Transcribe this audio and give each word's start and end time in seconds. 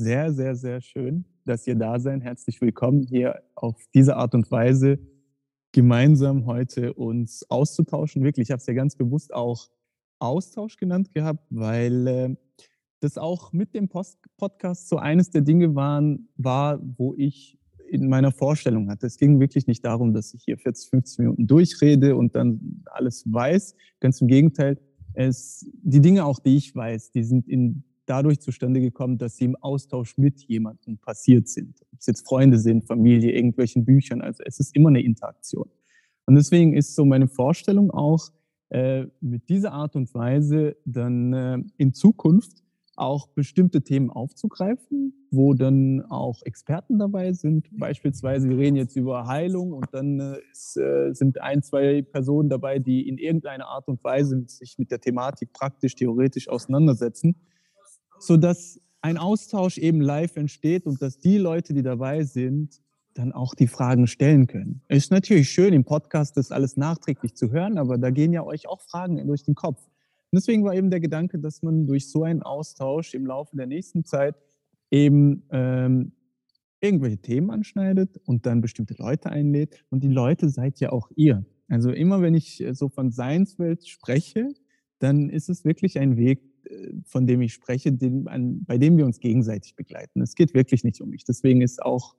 sehr, 0.00 0.32
sehr, 0.32 0.56
sehr 0.56 0.80
schön, 0.80 1.26
dass 1.44 1.66
ihr 1.66 1.74
da 1.74 2.00
seid. 2.00 2.22
Herzlich 2.22 2.58
willkommen 2.62 3.02
hier 3.02 3.42
auf 3.54 3.76
diese 3.92 4.16
Art 4.16 4.34
und 4.34 4.50
Weise 4.50 4.98
gemeinsam 5.72 6.46
heute 6.46 6.94
uns 6.94 7.44
auszutauschen. 7.50 8.24
Wirklich, 8.24 8.48
ich 8.48 8.50
habe 8.50 8.60
es 8.60 8.66
ja 8.66 8.72
ganz 8.72 8.96
bewusst 8.96 9.34
auch 9.34 9.68
Austausch 10.18 10.78
genannt 10.78 11.12
gehabt, 11.12 11.44
weil 11.50 12.06
äh, 12.06 12.34
das 13.00 13.18
auch 13.18 13.52
mit 13.52 13.74
dem 13.74 13.88
Post 13.90 14.18
Podcast 14.38 14.88
so 14.88 14.96
eines 14.96 15.28
der 15.28 15.42
Dinge 15.42 15.74
waren, 15.74 16.30
war, 16.36 16.80
wo 16.96 17.14
ich 17.14 17.58
in 17.86 18.08
meiner 18.08 18.32
Vorstellung 18.32 18.88
hatte. 18.88 19.06
Es 19.06 19.18
ging 19.18 19.38
wirklich 19.38 19.66
nicht 19.66 19.84
darum, 19.84 20.14
dass 20.14 20.32
ich 20.32 20.44
hier 20.44 20.56
40, 20.56 20.88
50 20.88 21.18
Minuten 21.18 21.46
durchrede 21.46 22.16
und 22.16 22.34
dann 22.34 22.84
alles 22.86 23.24
weiß. 23.30 23.74
Ganz 24.00 24.22
im 24.22 24.28
Gegenteil. 24.28 24.78
Es, 25.12 25.70
die 25.82 26.00
Dinge 26.00 26.24
auch, 26.24 26.38
die 26.38 26.56
ich 26.56 26.74
weiß, 26.74 27.10
die 27.10 27.22
sind 27.22 27.46
in, 27.46 27.84
dadurch 28.10 28.40
zustande 28.40 28.80
gekommen, 28.80 29.18
dass 29.18 29.36
sie 29.36 29.44
im 29.44 29.56
Austausch 29.56 30.18
mit 30.18 30.40
jemandem 30.42 30.98
passiert 30.98 31.48
sind. 31.48 31.80
Ob 31.92 32.00
es 32.00 32.06
jetzt 32.06 32.26
Freunde 32.26 32.58
sind, 32.58 32.84
Familie, 32.84 33.32
irgendwelchen 33.32 33.84
Büchern. 33.84 34.20
Also 34.20 34.42
es 34.44 34.58
ist 34.58 34.74
immer 34.74 34.88
eine 34.88 35.02
Interaktion. 35.02 35.70
Und 36.26 36.34
deswegen 36.34 36.76
ist 36.76 36.96
so 36.96 37.04
meine 37.04 37.28
Vorstellung 37.28 37.92
auch, 37.92 38.30
äh, 38.70 39.06
mit 39.20 39.48
dieser 39.48 39.72
Art 39.72 39.94
und 39.96 40.12
Weise 40.14 40.76
dann 40.84 41.32
äh, 41.32 41.58
in 41.76 41.94
Zukunft 41.94 42.64
auch 42.96 43.28
bestimmte 43.28 43.82
Themen 43.82 44.10
aufzugreifen, 44.10 45.14
wo 45.30 45.54
dann 45.54 46.04
auch 46.08 46.42
Experten 46.42 46.98
dabei 46.98 47.32
sind. 47.32 47.68
Beispielsweise, 47.72 48.48
wir 48.48 48.58
reden 48.58 48.76
jetzt 48.76 48.94
über 48.96 49.26
Heilung 49.26 49.72
und 49.72 49.86
dann 49.92 50.20
äh, 50.20 50.36
ist, 50.52 50.76
äh, 50.76 51.12
sind 51.12 51.40
ein, 51.40 51.62
zwei 51.62 52.02
Personen 52.02 52.48
dabei, 52.48 52.78
die 52.78 53.08
in 53.08 53.18
irgendeiner 53.18 53.68
Art 53.68 53.88
und 53.88 54.02
Weise 54.04 54.44
sich 54.46 54.78
mit 54.78 54.90
der 54.90 55.00
Thematik 55.00 55.52
praktisch, 55.52 55.94
theoretisch 55.94 56.48
auseinandersetzen, 56.48 57.36
sodass 58.20 58.80
ein 59.02 59.16
Austausch 59.16 59.78
eben 59.78 60.00
live 60.00 60.36
entsteht 60.36 60.86
und 60.86 61.00
dass 61.02 61.18
die 61.18 61.38
Leute, 61.38 61.74
die 61.74 61.82
dabei 61.82 62.22
sind, 62.24 62.80
dann 63.14 63.32
auch 63.32 63.54
die 63.54 63.66
Fragen 63.66 64.06
stellen 64.06 64.46
können. 64.46 64.82
Ist 64.88 65.10
natürlich 65.10 65.50
schön, 65.50 65.72
im 65.72 65.84
Podcast 65.84 66.36
das 66.36 66.52
alles 66.52 66.76
nachträglich 66.76 67.34
zu 67.34 67.50
hören, 67.50 67.78
aber 67.78 67.98
da 67.98 68.10
gehen 68.10 68.32
ja 68.32 68.44
euch 68.44 68.68
auch 68.68 68.80
Fragen 68.80 69.26
durch 69.26 69.42
den 69.42 69.54
Kopf. 69.54 69.84
Und 69.84 70.36
deswegen 70.36 70.64
war 70.64 70.74
eben 70.74 70.90
der 70.90 71.00
Gedanke, 71.00 71.38
dass 71.38 71.62
man 71.62 71.86
durch 71.86 72.10
so 72.10 72.22
einen 72.22 72.42
Austausch 72.42 73.14
im 73.14 73.26
Laufe 73.26 73.56
der 73.56 73.66
nächsten 73.66 74.04
Zeit 74.04 74.36
eben 74.90 75.42
ähm, 75.50 76.12
irgendwelche 76.80 77.18
Themen 77.18 77.50
anschneidet 77.50 78.16
und 78.24 78.46
dann 78.46 78.60
bestimmte 78.60 78.94
Leute 78.96 79.30
einlädt. 79.30 79.84
Und 79.90 80.04
die 80.04 80.08
Leute 80.08 80.48
seid 80.48 80.78
ja 80.78 80.92
auch 80.92 81.10
ihr. 81.16 81.44
Also 81.68 81.90
immer 81.90 82.22
wenn 82.22 82.34
ich 82.34 82.60
äh, 82.62 82.74
so 82.74 82.88
von 82.88 83.10
Seinswelt 83.10 83.86
spreche, 83.88 84.48
dann 84.98 85.30
ist 85.30 85.48
es 85.48 85.64
wirklich 85.64 85.98
ein 85.98 86.16
Weg, 86.16 86.49
von 87.04 87.26
dem 87.26 87.42
ich 87.42 87.52
spreche, 87.52 87.92
den, 87.92 88.28
an, 88.28 88.64
bei 88.64 88.78
dem 88.78 88.96
wir 88.96 89.06
uns 89.06 89.20
gegenseitig 89.20 89.76
begleiten. 89.76 90.20
Es 90.20 90.34
geht 90.34 90.54
wirklich 90.54 90.84
nicht 90.84 91.00
um 91.00 91.10
mich. 91.10 91.24
Deswegen 91.24 91.60
ist 91.60 91.82
auch 91.82 92.16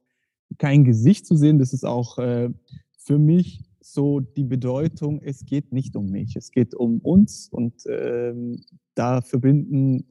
kein 0.57 0.83
Gesicht 0.83 1.25
zu 1.25 1.35
sehen. 1.35 1.59
Das 1.59 1.73
ist 1.73 1.85
auch 1.85 2.17
äh, 2.17 2.49
für 2.97 3.17
mich 3.17 3.63
so 3.81 4.19
die 4.19 4.43
Bedeutung, 4.43 5.21
es 5.21 5.45
geht 5.45 5.73
nicht 5.73 5.95
um 5.95 6.09
mich, 6.09 6.35
es 6.35 6.51
geht 6.51 6.75
um 6.75 6.99
uns 6.99 7.49
und 7.49 7.83
ähm, 7.87 8.63
da 8.93 9.21
verbinden 9.21 10.05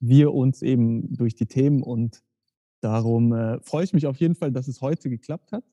wir 0.00 0.34
uns 0.34 0.62
eben 0.62 1.16
durch 1.16 1.34
die 1.34 1.46
Themen 1.46 1.82
und 1.82 2.22
darum 2.80 3.32
äh, 3.32 3.58
freue 3.62 3.84
ich 3.84 3.94
mich 3.94 4.06
auf 4.06 4.18
jeden 4.18 4.34
Fall, 4.34 4.52
dass 4.52 4.68
es 4.68 4.82
heute 4.82 5.08
geklappt 5.08 5.52
hat 5.52 5.64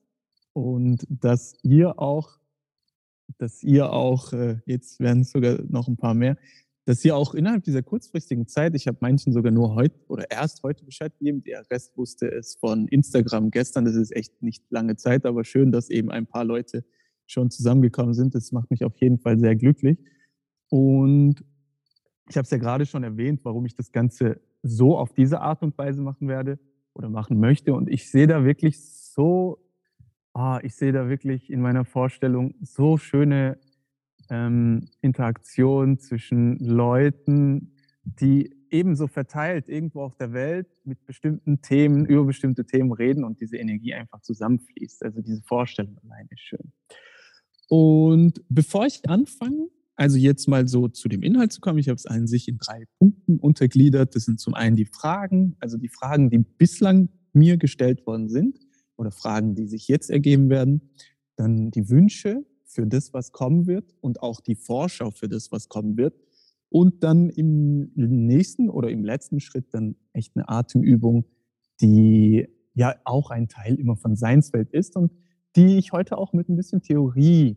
und 0.54 1.06
dass 1.08 1.54
ihr 1.62 1.98
auch, 1.98 2.38
dass 3.38 3.62
ihr 3.62 3.92
auch, 3.92 4.32
äh, 4.32 4.60
jetzt 4.64 5.00
werden 5.00 5.20
es 5.22 5.30
sogar 5.30 5.60
noch 5.68 5.86
ein 5.86 5.96
paar 5.96 6.14
mehr, 6.14 6.38
dass 6.86 7.04
ihr 7.04 7.16
auch 7.16 7.34
innerhalb 7.34 7.64
dieser 7.64 7.82
kurzfristigen 7.82 8.46
Zeit, 8.46 8.74
ich 8.74 8.86
habe 8.86 8.98
manchen 9.00 9.32
sogar 9.32 9.52
nur 9.52 9.74
heute 9.74 9.96
oder 10.08 10.30
erst 10.30 10.62
heute 10.62 10.84
Bescheid 10.84 11.12
gegeben, 11.18 11.42
der 11.42 11.64
Rest 11.70 11.96
wusste 11.96 12.30
es 12.30 12.56
von 12.56 12.88
Instagram 12.88 13.50
gestern, 13.50 13.84
das 13.84 13.94
ist 13.94 14.14
echt 14.14 14.42
nicht 14.42 14.62
lange 14.70 14.96
Zeit, 14.96 15.24
aber 15.24 15.44
schön, 15.44 15.72
dass 15.72 15.88
eben 15.88 16.10
ein 16.10 16.26
paar 16.26 16.44
Leute 16.44 16.84
schon 17.26 17.50
zusammengekommen 17.50 18.14
sind. 18.14 18.34
Das 18.34 18.52
macht 18.52 18.70
mich 18.70 18.84
auf 18.84 18.96
jeden 18.98 19.18
Fall 19.18 19.38
sehr 19.38 19.56
glücklich. 19.56 19.98
Und 20.68 21.42
ich 22.28 22.36
habe 22.36 22.44
es 22.44 22.50
ja 22.50 22.58
gerade 22.58 22.86
schon 22.86 23.02
erwähnt, 23.02 23.40
warum 23.44 23.64
ich 23.64 23.74
das 23.74 23.92
Ganze 23.92 24.40
so 24.62 24.96
auf 24.96 25.12
diese 25.12 25.40
Art 25.40 25.62
und 25.62 25.76
Weise 25.78 26.02
machen 26.02 26.28
werde 26.28 26.58
oder 26.94 27.08
machen 27.08 27.38
möchte. 27.38 27.74
Und 27.74 27.88
ich 27.88 28.10
sehe 28.10 28.26
da 28.26 28.44
wirklich 28.44 28.82
so, 28.82 29.58
ah, 30.32 30.60
ich 30.62 30.74
sehe 30.74 30.92
da 30.92 31.08
wirklich 31.08 31.50
in 31.50 31.60
meiner 31.60 31.84
Vorstellung 31.84 32.54
so 32.60 32.96
schöne 32.96 33.58
ähm, 34.30 34.88
Interaktionen 35.00 35.98
zwischen 35.98 36.58
Leuten, 36.58 37.72
die 38.04 38.54
ebenso 38.70 39.06
verteilt 39.06 39.68
irgendwo 39.68 40.02
auf 40.02 40.16
der 40.16 40.32
Welt 40.32 40.66
mit 40.84 41.04
bestimmten 41.06 41.62
Themen, 41.62 42.04
über 42.06 42.24
bestimmte 42.24 42.66
Themen 42.66 42.92
reden 42.92 43.24
und 43.24 43.40
diese 43.40 43.56
Energie 43.56 43.94
einfach 43.94 44.20
zusammenfließt. 44.20 45.04
Also 45.04 45.22
diese 45.22 45.42
Vorstellung 45.42 45.96
allein 46.04 46.26
ist 46.30 46.40
schön. 46.40 46.72
Und 47.68 48.42
bevor 48.48 48.86
ich 48.86 49.08
anfange, 49.08 49.68
also 49.96 50.16
jetzt 50.16 50.48
mal 50.48 50.66
so 50.66 50.88
zu 50.88 51.08
dem 51.08 51.22
Inhalt 51.22 51.52
zu 51.52 51.60
kommen, 51.60 51.78
ich 51.78 51.88
habe 51.88 51.96
es 51.96 52.06
an 52.06 52.26
sich 52.26 52.48
in 52.48 52.58
drei 52.58 52.84
Punkten 52.98 53.38
untergliedert. 53.38 54.14
Das 54.16 54.24
sind 54.24 54.40
zum 54.40 54.54
einen 54.54 54.76
die 54.76 54.86
Fragen, 54.86 55.56
also 55.60 55.78
die 55.78 55.88
Fragen, 55.88 56.30
die 56.30 56.38
bislang 56.38 57.08
mir 57.32 57.56
gestellt 57.56 58.06
worden 58.06 58.28
sind 58.28 58.58
oder 58.96 59.12
Fragen, 59.12 59.54
die 59.54 59.66
sich 59.66 59.88
jetzt 59.88 60.10
ergeben 60.10 60.50
werden. 60.50 60.90
Dann 61.36 61.70
die 61.70 61.88
Wünsche 61.88 62.44
für 62.74 62.86
das, 62.86 63.14
was 63.14 63.32
kommen 63.32 63.66
wird 63.66 63.94
und 64.00 64.22
auch 64.22 64.40
die 64.40 64.56
Vorschau 64.56 65.10
für 65.10 65.28
das, 65.28 65.52
was 65.52 65.68
kommen 65.68 65.96
wird. 65.96 66.14
Und 66.68 67.04
dann 67.04 67.30
im 67.30 67.92
nächsten 67.94 68.68
oder 68.68 68.90
im 68.90 69.04
letzten 69.04 69.38
Schritt 69.38 69.72
dann 69.72 69.94
echt 70.12 70.36
eine 70.36 70.48
Atemübung, 70.48 71.24
die 71.80 72.48
ja 72.74 72.96
auch 73.04 73.30
ein 73.30 73.48
Teil 73.48 73.76
immer 73.76 73.96
von 73.96 74.16
Seinswelt 74.16 74.72
ist 74.72 74.96
und 74.96 75.12
die 75.54 75.78
ich 75.78 75.92
heute 75.92 76.18
auch 76.18 76.32
mit 76.32 76.48
ein 76.48 76.56
bisschen 76.56 76.82
Theorie 76.82 77.56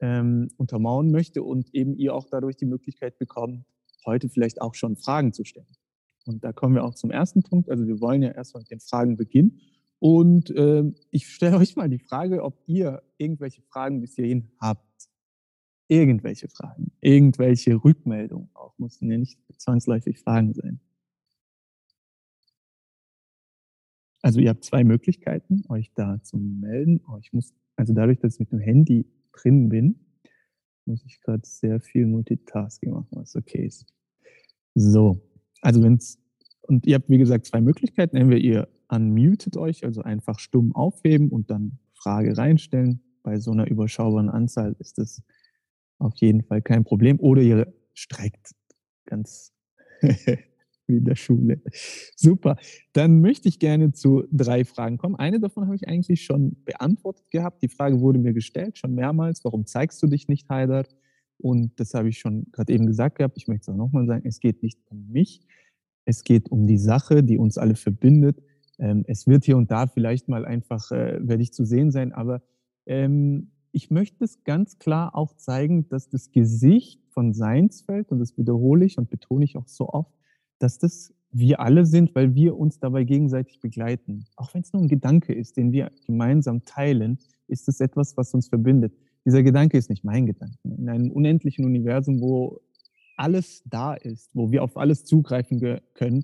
ähm, 0.00 0.48
untermauern 0.56 1.10
möchte 1.10 1.42
und 1.42 1.74
eben 1.74 1.94
ihr 1.94 2.14
auch 2.14 2.26
dadurch 2.30 2.56
die 2.56 2.64
Möglichkeit 2.64 3.18
bekommt, 3.18 3.66
heute 4.06 4.30
vielleicht 4.30 4.62
auch 4.62 4.74
schon 4.74 4.96
Fragen 4.96 5.34
zu 5.34 5.44
stellen. 5.44 5.76
Und 6.24 6.42
da 6.42 6.52
kommen 6.52 6.74
wir 6.74 6.84
auch 6.84 6.94
zum 6.94 7.10
ersten 7.10 7.42
Punkt. 7.42 7.68
Also 7.70 7.86
wir 7.86 8.00
wollen 8.00 8.22
ja 8.22 8.30
erstmal 8.30 8.62
mit 8.62 8.70
den 8.70 8.80
Fragen 8.80 9.16
beginnen. 9.16 9.60
Und 9.98 10.50
äh, 10.50 10.84
ich 11.10 11.28
stelle 11.28 11.56
euch 11.56 11.76
mal 11.76 11.88
die 11.88 11.98
Frage, 11.98 12.42
ob 12.42 12.62
ihr 12.66 13.02
irgendwelche 13.16 13.62
Fragen 13.62 14.00
bis 14.00 14.14
hierhin 14.14 14.50
habt. 14.60 14.84
Irgendwelche 15.88 16.48
Fragen, 16.48 16.90
irgendwelche 17.00 17.76
Rückmeldungen 17.76 18.50
auch, 18.54 18.76
mussten 18.76 19.10
ja 19.10 19.18
nicht 19.18 19.38
zwangsläufig 19.56 20.18
Fragen 20.18 20.52
sein. 20.52 20.80
Also 24.20 24.40
ihr 24.40 24.48
habt 24.48 24.64
zwei 24.64 24.82
Möglichkeiten, 24.82 25.62
euch 25.68 25.92
da 25.94 26.20
zu 26.22 26.36
melden. 26.36 27.00
Oh, 27.08 27.16
ich 27.20 27.32
muss, 27.32 27.54
also 27.76 27.94
dadurch, 27.94 28.18
dass 28.18 28.34
ich 28.34 28.40
mit 28.40 28.50
dem 28.50 28.58
Handy 28.58 29.06
drin 29.32 29.68
bin, 29.68 30.00
muss 30.86 31.04
ich 31.04 31.20
gerade 31.20 31.46
sehr 31.46 31.80
viel 31.80 32.06
Multitasking 32.06 32.90
machen, 32.90 33.08
was 33.12 33.36
okay 33.36 33.64
ist. 33.66 33.86
So, 34.74 35.22
also 35.60 35.80
wenn 35.82 35.94
es, 35.94 36.18
und 36.62 36.84
ihr 36.86 36.96
habt 36.96 37.08
wie 37.08 37.18
gesagt 37.18 37.46
zwei 37.46 37.60
Möglichkeiten. 37.60 38.16
Entweder 38.16 38.40
ihr 38.40 38.68
unmutet 38.88 39.56
euch, 39.56 39.84
also 39.84 40.02
einfach 40.02 40.38
stumm 40.38 40.74
aufheben 40.74 41.30
und 41.30 41.50
dann 41.50 41.78
Frage 41.94 42.36
reinstellen. 42.36 43.00
Bei 43.22 43.38
so 43.38 43.50
einer 43.50 43.66
überschaubaren 43.68 44.28
Anzahl 44.28 44.76
ist 44.78 44.98
das 44.98 45.22
auf 45.98 46.14
jeden 46.16 46.42
Fall 46.42 46.62
kein 46.62 46.84
Problem. 46.84 47.18
Oder 47.20 47.42
ihr 47.42 47.72
streckt 47.94 48.54
ganz 49.06 49.52
wie 50.86 50.98
in 50.98 51.04
der 51.04 51.16
Schule. 51.16 51.60
Super. 52.14 52.56
Dann 52.92 53.20
möchte 53.20 53.48
ich 53.48 53.58
gerne 53.58 53.92
zu 53.92 54.24
drei 54.30 54.64
Fragen 54.64 54.98
kommen. 54.98 55.16
Eine 55.16 55.40
davon 55.40 55.64
habe 55.64 55.76
ich 55.76 55.88
eigentlich 55.88 56.24
schon 56.24 56.62
beantwortet 56.64 57.30
gehabt. 57.30 57.62
Die 57.62 57.68
Frage 57.68 58.00
wurde 58.00 58.18
mir 58.18 58.32
gestellt, 58.32 58.78
schon 58.78 58.94
mehrmals. 58.94 59.44
Warum 59.44 59.66
zeigst 59.66 60.02
du 60.02 60.06
dich 60.06 60.28
nicht, 60.28 60.48
Heider? 60.48 60.84
Und 61.38 61.78
das 61.80 61.94
habe 61.94 62.08
ich 62.08 62.18
schon 62.18 62.46
gerade 62.52 62.72
eben 62.72 62.86
gesagt 62.86 63.18
gehabt. 63.18 63.36
Ich 63.36 63.48
möchte 63.48 63.62
es 63.62 63.68
auch 63.68 63.76
nochmal 63.76 64.06
sagen. 64.06 64.26
Es 64.26 64.40
geht 64.40 64.62
nicht 64.62 64.78
um 64.86 65.10
mich. 65.10 65.40
Es 66.04 66.22
geht 66.22 66.50
um 66.50 66.66
die 66.66 66.78
Sache, 66.78 67.22
die 67.22 67.36
uns 67.36 67.58
alle 67.58 67.74
verbindet. 67.74 68.40
Ähm, 68.78 69.04
es 69.06 69.26
wird 69.26 69.44
hier 69.44 69.56
und 69.56 69.70
da 69.70 69.86
vielleicht 69.86 70.28
mal 70.28 70.44
einfach, 70.44 70.90
äh, 70.90 71.18
werde 71.20 71.42
ich 71.42 71.52
zu 71.52 71.64
sehen 71.64 71.90
sein, 71.90 72.12
aber 72.12 72.42
ähm, 72.86 73.52
ich 73.72 73.90
möchte 73.90 74.24
es 74.24 74.42
ganz 74.44 74.78
klar 74.78 75.14
auch 75.14 75.34
zeigen, 75.34 75.88
dass 75.88 76.08
das 76.08 76.32
Gesicht 76.32 77.02
von 77.10 77.32
Seinsfeld, 77.34 78.10
und 78.10 78.18
das 78.18 78.36
wiederhole 78.38 78.84
ich 78.84 78.98
und 78.98 79.10
betone 79.10 79.44
ich 79.44 79.56
auch 79.56 79.68
so 79.68 79.88
oft, 79.88 80.12
dass 80.58 80.78
das 80.78 81.12
wir 81.30 81.60
alle 81.60 81.84
sind, 81.84 82.14
weil 82.14 82.34
wir 82.34 82.56
uns 82.56 82.78
dabei 82.78 83.04
gegenseitig 83.04 83.60
begleiten. 83.60 84.24
Auch 84.36 84.54
wenn 84.54 84.62
es 84.62 84.72
nur 84.72 84.82
ein 84.82 84.88
Gedanke 84.88 85.34
ist, 85.34 85.56
den 85.56 85.72
wir 85.72 85.90
gemeinsam 86.06 86.64
teilen, 86.64 87.18
ist 87.48 87.68
es 87.68 87.80
etwas, 87.80 88.16
was 88.16 88.32
uns 88.32 88.48
verbindet. 88.48 88.94
Dieser 89.26 89.42
Gedanke 89.42 89.76
ist 89.76 89.90
nicht 89.90 90.04
mein 90.04 90.26
Gedanke. 90.26 90.56
In 90.64 90.88
einem 90.88 91.10
unendlichen 91.10 91.64
Universum, 91.64 92.20
wo 92.20 92.60
alles 93.16 93.62
da 93.66 93.94
ist, 93.94 94.30
wo 94.34 94.50
wir 94.50 94.62
auf 94.62 94.76
alles 94.76 95.04
zugreifen 95.04 95.80
können, 95.94 96.22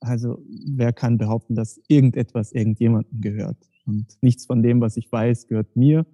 also 0.00 0.42
wer 0.66 0.92
kann 0.92 1.18
behaupten, 1.18 1.54
dass 1.54 1.80
irgendetwas 1.88 2.52
irgendjemandem 2.52 3.20
gehört? 3.20 3.70
Und 3.86 4.18
nichts 4.22 4.46
von 4.46 4.62
dem, 4.62 4.80
was 4.80 4.96
ich 4.96 5.10
weiß, 5.10 5.48
gehört 5.48 5.76
mir. 5.76 6.06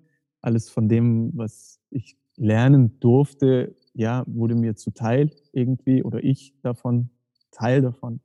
Alles 0.43 0.69
von 0.69 0.89
dem, 0.89 1.33
was 1.35 1.81
ich 1.91 2.17
lernen 2.37 2.99
durfte, 3.01 3.77
ja, 3.95 4.25
wurde 4.27 4.55
mir 4.55 4.77
zuteil 4.77 5.31
irgendwie 5.53 6.03
oder 6.03 6.23
ich 6.23 6.55
davon 6.63 7.11
Teil 7.51 7.81
davon. 7.81 8.21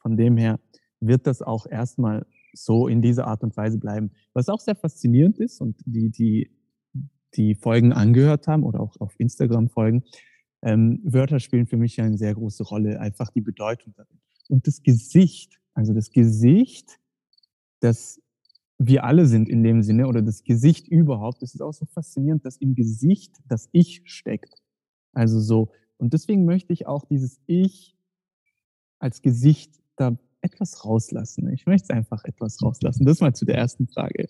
Von 0.00 0.16
dem 0.16 0.36
her 0.36 0.60
wird 1.00 1.26
das 1.26 1.42
auch 1.42 1.66
erstmal 1.66 2.26
so 2.52 2.88
in 2.88 3.02
dieser 3.02 3.26
Art 3.26 3.42
und 3.42 3.56
Weise 3.56 3.78
bleiben. 3.78 4.10
Was 4.32 4.48
auch 4.48 4.60
sehr 4.60 4.76
faszinierend 4.76 5.38
ist 5.38 5.60
und 5.60 5.76
die, 5.84 6.10
die 6.10 6.50
die 7.34 7.54
Folgen 7.54 7.92
angehört 7.92 8.48
haben 8.48 8.62
oder 8.62 8.80
auch 8.80 8.96
auf 9.00 9.14
Instagram 9.18 9.68
folgen, 9.68 10.04
ähm, 10.62 11.00
Wörter 11.04 11.40
spielen 11.40 11.66
für 11.66 11.76
mich 11.76 12.00
eine 12.00 12.18
sehr 12.18 12.34
große 12.34 12.64
Rolle, 12.64 13.00
einfach 13.00 13.30
die 13.30 13.40
Bedeutung 13.40 13.94
darin. 13.96 14.18
Und 14.48 14.66
das 14.66 14.82
Gesicht, 14.82 15.60
also 15.74 15.94
das 15.94 16.10
Gesicht, 16.10 16.98
das 17.80 18.20
wir 18.78 19.04
alle 19.04 19.26
sind 19.26 19.48
in 19.48 19.62
dem 19.62 19.82
Sinne 19.82 20.06
oder 20.06 20.22
das 20.22 20.44
Gesicht 20.44 20.88
überhaupt, 20.88 21.42
das 21.42 21.54
ist 21.54 21.60
auch 21.60 21.72
so 21.72 21.84
faszinierend, 21.86 22.44
dass 22.44 22.56
im 22.56 22.74
Gesicht 22.74 23.36
das 23.48 23.68
Ich 23.72 24.02
steckt. 24.04 24.62
Also 25.12 25.40
so, 25.40 25.72
und 25.98 26.12
deswegen 26.12 26.44
möchte 26.44 26.72
ich 26.72 26.86
auch 26.86 27.04
dieses 27.04 27.40
Ich 27.46 27.96
als 29.00 29.20
Gesicht 29.20 29.80
da 29.96 30.16
etwas 30.40 30.84
rauslassen. 30.84 31.52
Ich 31.52 31.66
möchte 31.66 31.92
einfach 31.92 32.24
etwas 32.24 32.62
rauslassen. 32.62 33.04
Das 33.04 33.20
mal 33.20 33.34
zu 33.34 33.44
der 33.44 33.56
ersten 33.56 33.88
Frage. 33.88 34.28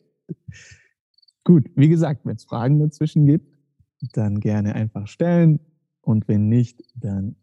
Gut, 1.45 1.71
wie 1.77 1.89
gesagt, 1.89 2.25
wenn 2.25 2.37
es 2.37 2.45
Fragen 2.45 2.79
dazwischen 2.79 3.27
gibt, 3.27 3.47
dann 4.13 4.41
gerne 4.41 4.75
einfach 4.75 5.07
stellen. 5.09 5.61
Und 6.01 6.29
wenn 6.29 6.49
nicht, 6.49 6.83
dann 6.95 7.37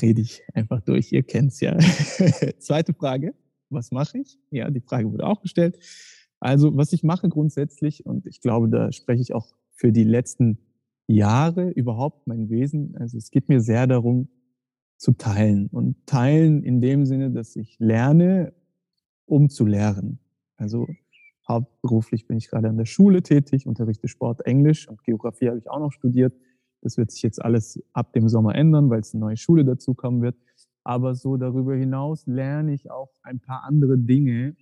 rede 0.00 0.20
ich 0.20 0.42
einfach 0.54 0.80
durch. 0.80 1.12
Ihr 1.12 1.22
kennt 1.22 1.52
es 1.52 1.60
ja. 1.60 1.78
Zweite 2.58 2.92
Frage, 2.94 3.34
was 3.70 3.90
mache 3.90 4.18
ich? 4.18 4.38
Ja, 4.50 4.70
die 4.70 4.80
Frage 4.80 5.10
wurde 5.10 5.26
auch 5.26 5.40
gestellt. 5.40 5.78
Also, 6.40 6.76
was 6.76 6.92
ich 6.92 7.02
mache 7.02 7.28
grundsätzlich, 7.28 8.04
und 8.04 8.26
ich 8.26 8.40
glaube, 8.40 8.68
da 8.68 8.92
spreche 8.92 9.22
ich 9.22 9.34
auch 9.34 9.54
für 9.72 9.92
die 9.92 10.04
letzten 10.04 10.58
Jahre 11.06 11.70
überhaupt 11.70 12.26
mein 12.26 12.50
Wesen. 12.50 12.96
Also, 12.96 13.16
es 13.16 13.30
geht 13.30 13.48
mir 13.48 13.60
sehr 13.60 13.86
darum, 13.86 14.28
zu 14.98 15.12
teilen. 15.12 15.68
Und 15.68 16.06
teilen 16.06 16.62
in 16.62 16.80
dem 16.80 17.06
Sinne, 17.06 17.30
dass 17.30 17.56
ich 17.56 17.76
lerne, 17.78 18.52
um 19.24 19.48
zu 19.48 19.66
lehren. 19.66 20.18
Also, 20.56 20.86
hauptberuflich 21.48 22.26
bin 22.26 22.38
ich 22.38 22.48
gerade 22.48 22.68
an 22.68 22.76
der 22.76 22.86
Schule 22.86 23.22
tätig, 23.22 23.66
unterrichte 23.66 24.08
Sport, 24.08 24.44
Englisch 24.46 24.88
und 24.88 25.04
Geografie 25.04 25.48
habe 25.48 25.58
ich 25.58 25.70
auch 25.70 25.78
noch 25.78 25.92
studiert. 25.92 26.34
Das 26.86 26.96
wird 26.96 27.10
sich 27.10 27.22
jetzt 27.22 27.44
alles 27.44 27.82
ab 27.92 28.12
dem 28.12 28.28
Sommer 28.28 28.54
ändern, 28.54 28.90
weil 28.90 29.00
es 29.00 29.12
eine 29.12 29.22
neue 29.22 29.36
Schule 29.36 29.64
dazukommen 29.64 30.22
wird. 30.22 30.36
Aber 30.84 31.16
so 31.16 31.36
darüber 31.36 31.74
hinaus 31.74 32.28
lerne 32.28 32.72
ich 32.72 32.92
auch 32.92 33.10
ein 33.24 33.40
paar 33.40 33.64
andere 33.64 33.98
Dinge, 33.98 34.54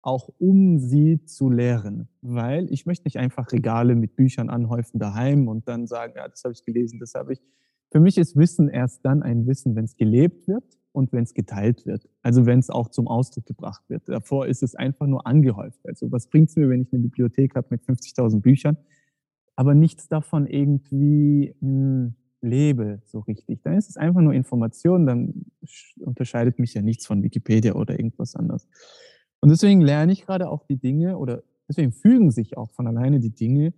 auch 0.00 0.30
um 0.38 0.78
sie 0.78 1.26
zu 1.26 1.50
lehren. 1.50 2.08
Weil 2.22 2.72
ich 2.72 2.86
möchte 2.86 3.04
nicht 3.04 3.18
einfach 3.18 3.52
Regale 3.52 3.96
mit 3.96 4.16
Büchern 4.16 4.48
anhäufen 4.48 4.98
daheim 4.98 5.46
und 5.46 5.68
dann 5.68 5.86
sagen, 5.86 6.14
ja, 6.16 6.26
das 6.26 6.42
habe 6.44 6.54
ich 6.54 6.64
gelesen, 6.64 7.00
das 7.00 7.12
habe 7.12 7.34
ich. 7.34 7.42
Für 7.90 8.00
mich 8.00 8.16
ist 8.16 8.34
Wissen 8.34 8.70
erst 8.70 9.04
dann 9.04 9.22
ein 9.22 9.46
Wissen, 9.46 9.76
wenn 9.76 9.84
es 9.84 9.94
gelebt 9.94 10.48
wird 10.48 10.64
und 10.92 11.12
wenn 11.12 11.24
es 11.24 11.34
geteilt 11.34 11.84
wird. 11.84 12.08
Also 12.22 12.46
wenn 12.46 12.60
es 12.60 12.70
auch 12.70 12.88
zum 12.88 13.08
Ausdruck 13.08 13.44
gebracht 13.44 13.82
wird. 13.88 14.08
Davor 14.08 14.46
ist 14.46 14.62
es 14.62 14.74
einfach 14.74 15.06
nur 15.06 15.26
angehäuft. 15.26 15.80
Also 15.86 16.10
was 16.10 16.28
bringt 16.28 16.48
es 16.48 16.56
mir, 16.56 16.70
wenn 16.70 16.80
ich 16.80 16.92
eine 16.94 17.02
Bibliothek 17.02 17.56
habe 17.56 17.66
mit 17.68 17.82
50.000 17.82 18.40
Büchern, 18.40 18.78
aber 19.58 19.74
nichts 19.74 20.06
davon 20.06 20.46
irgendwie 20.46 21.52
hm, 21.58 22.14
lebe 22.40 23.00
so 23.06 23.18
richtig. 23.18 23.60
Dann 23.64 23.76
ist 23.76 23.90
es 23.90 23.96
einfach 23.96 24.20
nur 24.20 24.32
Information, 24.32 25.04
dann 25.04 25.46
unterscheidet 25.98 26.60
mich 26.60 26.74
ja 26.74 26.80
nichts 26.80 27.06
von 27.08 27.24
Wikipedia 27.24 27.74
oder 27.74 27.98
irgendwas 27.98 28.36
anderes. 28.36 28.68
Und 29.40 29.48
deswegen 29.48 29.80
lerne 29.80 30.12
ich 30.12 30.24
gerade 30.24 30.48
auch 30.48 30.62
die 30.62 30.76
Dinge 30.76 31.18
oder 31.18 31.42
deswegen 31.68 31.90
fügen 31.90 32.30
sich 32.30 32.56
auch 32.56 32.70
von 32.70 32.86
alleine 32.86 33.18
die 33.18 33.34
Dinge, 33.34 33.74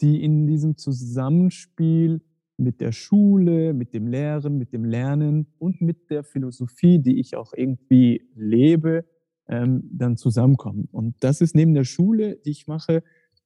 die 0.00 0.22
in 0.22 0.46
diesem 0.46 0.76
Zusammenspiel 0.76 2.20
mit 2.56 2.80
der 2.80 2.92
Schule, 2.92 3.74
mit 3.74 3.92
dem 3.92 4.06
Lehren, 4.06 4.56
mit 4.56 4.72
dem 4.72 4.84
Lernen 4.84 5.48
und 5.58 5.80
mit 5.80 6.10
der 6.10 6.22
Philosophie, 6.22 7.00
die 7.00 7.18
ich 7.18 7.34
auch 7.36 7.54
irgendwie 7.54 8.22
lebe, 8.36 9.04
ähm, 9.48 9.82
dann 9.90 10.16
zusammenkommen. 10.16 10.88
Und 10.92 11.16
das 11.24 11.40
ist 11.40 11.56
neben 11.56 11.74
der 11.74 11.82
Schule, 11.82 12.36
die 12.36 12.50
ich 12.50 12.68
mache, 12.68 13.02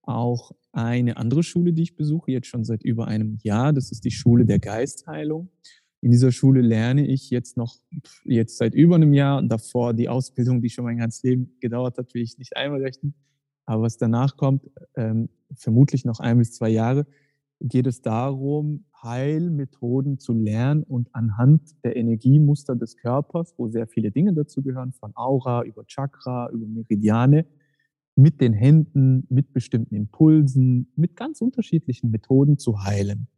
auch 0.08 0.52
eine 0.72 1.16
andere 1.16 1.42
Schule, 1.42 1.72
die 1.72 1.82
ich 1.82 1.96
besuche, 1.96 2.32
jetzt 2.32 2.46
schon 2.46 2.64
seit 2.64 2.82
über 2.82 3.06
einem 3.06 3.38
Jahr. 3.42 3.72
Das 3.72 3.92
ist 3.92 4.04
die 4.04 4.10
Schule 4.10 4.44
der 4.44 4.58
Geistheilung. 4.58 5.50
In 6.00 6.10
dieser 6.10 6.30
Schule 6.30 6.60
lerne 6.60 7.06
ich 7.06 7.30
jetzt 7.30 7.56
noch, 7.56 7.76
jetzt 8.24 8.56
seit 8.56 8.74
über 8.74 8.94
einem 8.94 9.12
Jahr, 9.12 9.42
davor 9.42 9.94
die 9.94 10.08
Ausbildung, 10.08 10.62
die 10.62 10.70
schon 10.70 10.84
mein 10.84 10.98
ganzes 10.98 11.22
Leben 11.24 11.56
gedauert 11.60 11.98
hat, 11.98 12.14
will 12.14 12.22
ich 12.22 12.38
nicht 12.38 12.56
einmal 12.56 12.82
rechnen. 12.82 13.14
Aber 13.66 13.82
was 13.82 13.98
danach 13.98 14.36
kommt, 14.36 14.62
ähm, 14.96 15.28
vermutlich 15.54 16.04
noch 16.04 16.20
ein 16.20 16.38
bis 16.38 16.54
zwei 16.54 16.70
Jahre, 16.70 17.06
geht 17.60 17.86
es 17.86 18.00
darum, 18.00 18.84
Heilmethoden 19.02 20.18
zu 20.18 20.32
lernen 20.32 20.84
und 20.84 21.08
anhand 21.14 21.62
der 21.84 21.96
Energiemuster 21.96 22.76
des 22.76 22.96
Körpers, 22.96 23.54
wo 23.56 23.68
sehr 23.68 23.86
viele 23.86 24.10
Dinge 24.10 24.32
dazu 24.32 24.62
gehören, 24.62 24.92
von 24.92 25.12
Aura 25.16 25.64
über 25.64 25.84
Chakra, 25.86 26.48
über 26.50 26.66
Meridiane, 26.66 27.46
mit 28.18 28.40
den 28.40 28.52
Händen, 28.52 29.26
mit 29.30 29.52
bestimmten 29.52 29.94
Impulsen, 29.94 30.92
mit 30.96 31.14
ganz 31.14 31.40
unterschiedlichen 31.40 32.10
Methoden 32.10 32.58
zu 32.58 32.82
heilen. 32.82 33.28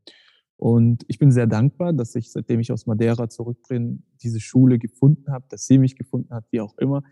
Und 0.56 1.04
ich 1.06 1.18
bin 1.18 1.30
sehr 1.30 1.46
dankbar, 1.46 1.92
dass 1.92 2.14
ich, 2.14 2.32
seitdem 2.32 2.60
ich 2.60 2.72
aus 2.72 2.86
Madeira 2.86 3.28
zurück 3.28 3.58
bin, 3.68 4.04
diese 4.22 4.40
Schule 4.40 4.78
gefunden 4.78 5.30
habe, 5.32 5.44
dass 5.50 5.66
sie 5.66 5.76
mich 5.76 5.96
gefunden 5.96 6.32
hat, 6.32 6.46
wie 6.50 6.62
auch 6.62 6.78
immer, 6.78 7.02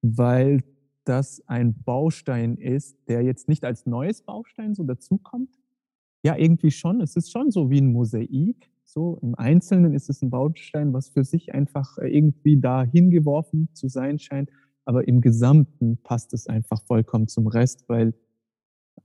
weil 0.00 0.62
das 1.04 1.42
ein 1.46 1.82
Baustein 1.82 2.56
ist, 2.56 2.96
der 3.08 3.22
jetzt 3.22 3.46
nicht 3.46 3.64
als 3.64 3.84
neues 3.84 4.22
Baustein 4.22 4.74
so 4.74 4.84
dazukommt, 4.84 5.50
ja, 6.22 6.34
irgendwie 6.34 6.70
schon. 6.70 7.02
Es 7.02 7.14
ist 7.14 7.30
schon 7.30 7.50
so 7.50 7.70
wie 7.70 7.80
ein 7.80 7.92
Mosaik. 7.92 8.70
So 8.84 9.18
im 9.20 9.34
Einzelnen 9.34 9.92
ist 9.92 10.08
es 10.08 10.22
ein 10.22 10.30
Baustein, 10.30 10.94
was 10.94 11.10
für 11.10 11.24
sich 11.24 11.54
einfach 11.54 11.98
äh, 11.98 12.08
irgendwie 12.08 12.58
da 12.58 12.84
hingeworfen 12.84 13.68
zu 13.74 13.88
sein 13.88 14.18
scheint. 14.18 14.50
Aber 14.88 15.06
im 15.06 15.20
Gesamten 15.20 15.98
passt 16.02 16.32
es 16.32 16.46
einfach 16.46 16.80
vollkommen 16.82 17.28
zum 17.28 17.46
Rest, 17.46 17.84
weil 17.90 18.14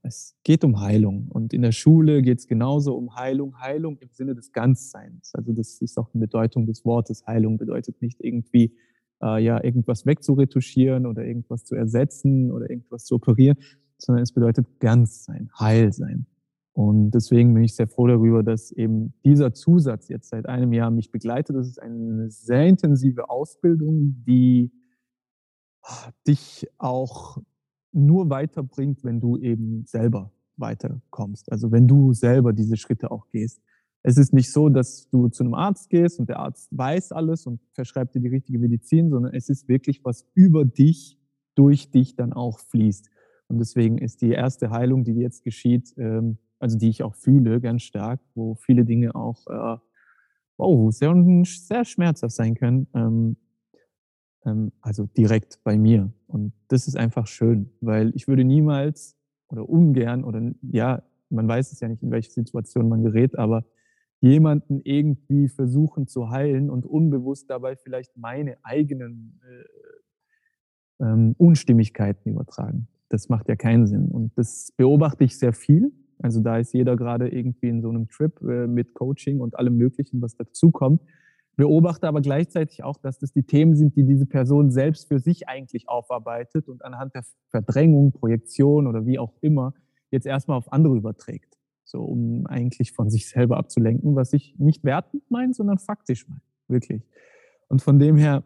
es 0.02 0.34
geht 0.46 0.64
um 0.64 0.80
Heilung. 0.80 1.28
Und 1.28 1.54
in 1.54 1.62
der 1.62 1.74
Schule 1.74 2.22
geht 2.22 2.40
es 2.40 2.48
genauso 2.48 2.96
um 2.96 3.18
Heilung. 3.18 3.60
Heilung 3.60 3.98
im 3.98 4.08
Sinne 4.14 4.34
des 4.34 4.54
Ganzseins. 4.54 5.36
Also 5.36 5.52
das 5.52 5.82
ist 5.82 5.98
auch 5.98 6.10
die 6.14 6.20
Bedeutung 6.20 6.68
des 6.68 6.86
Wortes. 6.86 7.28
Heilung 7.28 7.58
bedeutet 7.58 8.02
nicht 8.02 8.22
irgendwie, 8.22 8.78
äh, 9.22 9.44
ja, 9.44 9.62
irgendwas 9.62 10.06
wegzuretuschieren 10.06 11.06
oder 11.06 11.26
irgendwas 11.26 11.66
zu 11.66 11.76
ersetzen 11.76 12.50
oder 12.50 12.70
irgendwas 12.70 13.04
zu 13.04 13.16
operieren, 13.16 13.58
sondern 13.98 14.24
es 14.24 14.32
bedeutet 14.32 14.80
Ganzsein, 14.80 15.50
Heilsein. 15.60 16.28
Und 16.72 17.12
deswegen 17.12 17.54
bin 17.54 17.64
ich 17.64 17.76
sehr 17.76 17.88
froh 17.88 18.08
darüber, 18.08 18.42
dass 18.42 18.72
eben 18.72 19.16
dieser 19.26 19.54
Zusatz 19.54 20.08
jetzt 20.08 20.30
seit 20.30 20.46
einem 20.46 20.72
Jahr 20.72 20.92
mich 20.92 21.12
begleitet. 21.12 21.58
Das 21.58 21.68
ist 21.68 21.82
eine 21.82 22.30
sehr 22.30 22.68
intensive 22.68 23.30
Ausbildung, 23.30 24.24
die 24.26 24.72
dich 26.28 26.68
auch 26.78 27.38
nur 27.92 28.30
weiterbringt, 28.30 29.04
wenn 29.04 29.20
du 29.20 29.38
eben 29.38 29.86
selber 29.86 30.32
weiterkommst. 30.58 31.52
Also 31.52 31.72
wenn 31.72 31.88
du 31.88 32.14
selber 32.14 32.54
diese 32.54 32.78
Schritte 32.78 33.12
auch 33.12 33.30
gehst. 33.30 33.62
Es 34.06 34.18
ist 34.18 34.34
nicht 34.34 34.52
so, 34.52 34.68
dass 34.68 35.10
du 35.10 35.30
zu 35.30 35.44
einem 35.44 35.54
Arzt 35.54 35.90
gehst 35.90 36.20
und 36.20 36.28
der 36.28 36.40
Arzt 36.40 36.68
weiß 36.72 37.14
alles 37.14 37.48
und 37.48 37.62
verschreibt 37.72 38.16
dir 38.16 38.20
die 38.20 38.28
richtige 38.28 38.60
Medizin, 38.60 39.10
sondern 39.10 39.34
es 39.34 39.48
ist 39.48 39.70
wirklich 39.70 40.04
was 40.04 40.28
über 40.34 40.66
dich, 40.66 41.18
durch 41.56 41.90
dich 41.90 42.16
dann 42.16 42.34
auch 42.34 42.60
fließt. 42.60 43.10
Und 43.48 43.60
deswegen 43.60 43.98
ist 44.00 44.22
die 44.22 44.32
erste 44.32 44.72
Heilung, 44.72 45.04
die 45.06 45.14
jetzt 45.14 45.44
geschieht, 45.44 45.94
ähm, 45.98 46.38
also 46.60 46.78
die 46.78 46.90
ich 46.90 47.04
auch 47.04 47.16
fühle, 47.16 47.62
ganz 47.62 47.84
stark, 47.84 48.20
wo 48.36 48.56
viele 48.56 48.84
Dinge 48.84 49.16
auch 49.16 49.48
äh, 49.48 49.78
wow, 50.58 50.92
sehr, 50.94 51.16
sehr 51.46 51.86
schmerzhaft 51.86 52.36
sein 52.36 52.56
können. 52.56 52.88
Ähm, 54.46 54.72
also 54.82 55.06
direkt 55.06 55.60
bei 55.64 55.78
mir. 55.78 56.12
Und 56.28 56.54
das 56.68 56.88
ist 56.88 56.98
einfach 56.98 57.28
schön, 57.28 57.70
weil 57.82 58.12
ich 58.16 58.28
würde 58.28 58.44
niemals 58.44 59.18
oder 59.50 59.68
ungern 59.68 60.24
oder 60.24 60.42
ja, 60.62 61.04
man 61.30 61.48
weiß 61.48 61.72
es 61.72 61.80
ja 61.80 61.88
nicht, 61.88 62.04
in 62.04 62.12
welche 62.12 62.32
Situation 62.32 62.90
man 62.90 63.04
gerät, 63.04 63.38
aber 63.38 63.66
jemanden 64.22 64.82
irgendwie 64.84 65.50
versuchen 65.50 66.08
zu 66.08 66.30
heilen 66.30 66.70
und 66.70 66.86
unbewusst 66.86 67.50
dabei 67.50 67.76
vielleicht 67.76 68.16
meine 68.18 68.58
eigenen 68.64 69.40
äh, 69.44 71.04
ähm, 71.04 71.36
Unstimmigkeiten 71.38 72.32
übertragen. 72.32 72.88
Das 73.10 73.30
macht 73.30 73.50
ja 73.50 73.56
keinen 73.56 73.86
Sinn. 73.86 74.08
Und 74.08 74.32
das 74.38 74.72
beobachte 74.78 75.24
ich 75.24 75.38
sehr 75.38 75.54
viel 75.54 75.92
also 76.24 76.40
da 76.40 76.58
ist 76.58 76.74
jeder 76.74 76.96
gerade 76.96 77.28
irgendwie 77.28 77.68
in 77.68 77.82
so 77.82 77.90
einem 77.90 78.08
Trip 78.08 78.42
äh, 78.42 78.66
mit 78.66 78.94
Coaching 78.94 79.42
und 79.42 79.58
allem 79.60 79.78
Möglichen, 79.78 80.22
was 80.22 80.36
dazukommt. 80.38 81.02
Beobachte 81.56 82.08
aber 82.08 82.22
gleichzeitig 82.22 82.84
auch, 82.84 82.98
dass 82.98 83.20
das 83.20 83.32
die 83.32 83.44
Themen 83.44 83.76
sind, 83.76 83.96
die 83.96 84.04
diese 84.04 84.26
Person 84.26 84.72
selbst 84.72 85.08
für 85.08 85.20
sich 85.20 85.48
eigentlich 85.48 85.88
aufarbeitet 85.88 86.68
und 86.68 86.84
anhand 86.84 87.14
der 87.14 87.24
Verdrängung, 87.50 88.12
Projektion 88.12 88.88
oder 88.88 89.06
wie 89.06 89.20
auch 89.20 89.34
immer 89.42 89.74
jetzt 90.10 90.26
erstmal 90.26 90.58
auf 90.58 90.72
andere 90.74 90.96
überträgt. 90.96 91.58
So, 91.84 92.02
um 92.02 92.48
eigentlich 92.48 92.94
von 92.94 93.10
sich 93.10 93.30
selber 93.30 93.58
abzulenken, 93.58 94.16
was 94.16 94.34
ich 94.34 94.56
nicht 94.58 94.84
wertend 94.84 95.24
meine, 95.30 95.54
sondern 95.54 95.78
faktisch 95.78 96.28
meine. 96.28 96.42
Wirklich. 96.68 97.04
Und 97.68 97.82
von 97.82 98.00
dem 98.00 98.18
her 98.18 98.44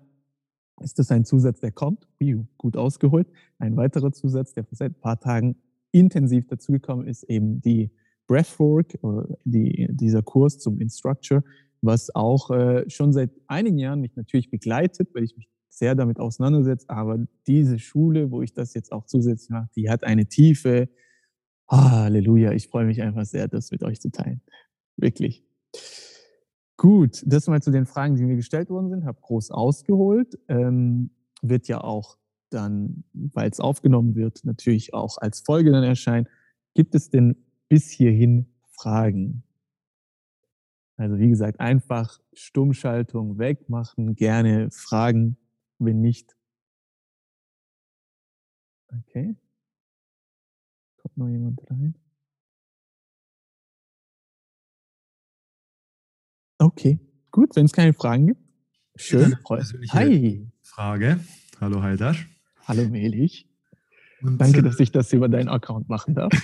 ist 0.82 1.00
das 1.00 1.12
ein 1.12 1.24
Zusatz, 1.24 1.60
der 1.60 1.72
kommt. 1.72 2.08
Gut 2.58 2.76
ausgeholt. 2.76 3.28
Ein 3.58 3.78
weiterer 3.78 4.12
Zusatz, 4.12 4.54
der 4.54 4.66
seit 4.72 4.92
ein 4.92 5.02
paar 5.02 5.20
Tagen 5.20 5.56
intensiv 5.92 6.48
dazugekommen 6.48 7.08
ist 7.08 7.24
eben 7.24 7.62
die 7.62 7.92
Breathwork, 8.28 8.96
äh, 8.96 9.36
die, 9.46 9.88
dieser 9.92 10.22
Kurs 10.22 10.60
zum 10.60 10.80
Instructor, 10.80 11.44
was 11.82 12.14
auch 12.16 12.52
äh, 12.52 12.90
schon 12.90 13.14
seit 13.14 13.32
einigen 13.48 13.78
Jahren 13.78 14.02
mich 14.02 14.16
natürlich 14.16 14.50
begleitet, 14.50 15.10
weil 15.14 15.24
ich 15.24 15.36
mich 15.38 15.48
sehr 15.70 15.96
damit 15.96 16.20
auseinandersetzt, 16.20 16.90
aber 16.90 17.20
diese 17.46 17.78
Schule, 17.80 18.32
wo 18.32 18.42
ich 18.42 18.54
das 18.54 18.74
jetzt 18.74 18.92
auch 18.92 19.06
zusätzlich 19.06 19.50
mache, 19.50 19.70
die 19.76 19.90
hat 19.90 20.04
eine 20.04 20.26
Tiefe. 20.26 20.90
Halleluja, 21.70 22.52
ich 22.54 22.68
freue 22.68 22.86
mich 22.86 23.02
einfach 23.02 23.26
sehr, 23.26 23.48
das 23.48 23.72
mit 23.72 23.84
euch 23.84 24.02
zu 24.02 24.12
teilen. 24.12 24.42
Wirklich. 24.96 25.44
Gut, 26.78 27.24
das 27.26 27.48
mal 27.48 27.62
zu 27.62 27.72
den 27.72 27.86
Fragen, 27.86 28.16
die 28.16 28.24
mir 28.24 28.36
gestellt 28.36 28.70
worden 28.70 28.90
sind. 28.90 29.06
Habe 29.06 29.20
groß 29.22 29.52
ausgeholt. 29.52 30.40
Ähm, 30.48 31.12
wird 31.42 31.68
ja 31.68 31.82
auch 31.82 32.18
dann, 32.50 33.04
weil 33.14 33.50
es 33.50 33.60
aufgenommen 33.60 34.16
wird, 34.16 34.46
natürlich 34.46 34.94
auch 34.94 35.18
als 35.18 35.42
Folge 35.42 35.72
dann 35.72 35.84
erscheinen. 35.84 36.28
Gibt 36.74 36.96
es 36.96 37.10
denn 37.10 37.36
bis 37.68 37.90
hierhin 37.90 38.48
Fragen? 38.72 39.44
Also 40.98 41.20
wie 41.20 41.30
gesagt, 41.30 41.60
einfach 41.60 42.20
Stummschaltung 42.34 43.38
wegmachen, 43.38 44.16
gerne 44.16 44.72
Fragen, 44.72 45.38
wenn 45.78 46.02
nicht. 46.02 46.36
Okay. 48.88 49.36
Kommt 50.98 51.18
noch 51.18 51.28
jemand 51.28 51.62
rein? 51.70 51.96
Okay, 56.58 57.00
gut, 57.30 57.56
wenn 57.56 57.66
es 57.66 57.74
keine 57.74 57.94
Fragen 57.94 58.28
gibt. 58.28 58.42
Schön. 58.96 59.38
Hi. 59.92 60.50
Frage. 60.64 61.20
Hallo 61.62 61.84
Haidar. 61.84 62.16
Hallo 62.66 62.90
Melich. 62.90 63.48
Und 64.22 64.42
Danke, 64.42 64.64
dass 64.64 64.80
ich 64.80 64.92
das 64.92 65.14
über 65.14 65.30
deinen 65.30 65.48
Account 65.48 65.90
machen 65.90 66.16
darf. 66.16 66.34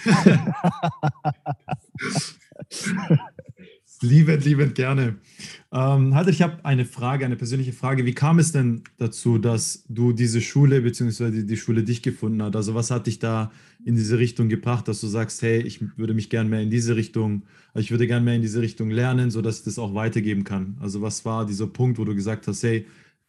liebend, 4.03 4.45
liebend 4.45 4.75
gerne. 4.75 5.15
Ähm, 5.72 6.13
halt, 6.13 6.27
ich 6.27 6.41
habe 6.41 6.63
eine 6.63 6.86
Frage, 6.86 7.25
eine 7.25 7.36
persönliche 7.36 7.74
Frage. 7.74 8.05
Wie 8.05 8.13
kam 8.13 8.38
es 8.39 8.51
denn 8.51 8.83
dazu, 8.98 9.38
dass 9.38 9.86
du 9.89 10.13
diese 10.13 10.41
Schule 10.41 10.81
bzw. 10.81 11.43
die 11.43 11.57
Schule 11.57 11.83
dich 11.83 12.03
gefunden 12.03 12.43
hat? 12.43 12.55
Also 12.55 12.75
was 12.75 12.91
hat 12.91 13.07
dich 13.07 13.19
da 13.19 13.51
in 13.83 13.95
diese 13.95 14.19
Richtung 14.19 14.50
gebracht, 14.50 14.88
dass 14.88 15.01
du 15.01 15.07
sagst, 15.07 15.41
hey, 15.41 15.62
ich 15.62 15.98
würde 15.98 16.13
mich 16.13 16.29
gerne 16.29 16.50
mehr 16.50 16.62
in 16.62 16.69
diese 16.69 16.95
Richtung, 16.95 17.43
ich 17.75 17.91
würde 17.91 18.05
gerne 18.05 18.24
mehr 18.24 18.36
in 18.36 18.41
diese 18.41 18.62
Richtung 18.62 18.89
lernen, 18.89 19.31
sodass 19.31 19.60
ich 19.60 19.65
das 19.65 19.79
auch 19.79 19.95
weitergeben 19.95 20.43
kann? 20.43 20.77
Also 20.79 21.01
was 21.01 21.25
war 21.25 21.45
dieser 21.45 21.67
Punkt, 21.67 21.98
wo 21.98 22.05
du 22.05 22.13
gesagt 22.13 22.48
hast, 22.48 22.63
hey, 22.63 22.86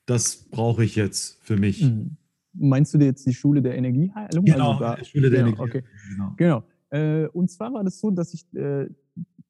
das 0.07 0.37
brauche 0.37 0.85
ich 0.85 0.97
jetzt 0.97 1.39
für 1.43 1.57
mich? 1.57 1.83
Mhm. 1.83 2.17
Meinst 2.57 2.95
du 2.95 2.99
jetzt 2.99 3.27
die 3.27 3.35
Schule 3.35 3.63
der 3.63 3.77
Energieheilung? 3.77 4.45
Genau, 4.45 4.73
also 4.73 4.85
da, 4.85 5.05
Schule 5.05 5.31
der 5.31 5.45
genau, 5.45 5.57
Energieheilung. 5.57 5.83
Okay. 5.83 5.83
Genau. 6.11 6.35
genau. 6.37 6.65
Äh, 6.91 7.27
und 7.29 7.51
zwar 7.51 7.73
war 7.73 7.83
das 7.83 7.99
so, 7.99 8.11
dass 8.11 8.33
ich 8.35 8.45
äh, 8.55 8.87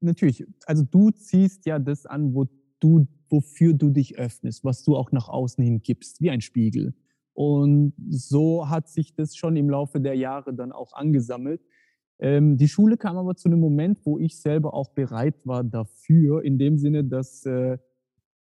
natürlich, 0.04 0.46
also 0.66 0.84
du 0.84 1.10
ziehst 1.10 1.66
ja 1.66 1.78
das 1.78 2.06
an, 2.06 2.34
wo 2.34 2.46
du, 2.80 3.06
wofür 3.28 3.72
du 3.72 3.90
dich 3.90 4.18
öffnest, 4.18 4.64
was 4.64 4.82
du 4.84 4.96
auch 4.96 5.12
nach 5.12 5.28
außen 5.28 5.62
hin 5.62 5.82
gibst, 5.82 6.20
wie 6.20 6.30
ein 6.30 6.40
Spiegel. 6.40 6.94
Und 7.32 7.94
so 8.08 8.68
hat 8.68 8.88
sich 8.88 9.14
das 9.14 9.36
schon 9.36 9.56
im 9.56 9.68
Laufe 9.68 10.00
der 10.00 10.14
Jahre 10.14 10.54
dann 10.54 10.70
auch 10.70 10.92
angesammelt. 10.92 11.60
Ähm, 12.20 12.56
die 12.56 12.68
Schule 12.68 12.96
kam 12.96 13.16
aber 13.16 13.34
zu 13.34 13.48
einem 13.48 13.58
Moment, 13.58 13.98
wo 14.04 14.18
ich 14.18 14.40
selber 14.40 14.72
auch 14.72 14.90
bereit 14.90 15.34
war 15.44 15.64
dafür, 15.64 16.44
in 16.44 16.58
dem 16.58 16.78
Sinne, 16.78 17.02
dass, 17.02 17.44
äh, 17.44 17.78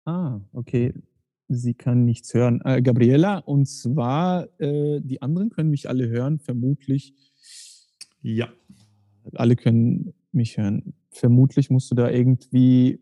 ah, 0.06 0.40
okay, 0.54 0.94
sie 1.50 1.74
kann 1.74 2.06
nichts 2.06 2.34
hören. 2.34 2.62
Äh, 2.64 2.82
Gabriela, 2.82 3.40
und 3.40 3.68
zwar, 3.68 4.48
äh, 4.62 5.02
die 5.02 5.22
anderen 5.22 5.50
können 5.50 5.72
mich 5.72 5.90
alle 5.90 6.08
hören, 6.08 6.40
vermutlich. 6.40 7.14
Ja. 8.22 8.48
Alle 9.34 9.56
können 9.56 10.14
mich 10.32 10.58
hören. 10.58 10.94
Vermutlich 11.12 11.70
musst 11.70 11.92
du 11.92 11.96
da 11.96 12.10
irgendwie 12.10 13.00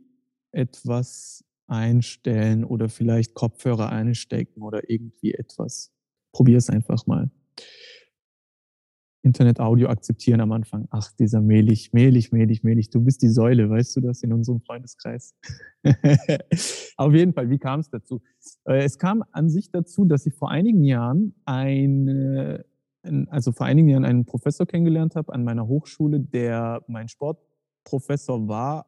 etwas 0.51 1.43
einstellen 1.67 2.63
oder 2.63 2.89
vielleicht 2.89 3.33
Kopfhörer 3.33 3.89
einstecken 3.89 4.61
oder 4.61 4.89
irgendwie 4.89 5.33
etwas. 5.33 5.91
Probier 6.31 6.57
es 6.57 6.69
einfach 6.69 7.05
mal. 7.05 7.29
Internet-Audio 9.27 9.89
akzeptieren 9.89 10.39
am 10.39 10.51
Anfang. 10.53 10.87
Ach, 10.89 11.11
dieser 11.19 11.41
Mehlig, 11.41 11.91
Mehlig, 11.91 12.31
Mehlig, 12.31 12.63
Mehlig. 12.63 12.89
Du 12.89 13.01
bist 13.01 13.21
die 13.21 13.29
Säule, 13.29 13.69
weißt 13.69 13.95
du 13.97 14.01
das 14.01 14.23
in 14.23 14.31
unserem 14.31 14.61
Freundeskreis? 14.61 15.35
Auf 16.97 17.13
jeden 17.13 17.33
Fall, 17.33 17.49
wie 17.49 17.57
kam 17.57 17.81
es 17.81 17.89
dazu? 17.89 18.21
Äh, 18.65 18.83
es 18.83 18.97
kam 18.97 19.23
an 19.31 19.49
sich 19.49 19.69
dazu, 19.69 20.05
dass 20.05 20.25
ich 20.25 20.33
vor 20.33 20.49
einigen 20.49 20.83
Jahren 20.83 21.35
eine, 21.45 22.65
also 23.29 23.51
vor 23.51 23.65
einigen 23.65 23.89
Jahren 23.89 24.05
einen 24.05 24.25
Professor 24.25 24.65
kennengelernt 24.65 25.15
habe 25.15 25.33
an 25.33 25.43
meiner 25.43 25.67
Hochschule, 25.67 26.19
der 26.19 26.83
mein 26.87 27.07
Sportprofessor 27.07 28.47
war 28.47 28.85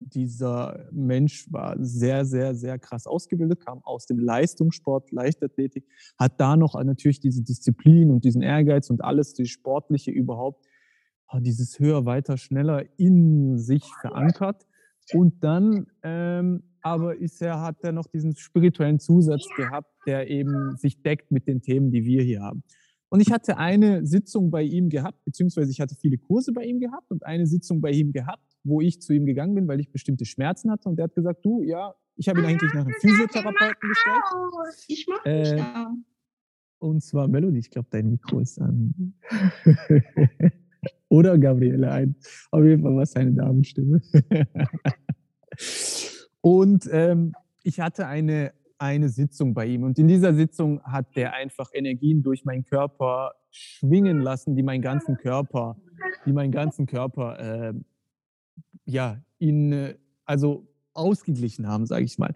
dieser 0.00 0.88
Mensch 0.92 1.50
war 1.52 1.76
sehr, 1.78 2.24
sehr, 2.24 2.54
sehr 2.54 2.78
krass 2.78 3.06
ausgebildet, 3.06 3.64
kam 3.64 3.82
aus 3.82 4.06
dem 4.06 4.18
Leistungssport, 4.18 5.10
Leichtathletik, 5.10 5.86
hat 6.18 6.40
da 6.40 6.56
noch 6.56 6.80
natürlich 6.82 7.20
diese 7.20 7.42
Disziplin 7.42 8.10
und 8.10 8.24
diesen 8.24 8.42
Ehrgeiz 8.42 8.90
und 8.90 9.02
alles, 9.02 9.34
die 9.34 9.46
sportliche 9.46 10.10
überhaupt, 10.10 10.66
ah, 11.26 11.40
dieses 11.40 11.78
höher, 11.78 12.04
weiter, 12.04 12.36
schneller 12.36 12.84
in 12.96 13.58
sich 13.58 13.84
verankert. 14.00 14.66
Und 15.14 15.42
dann 15.42 15.86
ähm, 16.02 16.62
aber 16.82 17.16
ist 17.16 17.42
er, 17.42 17.60
hat 17.60 17.82
er 17.82 17.92
noch 17.92 18.06
diesen 18.06 18.36
spirituellen 18.36 19.00
Zusatz 19.00 19.46
gehabt, 19.56 19.90
der 20.06 20.30
eben 20.30 20.76
sich 20.76 21.02
deckt 21.02 21.32
mit 21.32 21.48
den 21.48 21.60
Themen, 21.60 21.90
die 21.90 22.04
wir 22.04 22.22
hier 22.22 22.42
haben. 22.42 22.62
Und 23.10 23.20
ich 23.20 23.32
hatte 23.32 23.56
eine 23.56 24.04
Sitzung 24.04 24.50
bei 24.50 24.62
ihm 24.62 24.90
gehabt, 24.90 25.24
beziehungsweise 25.24 25.70
ich 25.70 25.80
hatte 25.80 25.94
viele 25.94 26.18
Kurse 26.18 26.52
bei 26.52 26.64
ihm 26.64 26.78
gehabt 26.78 27.10
und 27.10 27.24
eine 27.24 27.46
Sitzung 27.46 27.80
bei 27.80 27.90
ihm 27.90 28.12
gehabt 28.12 28.48
wo 28.64 28.80
ich 28.80 29.00
zu 29.00 29.12
ihm 29.12 29.26
gegangen 29.26 29.54
bin, 29.54 29.68
weil 29.68 29.80
ich 29.80 29.90
bestimmte 29.90 30.24
Schmerzen 30.24 30.70
hatte. 30.70 30.88
Und 30.88 30.96
der 30.96 31.04
hat 31.04 31.14
gesagt, 31.14 31.44
du, 31.44 31.62
ja, 31.62 31.94
ich 32.16 32.28
habe 32.28 32.40
ihn 32.40 32.46
eigentlich 32.46 32.72
nach 32.74 32.84
einem 32.84 32.94
Physiotherapeuten 33.00 33.88
gestellt. 33.88 34.22
Ich 34.88 35.06
mag 35.08 35.24
äh, 35.24 35.62
Und 36.78 37.02
zwar 37.02 37.28
Melody, 37.28 37.58
ich 37.58 37.70
glaube, 37.70 37.88
dein 37.90 38.10
Mikro 38.10 38.40
ist 38.40 38.60
an. 38.60 39.14
Oder 41.08 41.38
Gabriele 41.38 41.90
ein. 41.90 42.16
Auf 42.50 42.64
jeden 42.64 42.82
Fall 42.82 42.94
war 42.94 43.02
es 43.02 43.12
seine 43.12 43.32
Damenstimme. 43.32 44.02
und 46.40 46.88
ähm, 46.92 47.32
ich 47.62 47.80
hatte 47.80 48.06
eine, 48.06 48.52
eine 48.78 49.08
Sitzung 49.08 49.54
bei 49.54 49.66
ihm. 49.66 49.82
Und 49.82 49.98
in 49.98 50.08
dieser 50.08 50.34
Sitzung 50.34 50.82
hat 50.82 51.16
der 51.16 51.34
einfach 51.34 51.70
Energien 51.72 52.22
durch 52.22 52.44
meinen 52.44 52.64
Körper 52.64 53.34
schwingen 53.50 54.20
lassen, 54.20 54.56
die 54.56 54.62
meinen 54.62 54.82
ganzen 54.82 55.16
Körper, 55.16 55.76
die 56.26 56.32
meinen 56.32 56.52
ganzen 56.52 56.86
Körper 56.86 57.38
äh, 57.38 57.74
ja, 58.84 59.20
ihn 59.38 59.72
äh, 59.72 59.94
also 60.24 60.66
ausgeglichen 60.94 61.68
haben, 61.68 61.86
sage 61.86 62.04
ich 62.04 62.18
mal. 62.18 62.34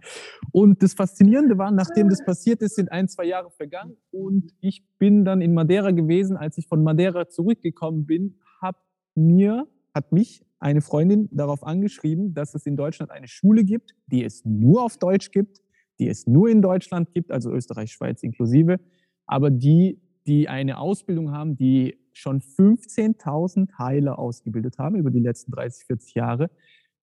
Und 0.53 0.83
das 0.83 0.95
Faszinierende 0.95 1.59
war, 1.59 1.71
nachdem 1.71 2.09
das 2.09 2.25
passiert 2.25 2.63
ist, 2.63 2.77
sind 2.77 2.93
ein, 2.93 3.09
zwei 3.09 3.25
Jahre 3.25 3.51
vergangen 3.51 3.97
und 4.11 4.53
ich 4.61 4.85
bin 4.99 5.25
dann 5.25 5.41
in 5.41 5.53
Madeira 5.53 5.91
gewesen. 5.91 6.37
Als 6.37 6.59
ich 6.59 6.69
von 6.69 6.83
Madeira 6.83 7.29
zurückgekommen 7.29 8.07
bin, 8.07 8.39
hat 8.61 8.77
mir, 9.15 9.67
hat 9.95 10.13
mich 10.13 10.45
eine 10.61 10.81
Freundin 10.81 11.29
darauf 11.33 11.65
angeschrieben, 11.65 12.35
dass 12.35 12.55
es 12.55 12.67
in 12.67 12.77
Deutschland 12.77 13.11
eine 13.11 13.27
Schule 13.27 13.65
gibt, 13.65 13.95
die 14.07 14.23
es 14.23 14.45
nur 14.45 14.85
auf 14.85 14.97
Deutsch 14.97 15.33
gibt, 15.33 15.61
die 15.99 16.09
es 16.09 16.27
nur 16.27 16.49
in 16.49 16.63
Deutschland 16.63 17.13
gibt, 17.13 17.31
also 17.31 17.51
Österreich, 17.51 17.93
Schweiz 17.93 18.23
inklusive, 18.23 18.81
aber 19.27 19.51
die, 19.51 20.01
die 20.27 20.49
eine 20.49 20.79
Ausbildung 20.79 21.33
haben, 21.33 21.57
die 21.57 21.99
schon 22.13 22.41
15.000 22.41 23.79
Heiler 23.79 24.19
ausgebildet 24.19 24.79
haben 24.79 24.97
über 24.97 25.11
die 25.11 25.21
letzten 25.21 25.53
30, 25.53 25.87
40 25.87 26.15
Jahre 26.15 26.51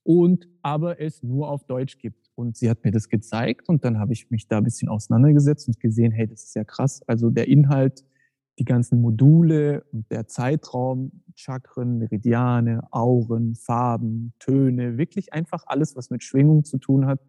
und 0.03 0.47
aber 0.61 0.99
es 0.99 1.23
nur 1.23 1.49
auf 1.49 1.65
Deutsch 1.65 1.97
gibt. 1.97 2.29
Und 2.35 2.55
sie 2.55 2.69
hat 2.69 2.83
mir 2.83 2.91
das 2.91 3.09
gezeigt 3.09 3.67
und 3.67 3.83
dann 3.83 3.99
habe 3.99 4.13
ich 4.13 4.31
mich 4.31 4.47
da 4.47 4.59
ein 4.59 4.63
bisschen 4.63 4.87
auseinandergesetzt 4.87 5.67
und 5.67 5.79
gesehen, 5.79 6.11
hey, 6.11 6.27
das 6.27 6.43
ist 6.43 6.55
ja 6.55 6.63
krass. 6.63 7.01
Also 7.05 7.29
der 7.29 7.47
Inhalt, 7.47 8.05
die 8.59 8.65
ganzen 8.65 9.01
Module 9.01 9.83
und 9.91 10.09
der 10.11 10.27
Zeitraum, 10.27 11.23
Chakren, 11.35 11.97
Meridiane, 11.97 12.87
Auren, 12.91 13.55
Farben, 13.55 14.33
Töne, 14.39 14.97
wirklich 14.97 15.33
einfach 15.33 15.63
alles, 15.67 15.95
was 15.95 16.09
mit 16.09 16.23
Schwingung 16.23 16.63
zu 16.63 16.77
tun 16.77 17.05
hat, 17.05 17.19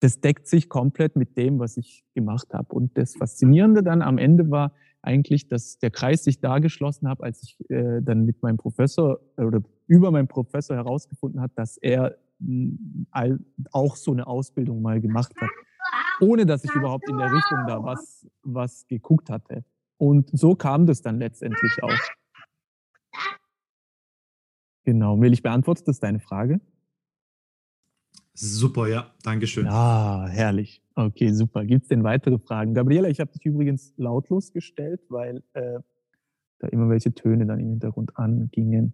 das 0.00 0.20
deckt 0.20 0.46
sich 0.46 0.68
komplett 0.68 1.16
mit 1.16 1.36
dem, 1.36 1.58
was 1.58 1.76
ich 1.76 2.04
gemacht 2.14 2.54
habe. 2.54 2.74
Und 2.74 2.96
das 2.96 3.16
Faszinierende 3.16 3.82
dann 3.82 4.02
am 4.02 4.18
Ende 4.18 4.50
war, 4.50 4.72
eigentlich, 5.02 5.48
dass 5.48 5.78
der 5.78 5.90
Kreis 5.90 6.24
sich 6.24 6.40
da 6.40 6.58
geschlossen 6.58 7.08
hat, 7.08 7.22
als 7.22 7.42
ich 7.42 7.70
äh, 7.70 8.00
dann 8.02 8.24
mit 8.24 8.42
meinem 8.42 8.56
Professor 8.56 9.20
äh, 9.36 9.42
oder 9.42 9.62
über 9.86 10.10
meinen 10.10 10.28
Professor 10.28 10.76
herausgefunden 10.76 11.40
hat, 11.40 11.52
dass 11.56 11.76
er 11.76 12.18
all, 13.10 13.38
auch 13.72 13.96
so 13.96 14.12
eine 14.12 14.26
Ausbildung 14.26 14.82
mal 14.82 15.00
gemacht 15.00 15.32
hat, 15.40 15.50
ohne 16.20 16.46
dass 16.46 16.64
ich 16.64 16.72
überhaupt 16.72 17.08
in 17.08 17.18
der 17.18 17.32
Richtung 17.32 17.58
da 17.66 17.82
was, 17.82 18.26
was 18.42 18.86
geguckt 18.86 19.30
hatte. 19.30 19.64
Und 19.96 20.30
so 20.32 20.54
kam 20.54 20.86
das 20.86 21.02
dann 21.02 21.18
letztendlich 21.18 21.72
auch. 21.82 21.98
Genau, 24.84 25.20
Will 25.20 25.36
beantwortet 25.42 25.88
das 25.88 26.00
deine 26.00 26.20
Frage? 26.20 26.60
Super, 28.40 28.86
ja, 28.86 29.12
Dankeschön. 29.24 29.66
Ah, 29.66 30.28
herrlich. 30.28 30.80
Okay, 30.94 31.32
super. 31.32 31.64
Gibt 31.64 31.82
es 31.82 31.88
denn 31.88 32.04
weitere 32.04 32.38
Fragen? 32.38 32.72
Gabriela, 32.72 33.08
ich 33.08 33.18
habe 33.18 33.32
dich 33.32 33.44
übrigens 33.44 33.92
lautlos 33.96 34.52
gestellt, 34.52 35.00
weil 35.08 35.42
äh, 35.54 35.80
da 36.60 36.68
immer 36.68 36.88
welche 36.88 37.12
Töne 37.12 37.46
dann 37.46 37.58
im 37.58 37.70
Hintergrund 37.70 38.16
angingen. 38.16 38.92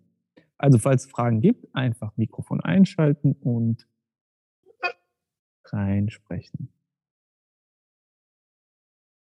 Also 0.57 0.79
falls 0.79 1.05
es 1.05 1.11
Fragen 1.11 1.43
gibt, 1.43 1.67
einfach 1.75 2.17
Mikrofon 2.17 2.61
einschalten 2.61 3.33
und 3.33 3.87
reinsprechen. 5.67 6.71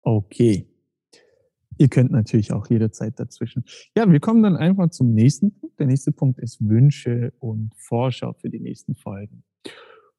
Okay. 0.02 0.66
Ihr 1.76 1.88
könnt 1.88 2.10
natürlich 2.10 2.52
auch 2.52 2.68
jederzeit 2.68 3.20
dazwischen. 3.20 3.64
Ja, 3.96 4.10
wir 4.10 4.18
kommen 4.18 4.42
dann 4.42 4.56
einfach 4.56 4.90
zum 4.90 5.14
nächsten 5.14 5.52
Punkt. 5.60 5.78
Der 5.78 5.86
nächste 5.86 6.10
Punkt 6.10 6.40
ist 6.40 6.60
Wünsche 6.60 7.32
und 7.38 7.72
Vorschau 7.76 8.32
für 8.32 8.50
die 8.50 8.58
nächsten 8.58 8.96
Folgen. 8.96 9.44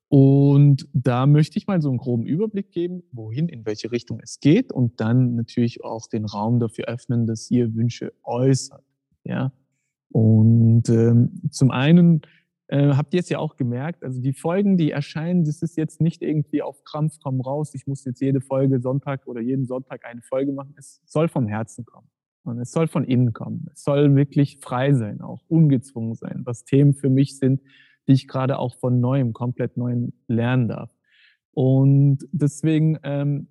Und 0.09 0.87
da 0.91 1.27
möchte 1.27 1.59
ich 1.59 1.67
mal 1.67 1.81
so 1.81 1.89
einen 1.89 1.99
groben 1.99 2.25
Überblick 2.25 2.71
geben, 2.71 3.03
wohin, 3.11 3.47
in 3.47 3.63
welche 3.65 3.91
Richtung 3.91 4.19
es 4.21 4.39
geht 4.39 4.71
und 4.71 4.99
dann 4.99 5.35
natürlich 5.35 5.83
auch 5.83 6.07
den 6.07 6.25
Raum 6.25 6.59
dafür 6.59 6.85
öffnen, 6.85 7.27
dass 7.27 7.49
ihr 7.51 7.75
Wünsche 7.75 8.11
äußert. 8.23 8.83
Ja. 9.23 9.51
Und 10.11 10.89
ähm, 10.89 11.43
zum 11.51 11.69
einen 11.69 12.21
äh, 12.69 12.95
habt 12.95 13.13
ihr 13.13 13.19
es 13.19 13.29
ja 13.29 13.37
auch 13.37 13.55
gemerkt, 13.55 14.03
also 14.03 14.19
die 14.19 14.33
Folgen, 14.33 14.77
die 14.77 14.89
erscheinen, 14.89 15.43
das 15.43 15.61
ist 15.61 15.77
jetzt 15.77 16.01
nicht 16.01 16.23
irgendwie 16.23 16.63
auf 16.63 16.83
Krampf 16.83 17.19
komm 17.21 17.39
raus, 17.39 17.75
ich 17.75 17.85
muss 17.85 18.03
jetzt 18.03 18.19
jede 18.19 18.41
Folge 18.41 18.79
Sonntag 18.79 19.27
oder 19.27 19.41
jeden 19.41 19.67
Sonntag 19.67 20.05
eine 20.05 20.23
Folge 20.23 20.51
machen. 20.51 20.73
Es 20.75 21.01
soll 21.05 21.27
vom 21.27 21.47
Herzen 21.47 21.85
kommen. 21.85 22.07
Und 22.43 22.59
es 22.59 22.71
soll 22.71 22.87
von 22.87 23.03
innen 23.03 23.33
kommen. 23.33 23.67
Es 23.73 23.83
soll 23.83 24.15
wirklich 24.15 24.57
frei 24.59 24.93
sein, 24.93 25.21
auch 25.21 25.43
ungezwungen 25.47 26.15
sein, 26.15 26.41
was 26.45 26.63
Themen 26.63 26.95
für 26.95 27.09
mich 27.09 27.37
sind, 27.37 27.61
die 28.09 28.13
ich 28.13 28.27
gerade 28.27 28.57
auch 28.57 28.75
von 28.75 28.99
neuem, 28.99 29.33
komplett 29.33 29.77
neuem 29.77 30.13
lernen 30.27 30.67
darf. 30.67 30.89
Und 31.51 32.27
deswegen 32.31 32.97
ähm, 33.03 33.47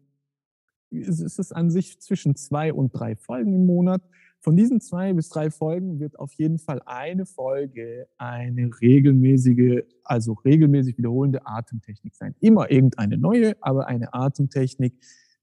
ist 0.91 1.39
es 1.39 1.53
an 1.53 1.71
sich 1.71 2.01
zwischen 2.01 2.35
zwei 2.35 2.73
und 2.73 2.91
drei 2.91 3.15
Folgen 3.15 3.55
im 3.55 3.67
Monat. 3.67 4.03
Von 4.41 4.57
diesen 4.57 4.81
zwei 4.81 5.13
bis 5.13 5.29
drei 5.29 5.53
Folgen 5.53 6.01
wird 6.01 6.19
auf 6.19 6.33
jeden 6.35 6.59
Fall 6.59 6.83
eine 6.87 7.25
Folge 7.25 8.09
eine 8.19 8.71
regelmäßige, 8.81 9.85
also 10.03 10.33
regelmäßig 10.33 10.99
wiederholende 10.99 11.47
Atemtechnik 11.47 12.17
sein. 12.17 12.35
Immer 12.41 12.69
irgendeine 12.69 13.17
neue, 13.17 13.55
aber 13.61 13.87
eine 13.87 14.13
Atemtechnik, 14.13 14.95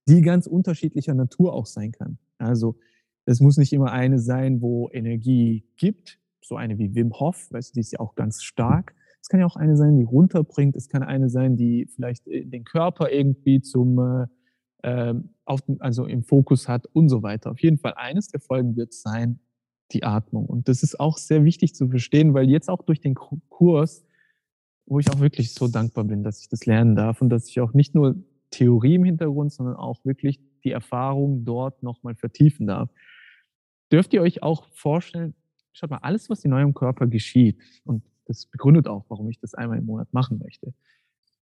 die 0.10 0.22
ganz 0.22 0.45
unterschiedlicher 0.45 1.13
Natur 1.13 1.53
auch 1.53 1.67
sein 1.67 1.93
kann. 1.93 2.17
Also 2.38 2.77
es 3.24 3.39
muss 3.39 3.55
nicht 3.55 3.72
immer 3.72 3.93
eine 3.93 4.19
sein, 4.19 4.62
wo 4.62 4.89
Energie 4.91 5.65
gibt, 5.77 6.19
so 6.41 6.57
eine 6.57 6.77
wie 6.77 6.93
Wim 6.93 7.13
Hof, 7.13 7.48
weißt 7.51 7.69
du, 7.69 7.74
die 7.75 7.79
ist 7.79 7.93
ja 7.93 8.00
auch 8.00 8.15
ganz 8.15 8.43
stark, 8.43 8.93
es 9.25 9.29
kann 9.29 9.39
ja 9.39 9.48
auch 9.48 9.55
eine 9.55 9.75
sein, 9.75 9.98
die 9.98 10.03
runterbringt. 10.03 10.75
Es 10.75 10.88
kann 10.88 11.01
eine 11.01 11.29
sein, 11.29 11.58
die 11.58 11.88
vielleicht 11.96 12.27
äh, 12.27 12.46
den 12.46 12.63
Körper 12.63 13.12
irgendwie 13.12 13.60
zum, 13.60 13.98
äh, 13.98 14.27
ähm, 14.84 15.29
auf, 15.46 15.62
also 15.79 16.05
im 16.05 16.22
Fokus 16.22 16.67
hat 16.67 16.86
und 16.94 17.10
so 17.10 17.24
weiter. 17.24 17.50
Auf 17.50 17.60
jeden 17.60 17.79
Fall 17.79 17.96
eines 17.96 18.27
der 18.27 18.39
Folgen 18.39 18.75
wird 18.75 18.94
sein, 18.94 19.39
die 19.94 20.03
Atmung. 20.03 20.46
Und 20.46 20.67
das 20.67 20.84
ist 20.84 21.00
auch 21.00 21.17
sehr 21.17 21.44
wichtig 21.44 21.74
zu 21.74 21.88
verstehen, 21.89 22.36
weil 22.36 22.48
jetzt 22.51 22.70
auch 22.70 22.84
durch 22.84 23.01
den 23.01 23.15
Kurs, 23.15 24.05
wo 24.86 25.00
ich 25.00 25.10
auch 25.10 25.20
wirklich 25.20 25.55
so 25.55 25.67
dankbar 25.67 26.03
bin, 26.03 26.22
dass 26.22 26.41
ich 26.41 26.50
das 26.50 26.67
lernen 26.67 26.96
darf 26.96 27.20
und 27.20 27.29
dass 27.29 27.50
ich 27.50 27.60
auch 27.62 27.74
nicht 27.74 27.96
nur 27.96 28.15
Theorie 28.51 28.94
im 28.94 29.05
Hintergrund, 29.05 29.51
sondern 29.51 29.75
auch 29.75 30.05
wirklich 30.05 30.39
die 30.63 30.72
Erfahrung 30.72 31.46
dort 31.46 31.82
nochmal 31.82 32.13
vertiefen 32.13 32.67
darf. 32.67 32.91
Dürft 33.91 34.13
ihr 34.13 34.22
euch 34.22 34.44
auch 34.44 34.67
vorstellen, 34.67 35.34
schaut 35.74 35.89
mal, 35.89 35.98
alles, 36.03 36.29
was 36.29 36.46
in 36.46 36.53
eurem 36.53 36.75
Körper 36.75 37.08
geschieht, 37.08 37.60
und 37.86 38.03
das 38.25 38.46
begründet 38.48 38.88
auch, 38.88 39.05
warum 39.10 39.29
ich 39.29 39.39
das 39.39 39.53
einmal 39.53 39.77
im 39.77 39.86
Monat 39.86 40.12
machen 40.13 40.39
möchte. 40.44 40.74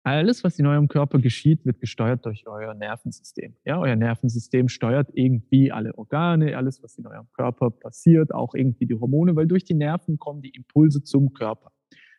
Alles, 0.03 0.43
was 0.43 0.59
in 0.59 0.67
eurem 0.67 0.87
Körper 0.87 1.17
geschieht, 1.17 1.65
wird 1.65 1.79
gesteuert 1.79 2.25
durch 2.27 2.45
euer 2.47 2.75
Nervensystem. 2.75 3.55
Ja, 3.65 3.79
euer 3.79 3.95
Nervensystem 3.95 4.69
steuert 4.69 5.09
irgendwie 5.13 5.71
alle 5.71 5.97
Organe, 5.97 6.55
alles, 6.55 6.83
was 6.83 6.95
in 6.99 7.07
eurem 7.07 7.27
Körper 7.33 7.71
passiert, 7.71 8.31
auch 8.31 8.53
irgendwie 8.53 8.85
die 8.85 8.93
Hormone, 8.93 9.35
weil 9.35 9.47
durch 9.47 9.63
die 9.63 9.73
Nerven 9.73 10.19
kommen 10.19 10.43
die 10.43 10.51
Impulse 10.51 11.01
zum 11.01 11.33
Körper. 11.33 11.71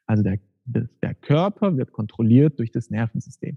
Also 0.04 0.24
der, 0.24 0.40
der 0.64 1.14
Körper 1.14 1.76
wird 1.76 1.92
kontrolliert 1.92 2.58
durch 2.58 2.72
das 2.72 2.90
Nervensystem. 2.90 3.56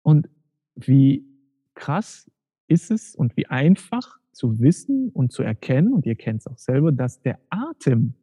Und 0.00 0.30
wie 0.74 1.26
krass 1.74 2.30
ist 2.66 2.90
es 2.90 3.14
und 3.14 3.36
wie 3.36 3.46
einfach 3.46 4.18
zu 4.32 4.58
wissen 4.58 5.10
und 5.10 5.32
zu 5.32 5.42
erkennen, 5.42 5.92
und 5.92 6.06
ihr 6.06 6.16
kennt 6.16 6.40
es 6.40 6.46
auch 6.46 6.58
selber, 6.58 6.92
dass 6.92 7.20
der 7.20 7.38
Atem 7.50 8.14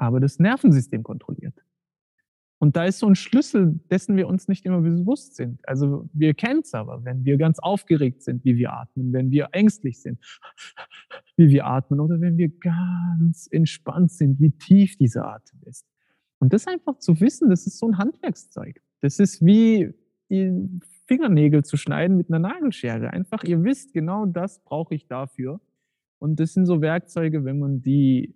aber 0.00 0.18
das 0.18 0.38
Nervensystem 0.38 1.02
kontrolliert. 1.02 1.54
Und 2.58 2.76
da 2.76 2.84
ist 2.84 2.98
so 2.98 3.06
ein 3.06 3.14
Schlüssel, 3.14 3.80
dessen 3.90 4.16
wir 4.16 4.28
uns 4.28 4.48
nicht 4.48 4.64
immer 4.66 4.80
bewusst 4.80 5.36
sind. 5.36 5.66
Also 5.66 6.08
wir 6.12 6.34
kennen 6.34 6.60
es 6.60 6.74
aber, 6.74 7.04
wenn 7.04 7.24
wir 7.24 7.36
ganz 7.36 7.58
aufgeregt 7.58 8.22
sind, 8.22 8.44
wie 8.44 8.56
wir 8.56 8.72
atmen, 8.72 9.12
wenn 9.12 9.30
wir 9.30 9.48
ängstlich 9.52 10.00
sind, 10.00 10.18
wie 11.36 11.48
wir 11.48 11.66
atmen 11.66 12.00
oder 12.00 12.20
wenn 12.20 12.38
wir 12.38 12.48
ganz 12.48 13.46
entspannt 13.50 14.10
sind, 14.12 14.40
wie 14.40 14.50
tief 14.50 14.96
dieser 14.96 15.26
Atem 15.26 15.60
ist. 15.64 15.86
Und 16.38 16.52
das 16.52 16.66
einfach 16.66 16.98
zu 16.98 17.20
wissen, 17.20 17.50
das 17.50 17.66
ist 17.66 17.78
so 17.78 17.86
ein 17.88 17.98
Handwerkszeug. 17.98 18.80
Das 19.00 19.18
ist 19.18 19.44
wie 19.44 19.94
Fingernägel 21.06 21.64
zu 21.64 21.76
schneiden 21.76 22.16
mit 22.16 22.30
einer 22.30 22.38
Nagelschere. 22.38 23.10
Einfach, 23.10 23.42
ihr 23.44 23.62
wisst, 23.64 23.92
genau 23.92 24.26
das 24.26 24.62
brauche 24.64 24.94
ich 24.94 25.06
dafür. 25.06 25.60
Und 26.18 26.40
das 26.40 26.54
sind 26.54 26.66
so 26.66 26.80
Werkzeuge, 26.80 27.44
wenn 27.44 27.58
man 27.58 27.82
die 27.82 28.34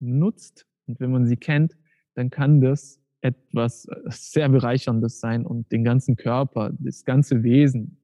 nutzt, 0.00 0.69
und 0.90 1.00
wenn 1.00 1.12
man 1.12 1.26
sie 1.26 1.36
kennt, 1.36 1.76
dann 2.14 2.30
kann 2.30 2.60
das 2.60 3.00
etwas 3.20 3.86
äh, 3.86 3.94
sehr 4.08 4.48
Bereicherndes 4.48 5.20
sein 5.20 5.46
und 5.46 5.70
den 5.70 5.84
ganzen 5.84 6.16
Körper, 6.16 6.72
das 6.78 7.04
ganze 7.04 7.42
Wesen 7.42 7.98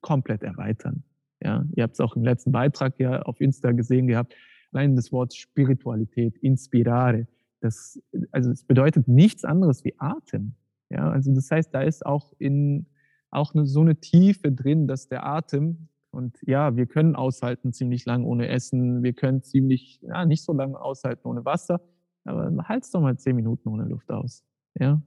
komplett 0.00 0.42
erweitern. 0.42 1.02
Ja, 1.42 1.64
ihr 1.74 1.82
habt 1.82 1.94
es 1.94 2.00
auch 2.00 2.16
im 2.16 2.24
letzten 2.24 2.50
Beitrag 2.50 2.98
ja 2.98 3.22
auf 3.22 3.40
Insta 3.40 3.72
gesehen 3.72 4.06
gehabt. 4.06 4.34
Allein 4.72 4.96
das 4.96 5.12
Wort 5.12 5.34
Spiritualität, 5.34 6.36
inspirare, 6.38 7.26
das, 7.60 8.00
also 8.30 8.50
es 8.50 8.64
bedeutet 8.64 9.08
nichts 9.08 9.44
anderes 9.44 9.84
wie 9.84 9.94
Atem. 9.98 10.54
Ja, 10.90 11.10
also 11.10 11.34
das 11.34 11.50
heißt, 11.50 11.74
da 11.74 11.82
ist 11.82 12.06
auch 12.06 12.32
in, 12.38 12.86
auch 13.30 13.54
eine, 13.54 13.66
so 13.66 13.80
eine 13.80 13.96
Tiefe 13.96 14.52
drin, 14.52 14.86
dass 14.86 15.08
der 15.08 15.26
Atem, 15.26 15.88
und 16.10 16.38
ja, 16.46 16.74
wir 16.76 16.86
können 16.86 17.16
aushalten 17.16 17.72
ziemlich 17.72 18.06
lang 18.06 18.24
ohne 18.24 18.48
Essen, 18.48 19.02
wir 19.02 19.12
können 19.12 19.42
ziemlich, 19.42 20.00
ja, 20.02 20.24
nicht 20.24 20.42
so 20.42 20.52
lange 20.52 20.80
aushalten 20.80 21.28
ohne 21.28 21.44
Wasser, 21.44 21.80
aber 22.28 22.68
halt's 22.68 22.90
doch 22.90 23.00
mal 23.00 23.16
zehn 23.18 23.36
Minuten 23.36 23.68
ohne 23.68 23.84
Luft 23.84 24.10
aus. 24.10 24.44
Ja. 24.78 25.02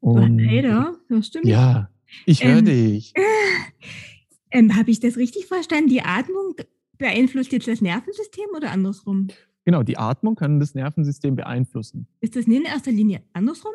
Und, 0.00 0.38
hey 0.38 0.62
da, 0.62 0.94
hörst 1.08 1.34
du 1.34 1.38
mich? 1.40 1.48
Ja, 1.48 1.88
ich 2.26 2.44
höre 2.44 2.58
ähm, 2.58 2.64
dich. 2.64 3.14
Ähm, 4.54 4.76
Habe 4.76 4.92
ich 4.92 5.00
das 5.00 5.16
richtig 5.16 5.46
verstanden? 5.46 5.88
Die 5.88 6.02
Atmung 6.02 6.54
beeinflusst 6.96 7.50
jetzt 7.50 7.66
das 7.66 7.80
Nervensystem 7.80 8.46
oder 8.56 8.70
andersrum? 8.70 9.26
Genau, 9.64 9.82
die 9.82 9.98
Atmung 9.98 10.36
kann 10.36 10.60
das 10.60 10.76
Nervensystem 10.76 11.34
beeinflussen. 11.34 12.06
Ist 12.20 12.36
das 12.36 12.46
nicht 12.46 12.60
in 12.60 12.64
erster 12.64 12.92
Linie 12.92 13.22
andersrum? 13.32 13.72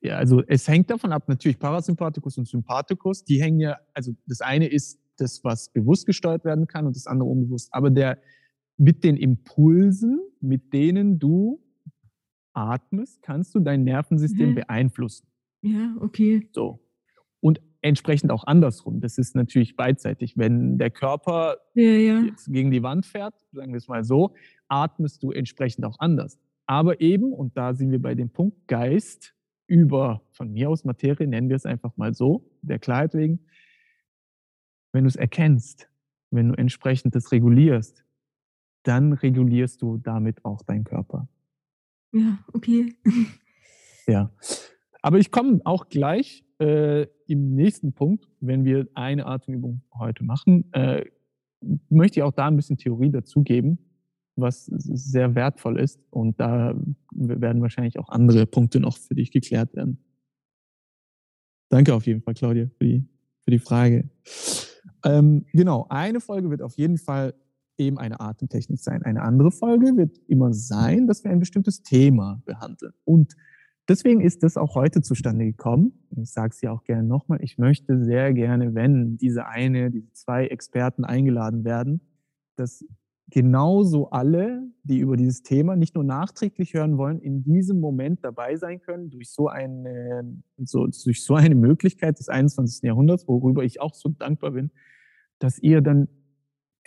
Ja, 0.00 0.16
also 0.16 0.42
es 0.48 0.66
hängt 0.66 0.90
davon 0.90 1.12
ab, 1.12 1.28
natürlich 1.28 1.58
Parasympathikus 1.60 2.36
und 2.36 2.48
Sympathikus, 2.48 3.22
die 3.22 3.40
hängen 3.40 3.60
ja, 3.60 3.78
also 3.94 4.12
das 4.26 4.40
eine 4.40 4.66
ist 4.66 4.98
das, 5.18 5.44
was 5.44 5.68
bewusst 5.68 6.04
gesteuert 6.04 6.44
werden 6.44 6.66
kann 6.66 6.86
und 6.86 6.96
das 6.96 7.06
andere 7.06 7.28
unbewusst. 7.28 7.68
Aber 7.72 7.90
der, 7.90 8.18
mit 8.78 9.04
den 9.04 9.16
Impulsen, 9.16 10.20
mit 10.40 10.72
denen 10.72 11.18
du 11.18 11.60
atmest, 12.54 13.22
kannst 13.22 13.54
du 13.54 13.60
dein 13.60 13.84
Nervensystem 13.84 14.50
mhm. 14.50 14.54
beeinflussen. 14.54 15.26
Ja, 15.60 15.96
okay. 16.00 16.48
So. 16.52 16.80
Und 17.40 17.60
entsprechend 17.82 18.30
auch 18.30 18.44
andersrum. 18.46 19.00
Das 19.00 19.18
ist 19.18 19.36
natürlich 19.36 19.76
beidseitig. 19.76 20.36
Wenn 20.36 20.78
der 20.78 20.90
Körper 20.90 21.58
ja, 21.74 21.90
ja. 21.90 22.20
jetzt 22.20 22.52
gegen 22.52 22.70
die 22.70 22.82
Wand 22.82 23.06
fährt, 23.06 23.34
sagen 23.52 23.72
wir 23.72 23.78
es 23.78 23.88
mal 23.88 24.04
so, 24.04 24.34
atmest 24.68 25.22
du 25.22 25.30
entsprechend 25.30 25.84
auch 25.84 25.98
anders. 25.98 26.38
Aber 26.66 27.00
eben, 27.00 27.32
und 27.32 27.56
da 27.56 27.74
sind 27.74 27.90
wir 27.90 28.02
bei 28.02 28.14
dem 28.14 28.30
Punkt, 28.30 28.68
Geist 28.68 29.34
über, 29.66 30.22
von 30.30 30.52
mir 30.52 30.70
aus 30.70 30.84
Materie, 30.84 31.26
nennen 31.26 31.48
wir 31.48 31.56
es 31.56 31.66
einfach 31.66 31.96
mal 31.96 32.14
so, 32.14 32.50
der 32.62 32.78
Klarheit 32.78 33.14
wegen, 33.14 33.40
wenn 34.92 35.04
du 35.04 35.08
es 35.08 35.16
erkennst, 35.16 35.88
wenn 36.30 36.48
du 36.48 36.54
entsprechend 36.54 37.14
das 37.14 37.32
regulierst, 37.32 38.04
dann 38.82 39.12
regulierst 39.12 39.82
du 39.82 39.98
damit 39.98 40.44
auch 40.44 40.62
deinen 40.62 40.84
Körper. 40.84 41.28
Ja, 42.12 42.38
okay. 42.52 42.94
Ja. 44.08 44.32
Aber 45.02 45.18
ich 45.18 45.30
komme 45.30 45.60
auch 45.64 45.90
gleich 45.90 46.42
äh, 46.60 47.06
im 47.26 47.54
nächsten 47.54 47.92
Punkt, 47.92 48.26
wenn 48.40 48.64
wir 48.64 48.88
eine 48.94 49.26
Atemübung 49.26 49.82
heute 49.92 50.24
machen, 50.24 50.72
äh, 50.72 51.04
möchte 51.90 52.20
ich 52.20 52.24
auch 52.24 52.32
da 52.32 52.46
ein 52.46 52.56
bisschen 52.56 52.78
Theorie 52.78 53.10
dazugeben, 53.10 53.78
was 54.34 54.64
sehr 54.66 55.34
wertvoll 55.34 55.78
ist. 55.78 56.00
Und 56.10 56.40
da 56.40 56.74
werden 57.10 57.62
wahrscheinlich 57.62 57.98
auch 57.98 58.08
andere 58.08 58.46
Punkte 58.46 58.80
noch 58.80 58.96
für 58.96 59.14
dich 59.14 59.30
geklärt 59.30 59.74
werden. 59.74 60.02
Danke 61.68 61.94
auf 61.94 62.06
jeden 62.06 62.22
Fall, 62.22 62.34
Claudia, 62.34 62.70
für 62.78 62.84
die, 62.84 63.08
für 63.42 63.50
die 63.50 63.58
Frage. 63.58 64.08
Ähm, 65.04 65.44
genau, 65.52 65.86
eine 65.90 66.20
Folge 66.20 66.50
wird 66.50 66.62
auf 66.62 66.78
jeden 66.78 66.96
Fall 66.96 67.34
eben 67.78 67.98
eine 67.98 68.20
Atemtechnik 68.20 68.80
sein. 68.80 69.02
Eine 69.02 69.22
andere 69.22 69.50
Folge 69.50 69.96
wird 69.96 70.18
immer 70.26 70.52
sein, 70.52 71.06
dass 71.06 71.24
wir 71.24 71.30
ein 71.30 71.38
bestimmtes 71.38 71.82
Thema 71.82 72.42
behandeln. 72.44 72.92
Und 73.04 73.34
deswegen 73.88 74.20
ist 74.20 74.42
das 74.42 74.56
auch 74.56 74.74
heute 74.74 75.00
zustande 75.00 75.44
gekommen. 75.44 75.92
Ich 76.16 76.32
sage 76.32 76.52
es 76.52 76.60
ja 76.60 76.72
auch 76.72 76.84
gerne 76.84 77.04
nochmal. 77.04 77.42
Ich 77.42 77.58
möchte 77.58 78.04
sehr 78.04 78.32
gerne, 78.34 78.74
wenn 78.74 79.16
diese 79.16 79.46
eine, 79.46 79.90
diese 79.90 80.12
zwei 80.12 80.46
Experten 80.46 81.04
eingeladen 81.04 81.64
werden, 81.64 82.00
dass 82.56 82.84
genauso 83.30 84.10
alle, 84.10 84.62
die 84.82 84.98
über 84.98 85.16
dieses 85.16 85.42
Thema 85.42 85.76
nicht 85.76 85.94
nur 85.94 86.04
nachträglich 86.04 86.74
hören 86.74 86.96
wollen, 86.96 87.20
in 87.20 87.42
diesem 87.42 87.78
Moment 87.78 88.24
dabei 88.24 88.56
sein 88.56 88.80
können 88.80 89.10
durch 89.10 89.30
so 89.30 89.48
eine, 89.48 90.24
so, 90.56 90.86
durch 90.86 91.24
so 91.24 91.34
eine 91.34 91.54
Möglichkeit 91.54 92.18
des 92.18 92.28
21. 92.28 92.82
Jahrhunderts, 92.82 93.28
worüber 93.28 93.64
ich 93.64 93.80
auch 93.80 93.94
so 93.94 94.08
dankbar 94.08 94.52
bin, 94.52 94.70
dass 95.38 95.58
ihr 95.58 95.82
dann 95.82 96.08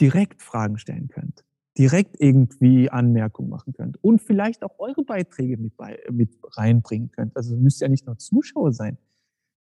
direkt 0.01 0.41
Fragen 0.41 0.77
stellen 0.77 1.07
könnt, 1.07 1.45
direkt 1.77 2.19
irgendwie 2.19 2.89
Anmerkungen 2.89 3.49
machen 3.49 3.73
könnt 3.73 4.03
und 4.03 4.21
vielleicht 4.21 4.63
auch 4.63 4.79
eure 4.79 5.03
Beiträge 5.03 5.57
mit, 5.57 5.77
bei, 5.77 5.99
mit 6.11 6.37
reinbringen 6.57 7.11
könnt. 7.11 7.37
Also 7.37 7.55
müsst 7.55 7.81
ja 7.81 7.87
nicht 7.87 8.07
nur 8.07 8.17
Zuschauer 8.17 8.73
sein. 8.73 8.97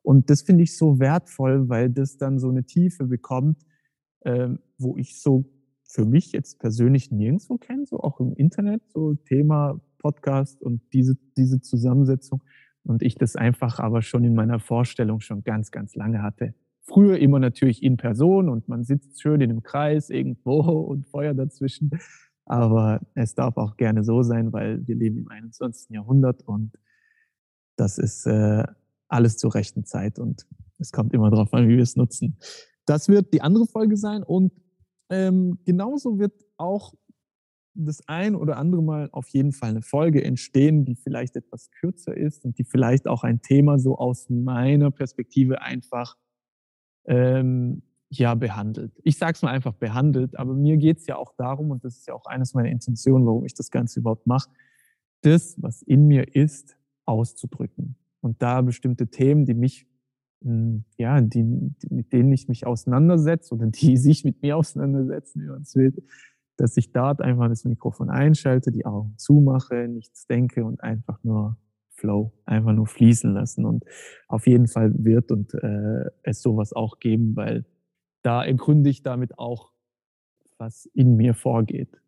Und 0.03 0.31
das 0.31 0.43
finde 0.43 0.63
ich 0.63 0.77
so 0.77 1.01
wertvoll, 1.01 1.69
weil 1.69 1.91
das 1.91 2.17
dann 2.17 2.39
so 2.39 2.49
eine 2.49 2.65
Tiefe 2.65 3.07
bekommt, 3.07 3.63
äh, 4.21 4.51
wo 4.79 4.97
ich 4.97 5.21
so 5.21 5.51
für 5.83 6.05
mich 6.05 6.33
jetzt 6.33 6.61
persönlich 6.61 7.11
nirgendwo 7.11 7.57
kenne, 7.57 7.87
so 7.87 7.99
auch 8.01 8.21
im 8.21 8.35
Internet, 8.35 8.83
so 8.93 9.15
Thema 9.15 9.81
Podcast 9.99 10.63
und 10.63 10.81
diese, 10.93 11.17
diese 11.37 11.61
Zusammensetzung. 11.61 12.45
Und 12.85 13.03
ich 13.03 13.17
das 13.17 13.35
einfach 13.35 13.81
aber 13.81 14.03
schon 14.03 14.23
in 14.23 14.35
meiner 14.35 14.61
Vorstellung 14.61 15.21
schon 15.21 15.43
ganz, 15.43 15.73
ganz 15.73 15.97
lange 15.97 16.23
hatte. 16.23 16.55
Früher 16.89 17.19
immer 17.19 17.39
natürlich 17.39 17.83
in 17.83 17.97
Person 17.97 18.49
und 18.49 18.69
man 18.69 18.85
sitzt 18.85 19.21
schön 19.21 19.41
in 19.41 19.51
einem 19.51 19.63
Kreis 19.63 20.11
irgendwo 20.11 20.61
und 20.89 21.07
Feuer 21.07 21.35
dazwischen. 21.35 21.91
Aber 22.45 23.01
es 23.15 23.35
darf 23.35 23.57
auch 23.57 23.77
gerne 23.77 24.05
so 24.05 24.23
sein, 24.23 24.53
weil 24.53 24.87
wir 24.87 24.95
leben 24.95 25.19
im 25.19 25.29
21. 25.29 25.91
Jahrhundert 25.91 26.43
und 26.43 26.73
das 27.77 27.99
ist 27.99 28.27
äh, 28.27 28.65
alles 29.09 29.37
zur 29.37 29.55
rechten 29.55 29.85
Zeit 29.85 30.19
und 30.19 30.47
es 30.79 30.93
kommt 30.93 31.13
immer 31.13 31.31
darauf 31.31 31.53
an, 31.53 31.69
wie 31.69 31.77
wir 31.77 31.83
es 31.83 31.97
nutzen. 31.97 32.39
Das 32.87 33.09
wird 33.09 33.33
die 33.35 33.43
andere 33.43 33.67
Folge 33.67 33.97
sein 33.97 34.23
und 34.23 34.53
ähm, 35.11 35.59
genauso 35.65 36.19
wird 36.19 36.45
auch 36.57 36.95
das 37.75 38.01
ein 38.07 38.35
oder 38.35 38.57
andere 38.57 38.83
Mal 38.83 39.09
auf 39.13 39.29
jeden 39.29 39.53
Fall 39.53 39.71
eine 39.71 39.83
Folge 39.83 40.25
entstehen, 40.25 40.85
die 40.85 40.97
vielleicht 40.97 41.37
etwas 41.37 41.71
kürzer 41.71 42.17
ist 42.17 42.45
und 42.45 42.59
die 42.59 42.65
vielleicht 42.65 43.07
auch 43.07 43.23
ein 43.23 43.43
Thema 43.43 43.79
so 43.79 43.99
aus 43.99 44.31
meiner 44.31 44.91
Perspektive 44.91 45.61
einfach 45.63 46.17
ähm, 47.07 47.83
ja 48.09 48.35
behandelt. 48.35 48.93
Ich 49.03 49.19
sage 49.19 49.33
es 49.33 49.43
mal 49.43 49.51
einfach 49.51 49.75
behandelt, 49.75 50.39
aber 50.39 50.55
mir 50.55 50.77
geht 50.77 50.99
es 50.99 51.07
ja 51.07 51.17
auch 51.17 51.33
darum, 51.37 51.71
und 51.71 51.85
das 51.85 51.97
ist 51.97 52.07
ja 52.07 52.15
auch 52.15 52.27
eines 52.27 52.55
meiner 52.55 52.69
Intentionen, 52.69 53.27
warum 53.27 53.45
ich 53.45 53.55
das 53.55 53.71
Ganze 53.71 54.01
überhaupt 54.01 54.27
mache, 54.27 54.51
das, 55.23 55.61
was 55.61 55.83
in 55.83 56.07
mir 56.07 56.35
ist, 56.35 56.77
auszudrücken. 57.05 57.97
Und 58.21 58.43
da 58.43 58.61
bestimmte 58.61 59.09
Themen, 59.09 59.45
die 59.45 59.55
mich 59.55 59.87
hm, 60.43 60.85
ja, 60.97 61.21
die, 61.21 61.43
mit 61.91 62.13
denen 62.13 62.33
ich 62.33 62.49
mich 62.49 62.67
auseinandersetze 62.67 63.55
oder 63.55 63.67
die 63.67 63.97
sich 63.97 64.25
mit 64.25 64.43
mir 64.43 64.57
auseinandersetzen, 64.57 65.43
wie 65.43 65.49
man 65.49 65.63
es 65.63 65.75
will, 65.75 65.93
dass 66.57 66.77
ich 66.77 66.93
dort 66.93 67.21
einfach 67.21 67.49
das 67.49 67.65
Mikrofon 67.65 68.11
einschalte, 68.11 68.71
die 68.71 68.87
Augen 68.87 69.15
zumache, 69.19 69.89
nichts 69.89 70.27
denke 70.27 70.65
und 70.65 70.83
einfach 70.83 71.23
nur 71.23 71.59
Flow, 71.97 72.33
einfach 72.45 72.73
nur 72.73 72.87
fließen 72.87 73.33
lassen. 73.33 73.65
Und 73.65 73.85
auf 74.29 74.47
jeden 74.47 74.69
Fall 74.69 74.93
wird 74.97 75.33
und 75.33 75.55
äh, 75.55 76.11
es 76.23 76.43
sowas 76.43 76.73
auch 76.73 76.99
geben, 76.99 77.35
weil 77.37 77.65
da 78.23 78.45
ergründe 78.45 78.91
ich 78.91 79.03
damit 79.03 79.39
auch, 79.39 79.73
was 80.59 80.87
in 80.95 81.17
mir 81.17 81.35
vorgeht. 81.35 82.01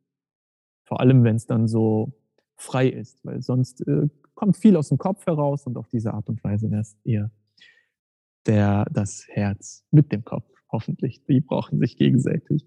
Vor 0.85 1.01
allem, 1.01 1.25
wenn 1.25 1.37
es 1.37 1.47
dann 1.47 1.69
so 1.69 2.13
frei 2.57 2.89
ist, 2.89 3.25
weil 3.25 3.43
sonst 3.43 3.87
äh, 3.87 4.09
kommt 4.35 4.57
viel 4.57 4.77
aus 4.77 4.89
dem 4.89 4.99
Kopf 4.99 5.27
heraus 5.27 5.67
und 5.67 5.77
auf 5.77 5.89
diese 5.89 6.15
Art 6.15 6.29
und 6.29 6.43
Weise 6.45 6.71
wäre 6.71 6.81
es 6.83 6.97
eher 7.05 7.31
der, 8.47 8.87
das 8.91 9.27
Herz 9.29 9.85
mit 9.91 10.11
dem 10.13 10.25
Kopf, 10.25 10.49
hoffentlich. 10.73 11.25
Die 11.27 11.41
brauchen 11.41 11.79
sich 11.79 11.97
gegenseitig. 11.97 12.65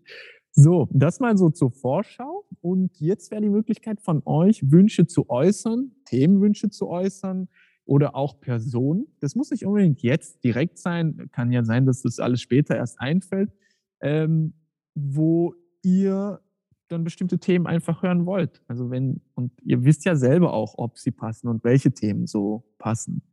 So, 0.51 0.87
das 0.91 1.19
mal 1.19 1.37
so 1.37 1.49
zur 1.49 1.71
Vorschau. 1.71 2.40
Und 2.59 2.99
jetzt 2.99 3.31
wäre 3.31 3.41
die 3.41 3.49
Möglichkeit 3.49 4.01
von 4.01 4.21
euch, 4.25 4.71
Wünsche 4.71 5.07
zu 5.07 5.29
äußern, 5.29 5.91
Themenwünsche 6.05 6.69
zu 6.69 6.89
äußern 6.89 7.47
oder 7.85 8.15
auch 8.15 8.39
Personen. 8.39 9.07
Das 9.19 9.35
muss 9.35 9.51
nicht 9.51 9.65
unbedingt 9.65 10.01
jetzt 10.01 10.43
direkt 10.43 10.77
sein. 10.77 11.29
Kann 11.31 11.51
ja 11.51 11.63
sein, 11.63 11.85
dass 11.85 12.01
das 12.01 12.19
alles 12.19 12.41
später 12.41 12.75
erst 12.75 12.99
einfällt, 12.99 13.51
ähm, 14.01 14.53
wo 14.93 15.55
ihr 15.83 16.41
dann 16.91 17.03
bestimmte 17.03 17.39
Themen 17.39 17.67
einfach 17.67 18.03
hören 18.03 18.25
wollt. 18.25 18.61
Also 18.67 18.89
wenn, 18.91 19.21
und 19.33 19.51
ihr 19.63 19.83
wisst 19.83 20.05
ja 20.05 20.15
selber 20.15 20.53
auch, 20.53 20.75
ob 20.77 20.97
sie 20.97 21.11
passen 21.11 21.47
und 21.47 21.63
welche 21.63 21.91
Themen 21.91 22.27
so 22.27 22.63
passen. 22.77 23.23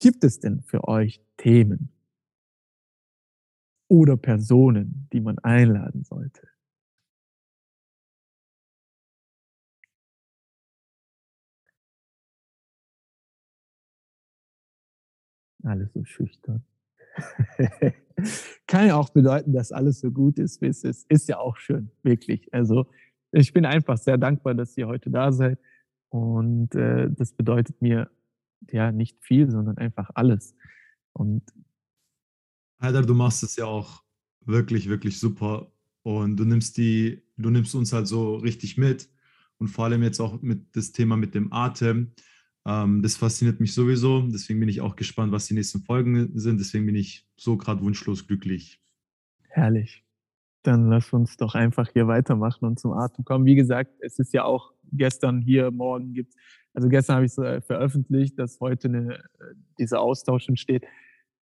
Gibt 0.00 0.24
es 0.24 0.40
denn 0.40 0.62
für 0.62 0.88
euch 0.88 1.22
Themen 1.36 1.90
oder 3.88 4.16
Personen, 4.16 5.08
die 5.12 5.20
man 5.20 5.38
einladen 5.38 6.04
sollte? 6.04 6.48
Alles 15.64 15.92
so 15.92 16.04
schüchtern. 16.04 16.64
Kann 18.66 18.86
ja 18.86 18.96
auch 18.96 19.10
bedeuten, 19.10 19.52
dass 19.52 19.72
alles 19.72 20.00
so 20.00 20.10
gut 20.10 20.38
ist, 20.38 20.60
wie 20.60 20.66
es 20.66 20.84
ist. 20.84 21.10
Ist 21.10 21.28
ja 21.28 21.38
auch 21.38 21.56
schön, 21.56 21.90
wirklich. 22.02 22.52
Also 22.52 22.86
ich 23.32 23.52
bin 23.52 23.64
einfach 23.64 23.98
sehr 23.98 24.18
dankbar, 24.18 24.54
dass 24.54 24.76
ihr 24.76 24.86
heute 24.86 25.10
da 25.10 25.32
seid. 25.32 25.58
Und 26.10 26.74
äh, 26.74 27.10
das 27.10 27.32
bedeutet 27.32 27.82
mir 27.82 28.10
ja 28.70 28.92
nicht 28.92 29.18
viel, 29.24 29.50
sondern 29.50 29.78
einfach 29.78 30.10
alles. 30.14 30.54
Und 31.12 31.42
Heider, 32.80 33.02
du 33.02 33.14
machst 33.14 33.42
es 33.42 33.56
ja 33.56 33.64
auch 33.64 34.04
wirklich, 34.40 34.88
wirklich 34.88 35.18
super. 35.18 35.72
Und 36.02 36.36
du 36.36 36.44
nimmst 36.44 36.76
die, 36.76 37.22
du 37.36 37.50
nimmst 37.50 37.74
uns 37.74 37.92
halt 37.92 38.06
so 38.06 38.36
richtig 38.36 38.76
mit. 38.76 39.08
Und 39.58 39.68
vor 39.68 39.86
allem 39.86 40.02
jetzt 40.02 40.20
auch 40.20 40.42
mit 40.42 40.76
das 40.76 40.92
Thema 40.92 41.16
mit 41.16 41.34
dem 41.34 41.52
Atem. 41.52 42.12
Ähm, 42.66 43.02
das 43.02 43.16
fasziniert 43.16 43.60
mich 43.60 43.74
sowieso. 43.74 44.22
Deswegen 44.22 44.60
bin 44.60 44.68
ich 44.68 44.80
auch 44.80 44.96
gespannt, 44.96 45.32
was 45.32 45.46
die 45.46 45.54
nächsten 45.54 45.80
Folgen 45.80 46.30
sind. 46.38 46.58
Deswegen 46.60 46.86
bin 46.86 46.96
ich 46.96 47.26
so 47.36 47.56
gerade 47.56 47.82
wunschlos 47.82 48.26
glücklich. 48.26 48.80
Herrlich. 49.48 50.04
Dann 50.62 50.88
lass 50.88 51.12
uns 51.12 51.36
doch 51.36 51.54
einfach 51.54 51.90
hier 51.92 52.06
weitermachen 52.06 52.64
und 52.64 52.78
zum 52.78 52.92
Atem 52.92 53.24
kommen. 53.24 53.44
Wie 53.44 53.54
gesagt, 53.54 53.92
es 54.00 54.18
ist 54.18 54.32
ja 54.32 54.44
auch 54.44 54.72
gestern 54.92 55.42
hier, 55.42 55.70
morgen 55.70 56.14
gibt 56.14 56.34
also 56.74 56.88
gestern 56.88 57.16
habe 57.16 57.26
ich 57.26 57.32
es 57.32 57.38
äh, 57.38 57.60
veröffentlicht, 57.60 58.38
dass 58.38 58.58
heute 58.60 58.88
eine, 58.88 59.14
äh, 59.14 59.54
dieser 59.78 60.00
Austausch 60.00 60.48
entsteht. 60.48 60.84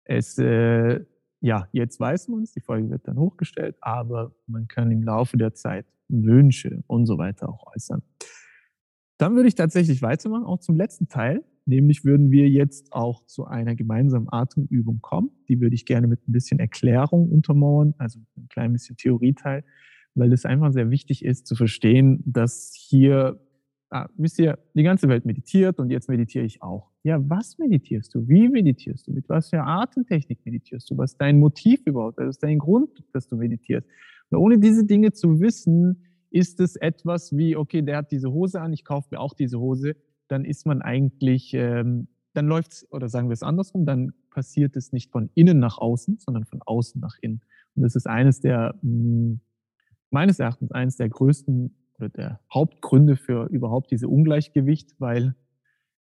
Es, 0.04 0.38
äh, 0.38 1.00
ja, 1.40 1.68
jetzt 1.72 1.98
weiß 1.98 2.28
man 2.28 2.42
es, 2.42 2.52
die 2.52 2.60
Folge 2.60 2.90
wird 2.90 3.08
dann 3.08 3.18
hochgestellt, 3.18 3.76
aber 3.80 4.34
man 4.46 4.68
kann 4.68 4.90
im 4.90 5.02
Laufe 5.02 5.38
der 5.38 5.54
Zeit 5.54 5.86
Wünsche 6.08 6.84
und 6.86 7.06
so 7.06 7.16
weiter 7.16 7.48
auch 7.48 7.74
äußern. 7.74 8.02
Dann 9.18 9.34
würde 9.34 9.48
ich 9.48 9.54
tatsächlich 9.54 10.02
weitermachen, 10.02 10.44
auch 10.44 10.58
zum 10.58 10.76
letzten 10.76 11.08
Teil. 11.08 11.44
Nämlich 11.64 12.04
würden 12.04 12.30
wir 12.32 12.48
jetzt 12.48 12.92
auch 12.92 13.24
zu 13.26 13.44
einer 13.44 13.76
gemeinsamen 13.76 14.26
Atemübung 14.30 15.00
kommen. 15.00 15.30
Die 15.48 15.60
würde 15.60 15.74
ich 15.74 15.86
gerne 15.86 16.08
mit 16.08 16.26
ein 16.26 16.32
bisschen 16.32 16.58
Erklärung 16.58 17.30
untermauern, 17.30 17.94
also 17.98 18.18
ein 18.36 18.48
klein 18.48 18.72
bisschen 18.72 18.96
Theorieteil, 18.96 19.64
weil 20.14 20.32
es 20.32 20.44
einfach 20.44 20.72
sehr 20.72 20.90
wichtig 20.90 21.24
ist 21.24 21.46
zu 21.46 21.54
verstehen, 21.54 22.22
dass 22.26 22.72
hier, 22.74 23.40
ah, 23.90 24.08
wisst 24.16 24.40
ihr, 24.40 24.58
die 24.74 24.82
ganze 24.82 25.08
Welt 25.08 25.24
meditiert 25.24 25.78
und 25.78 25.90
jetzt 25.90 26.08
meditiere 26.08 26.44
ich 26.44 26.62
auch. 26.62 26.90
Ja, 27.04 27.20
was 27.28 27.58
meditierst 27.58 28.14
du? 28.14 28.26
Wie 28.28 28.48
meditierst 28.48 29.06
du? 29.06 29.12
Mit 29.12 29.28
was 29.28 29.50
für 29.50 29.62
Atemtechnik 29.62 30.40
meditierst 30.44 30.90
du? 30.90 30.96
Was 30.98 31.12
ist 31.12 31.20
dein 31.20 31.38
Motiv 31.38 31.80
überhaupt? 31.86 32.18
Was 32.18 32.30
ist 32.36 32.42
dein 32.42 32.58
Grund, 32.58 33.04
dass 33.12 33.28
du 33.28 33.36
meditierst? 33.36 33.86
Und 34.30 34.38
ohne 34.38 34.58
diese 34.58 34.84
Dinge 34.84 35.12
zu 35.12 35.40
wissen, 35.40 36.06
ist 36.32 36.60
es 36.60 36.76
etwas 36.76 37.36
wie, 37.36 37.56
okay, 37.56 37.82
der 37.82 37.98
hat 37.98 38.12
diese 38.12 38.32
Hose 38.32 38.60
an, 38.60 38.72
ich 38.72 38.84
kaufe 38.84 39.08
mir 39.10 39.20
auch 39.20 39.34
diese 39.34 39.58
Hose, 39.58 39.96
dann 40.28 40.44
ist 40.44 40.66
man 40.66 40.82
eigentlich, 40.82 41.52
ähm, 41.54 42.08
dann 42.32 42.46
läuft 42.46 42.72
es, 42.72 42.92
oder 42.92 43.08
sagen 43.08 43.28
wir 43.28 43.34
es 43.34 43.42
andersrum, 43.42 43.84
dann 43.84 44.12
passiert 44.30 44.76
es 44.76 44.92
nicht 44.92 45.10
von 45.10 45.30
innen 45.34 45.58
nach 45.58 45.78
außen, 45.78 46.18
sondern 46.18 46.44
von 46.44 46.62
außen 46.62 47.00
nach 47.00 47.16
innen. 47.20 47.42
Und 47.74 47.82
das 47.82 47.96
ist 47.96 48.06
eines 48.06 48.40
der, 48.40 48.74
mh, 48.82 48.90
hm, 48.90 49.40
meines 50.10 50.38
Erachtens, 50.38 50.72
eines 50.72 50.96
der 50.96 51.08
größten 51.08 51.74
oder 51.98 52.08
der 52.08 52.40
Hauptgründe 52.52 53.16
für 53.16 53.46
überhaupt 53.46 53.90
diese 53.90 54.08
Ungleichgewicht, 54.08 54.94
weil 54.98 55.34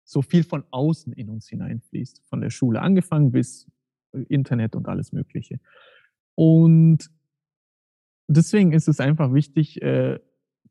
so 0.05 0.23
viel 0.23 0.45
von 0.45 0.65
außen 0.71 1.13
in 1.13 1.29
uns 1.29 1.49
hineinfließt, 1.49 2.23
von 2.29 2.41
der 2.41 2.51
Schule 2.51 2.81
angefangen 2.81 3.31
bis 3.31 3.71
Internet 4.29 4.75
und 4.75 4.89
alles 4.89 5.13
Mögliche. 5.13 5.61
Und 6.35 7.11
deswegen 8.29 8.73
ist 8.73 8.89
es 8.89 9.01
einfach 9.01 9.33
wichtig 9.33 9.83
äh, 9.83 10.21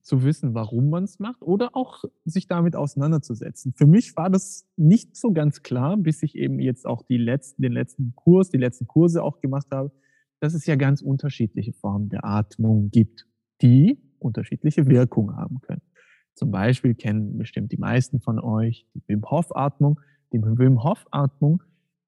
zu 0.02 0.24
wissen, 0.24 0.54
warum 0.54 0.90
man 0.90 1.04
es 1.04 1.20
macht 1.20 1.42
oder 1.42 1.76
auch 1.76 2.06
sich 2.24 2.48
damit 2.48 2.76
auseinanderzusetzen. 2.76 3.74
Für 3.74 3.88
mich 3.88 4.16
war 4.16 4.30
das 4.30 4.66
nicht 4.78 5.18
so 5.18 5.34
ganz 5.34 5.64
klar, 5.64 5.98
bis 5.98 6.24
ich 6.24 6.36
eben 6.36 6.60
jetzt 6.60 6.86
auch 6.86 7.04
die 7.04 7.18
letzten, 7.18 7.62
den 7.62 7.74
letzten 7.74 8.14
Kurs, 8.16 8.50
die 8.50 8.58
letzten 8.58 8.88
Kurse 8.88 9.22
auch 9.22 9.42
gemacht 9.42 9.68
habe, 9.72 9.92
dass 10.40 10.54
es 10.54 10.66
ja 10.66 10.76
ganz 10.76 11.02
unterschiedliche 11.02 11.74
Formen 11.74 12.10
der 12.10 12.24
Atmung 12.24 12.90
gibt, 12.90 13.28
die 13.62 14.00
unterschiedliche 14.20 14.88
Wirkungen 14.88 15.36
haben 15.36 15.60
können. 15.62 15.82
Zum 16.36 16.52
Beispiel 16.52 16.94
kennen 16.94 17.38
bestimmt 17.38 17.72
die 17.72 17.78
meisten 17.78 18.22
von 18.22 18.40
euch 18.40 18.88
die 18.94 19.02
Wim 19.08 19.24
Hof 19.30 19.56
Atmung. 19.56 20.00
Die 20.32 20.42
Wim 20.42 20.84
Hof 20.84 21.06
Atmung, 21.12 21.64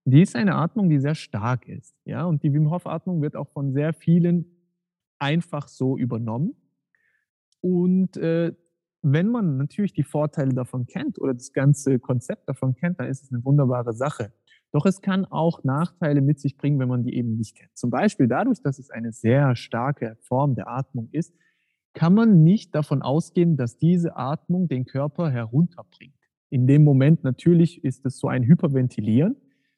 die 0.05 0.21
ist 0.21 0.35
eine 0.35 0.55
Atmung, 0.55 0.89
die 0.89 0.99
sehr 0.99 1.15
stark 1.15 1.67
ist. 1.67 1.95
Ja, 2.05 2.25
und 2.25 2.43
die 2.43 2.53
Wim 2.53 2.69
Hof 2.69 2.85
Atmung 2.85 3.21
wird 3.21 3.35
auch 3.35 3.49
von 3.49 3.73
sehr 3.73 3.93
vielen 3.93 4.45
einfach 5.19 5.67
so 5.67 5.97
übernommen. 5.97 6.55
Und 7.61 8.17
äh, 8.17 8.53
wenn 9.01 9.29
man 9.29 9.57
natürlich 9.57 9.93
die 9.93 10.03
Vorteile 10.03 10.53
davon 10.53 10.85
kennt 10.85 11.19
oder 11.19 11.33
das 11.33 11.53
ganze 11.53 11.99
Konzept 11.99 12.49
davon 12.49 12.75
kennt, 12.75 12.99
dann 12.99 13.07
ist 13.07 13.23
es 13.23 13.31
eine 13.31 13.43
wunderbare 13.45 13.93
Sache. 13.93 14.33
Doch 14.71 14.85
es 14.85 15.01
kann 15.01 15.25
auch 15.25 15.63
Nachteile 15.63 16.21
mit 16.21 16.39
sich 16.39 16.57
bringen, 16.57 16.79
wenn 16.79 16.89
man 16.89 17.03
die 17.03 17.15
eben 17.15 17.35
nicht 17.37 17.55
kennt. 17.55 17.75
Zum 17.75 17.89
Beispiel 17.89 18.27
dadurch, 18.27 18.61
dass 18.61 18.77
es 18.77 18.91
eine 18.91 19.11
sehr 19.11 19.55
starke 19.55 20.17
Form 20.21 20.55
der 20.55 20.67
Atmung 20.67 21.09
ist, 21.11 21.33
kann 21.93 22.13
man 22.13 22.43
nicht 22.43 22.75
davon 22.75 23.01
ausgehen, 23.01 23.57
dass 23.57 23.77
diese 23.77 24.15
Atmung 24.15 24.67
den 24.67 24.85
Körper 24.85 25.31
herunterbringt. 25.31 26.13
In 26.51 26.67
dem 26.67 26.83
Moment 26.83 27.23
natürlich 27.23 27.83
ist 27.83 28.05
es 28.05 28.19
so 28.19 28.27
ein 28.27 28.43
Hyperventilieren, 28.43 29.35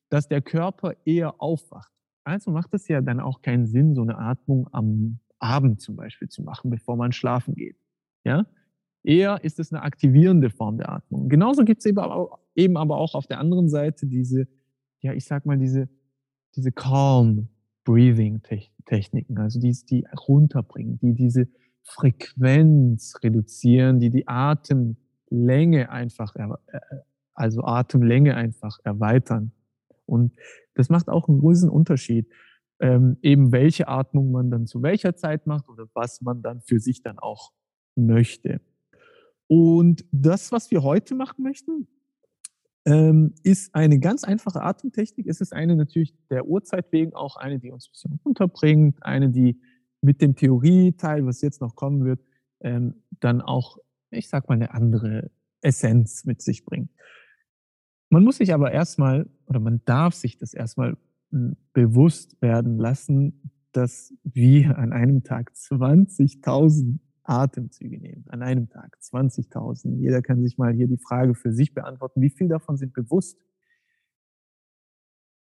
dass 0.09 0.27
der 0.27 0.41
Körper 0.41 0.93
eher 1.05 1.41
aufwacht. 1.41 1.91
Also 2.23 2.51
macht 2.51 2.73
es 2.73 2.87
ja 2.87 3.01
dann 3.01 3.19
auch 3.19 3.41
keinen 3.41 3.65
Sinn, 3.65 3.95
so 3.95 4.01
eine 4.01 4.17
Atmung 4.17 4.67
am 4.71 5.19
Abend 5.41 5.81
zum 5.81 5.95
Beispiel 5.95 6.29
zu 6.29 6.43
machen, 6.43 6.69
bevor 6.69 6.95
man 6.95 7.11
schlafen 7.11 7.55
geht. 7.55 7.77
Ja? 8.23 8.45
Eher 9.03 9.43
ist 9.43 9.59
es 9.59 9.73
eine 9.73 9.81
aktivierende 9.81 10.49
Form 10.49 10.77
der 10.77 10.89
Atmung. 10.89 11.27
Genauso 11.27 11.65
gibt 11.65 11.79
es 11.79 11.85
eben, 11.85 12.77
aber 12.77 12.97
auch 12.97 13.15
auf 13.15 13.27
der 13.27 13.39
anderen 13.39 13.67
Seite 13.67 14.05
diese, 14.05 14.47
ja, 14.99 15.13
ich 15.13 15.25
sag 15.25 15.45
mal, 15.45 15.57
diese, 15.57 15.89
diese 16.55 16.71
Calm 16.71 17.49
Breathing 17.83 18.41
Techniken, 18.85 19.39
also 19.39 19.59
die, 19.59 19.75
die 19.89 20.05
runterbringen, 20.27 20.99
die 20.99 21.13
diese 21.13 21.47
Frequenz 21.81 23.15
reduzieren, 23.23 23.99
die 23.99 24.11
die 24.11 24.27
Atemlänge 24.27 25.89
einfach, 25.89 26.35
also 27.33 27.63
Atemlänge 27.63 28.35
einfach 28.35 28.77
erweitern. 28.83 29.51
Und 30.05 30.33
das 30.75 30.89
macht 30.89 31.09
auch 31.09 31.27
einen 31.27 31.39
großen 31.39 31.69
Unterschied, 31.69 32.27
ähm, 32.81 33.17
eben 33.21 33.51
welche 33.51 33.87
Atmung 33.87 34.31
man 34.31 34.49
dann 34.49 34.65
zu 34.65 34.81
welcher 34.81 35.15
Zeit 35.15 35.47
macht 35.47 35.69
oder 35.69 35.85
was 35.93 36.21
man 36.21 36.41
dann 36.41 36.61
für 36.61 36.79
sich 36.79 37.03
dann 37.03 37.19
auch 37.19 37.51
möchte. 37.95 38.59
Und 39.47 40.03
das, 40.11 40.51
was 40.51 40.71
wir 40.71 40.81
heute 40.81 41.13
machen 41.13 41.43
möchten, 41.43 41.87
ähm, 42.85 43.35
ist 43.43 43.75
eine 43.75 43.99
ganz 43.99 44.23
einfache 44.23 44.61
Atemtechnik. 44.61 45.27
Es 45.27 45.41
ist 45.41 45.53
eine 45.53 45.75
natürlich 45.75 46.15
der 46.29 46.47
Uhrzeit 46.47 46.91
wegen 46.91 47.13
auch 47.13 47.35
eine, 47.35 47.59
die 47.59 47.69
uns 47.69 47.87
ein 47.87 47.91
bisschen 47.91 48.19
runterbringt, 48.25 49.03
eine, 49.03 49.29
die 49.29 49.61
mit 50.01 50.21
dem 50.21 50.35
Theorieteil, 50.35 51.25
was 51.25 51.41
jetzt 51.41 51.61
noch 51.61 51.75
kommen 51.75 52.03
wird, 52.03 52.21
ähm, 52.61 53.03
dann 53.19 53.41
auch, 53.41 53.77
ich 54.09 54.27
sag 54.27 54.49
mal, 54.49 54.55
eine 54.55 54.73
andere 54.73 55.29
Essenz 55.61 56.25
mit 56.25 56.41
sich 56.41 56.65
bringt. 56.65 56.89
Man 58.09 58.23
muss 58.23 58.37
sich 58.37 58.53
aber 58.53 58.71
erstmal, 58.71 59.29
oder 59.45 59.59
man 59.59 59.81
darf 59.85 60.15
sich 60.15 60.37
das 60.37 60.55
erstmal 60.55 60.97
bewusst 61.73 62.41
werden 62.41 62.77
lassen, 62.77 63.51
dass 63.71 64.13
wir 64.23 64.77
an 64.77 64.91
einem 64.91 65.23
Tag 65.23 65.51
20.000 65.51 66.99
Atemzüge 67.23 67.99
nehmen. 67.99 68.25
An 68.27 68.41
einem 68.41 68.69
Tag 68.69 68.97
20.000. 69.01 69.97
Jeder 69.97 70.21
kann 70.21 70.41
sich 70.41 70.57
mal 70.57 70.73
hier 70.73 70.87
die 70.87 70.97
Frage 70.97 71.35
für 71.35 71.53
sich 71.53 71.73
beantworten, 71.73 72.21
wie 72.21 72.29
viel 72.29 72.47
davon 72.47 72.77
sind 72.77 72.93
bewusst? 72.93 73.39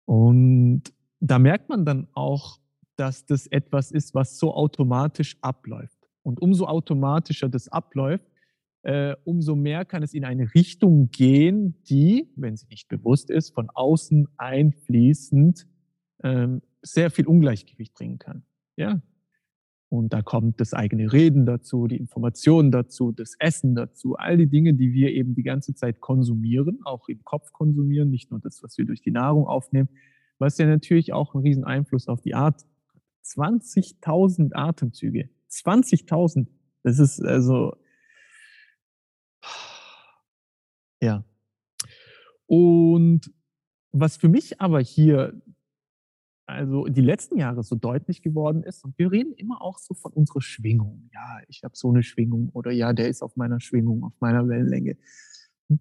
Und 0.04 0.82
da 1.20 1.38
merkt 1.38 1.68
man 1.68 1.84
dann 1.84 2.08
auch, 2.14 2.58
dass 2.96 3.26
das 3.26 3.46
etwas 3.46 3.92
ist, 3.92 4.14
was 4.14 4.38
so 4.38 4.54
automatisch 4.54 5.36
abläuft. 5.40 5.98
Und 6.22 6.40
umso 6.40 6.66
automatischer 6.66 7.48
das 7.48 7.68
abläuft, 7.68 8.26
äh, 8.82 9.16
umso 9.24 9.56
mehr 9.56 9.84
kann 9.84 10.02
es 10.02 10.14
in 10.14 10.24
eine 10.24 10.54
Richtung 10.54 11.10
gehen, 11.10 11.82
die, 11.88 12.30
wenn 12.36 12.56
sie 12.56 12.66
nicht 12.66 12.88
bewusst 12.88 13.30
ist, 13.30 13.54
von 13.54 13.68
außen 13.70 14.28
einfließend 14.36 15.66
ähm, 16.22 16.62
sehr 16.82 17.10
viel 17.10 17.26
Ungleichgewicht 17.26 17.94
bringen 17.94 18.18
kann. 18.18 18.44
Ja, 18.76 19.02
und 19.90 20.12
da 20.12 20.20
kommt 20.20 20.60
das 20.60 20.74
eigene 20.74 21.12
Reden 21.12 21.46
dazu, 21.46 21.86
die 21.86 21.96
Informationen 21.96 22.70
dazu, 22.70 23.10
das 23.10 23.34
Essen 23.38 23.74
dazu, 23.74 24.16
all 24.16 24.36
die 24.36 24.46
Dinge, 24.46 24.74
die 24.74 24.92
wir 24.92 25.12
eben 25.12 25.34
die 25.34 25.42
ganze 25.42 25.74
Zeit 25.74 26.00
konsumieren, 26.00 26.80
auch 26.84 27.08
im 27.08 27.24
Kopf 27.24 27.52
konsumieren, 27.52 28.10
nicht 28.10 28.30
nur 28.30 28.38
das, 28.40 28.62
was 28.62 28.76
wir 28.76 28.84
durch 28.84 29.00
die 29.00 29.10
Nahrung 29.10 29.46
aufnehmen, 29.46 29.88
was 30.38 30.58
ja 30.58 30.66
natürlich 30.66 31.14
auch 31.14 31.34
einen 31.34 31.42
riesen 31.42 31.64
Einfluss 31.64 32.06
auf 32.06 32.20
die 32.20 32.34
Art. 32.34 32.66
20.000 33.24 34.54
Atemzüge. 34.54 35.30
20.000. 35.50 36.46
Das 36.82 36.98
ist 36.98 37.20
also, 37.24 37.74
ja. 41.00 41.24
Und 42.46 43.32
was 43.92 44.16
für 44.16 44.28
mich 44.28 44.60
aber 44.60 44.80
hier 44.80 45.40
also 46.48 46.86
die 46.86 47.02
letzten 47.02 47.36
Jahre 47.36 47.62
so 47.62 47.76
deutlich 47.76 48.22
geworden 48.22 48.62
ist. 48.62 48.82
Und 48.82 48.98
wir 48.98 49.12
reden 49.12 49.34
immer 49.34 49.60
auch 49.60 49.78
so 49.78 49.92
von 49.92 50.12
unserer 50.12 50.40
Schwingung. 50.40 51.10
Ja, 51.12 51.40
ich 51.48 51.62
habe 51.62 51.76
so 51.76 51.90
eine 51.90 52.02
Schwingung 52.02 52.48
oder 52.54 52.70
ja, 52.70 52.94
der 52.94 53.08
ist 53.08 53.22
auf 53.22 53.36
meiner 53.36 53.60
Schwingung, 53.60 54.02
auf 54.02 54.14
meiner 54.20 54.48
Wellenlänge. 54.48 54.96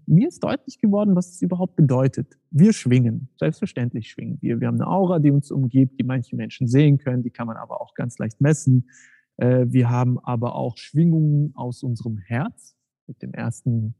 Mir 0.05 0.27
ist 0.27 0.43
deutlich 0.43 0.79
geworden, 0.79 1.15
was 1.15 1.29
es 1.29 1.41
überhaupt 1.41 1.77
bedeutet. 1.77 2.37
Wir 2.51 2.73
schwingen, 2.73 3.29
selbstverständlich 3.37 4.09
schwingen 4.09 4.37
wir. 4.41 4.59
Wir 4.59 4.67
haben 4.67 4.75
eine 4.75 4.87
Aura, 4.87 5.19
die 5.19 5.31
uns 5.31 5.49
umgibt, 5.49 5.97
die 6.01 6.03
manche 6.03 6.35
Menschen 6.35 6.67
sehen 6.67 6.97
können, 6.97 7.23
die 7.23 7.31
kann 7.31 7.47
man 7.47 7.55
aber 7.55 7.79
auch 7.79 7.93
ganz 7.93 8.17
leicht 8.17 8.41
messen. 8.41 8.89
Äh, 9.37 9.67
wir 9.69 9.89
haben 9.89 10.19
aber 10.19 10.55
auch 10.55 10.75
Schwingungen 10.77 11.53
aus 11.55 11.83
unserem 11.83 12.17
Herz 12.17 12.76
mit 13.07 13.21
dem 13.21 13.33
ersten 13.33 13.95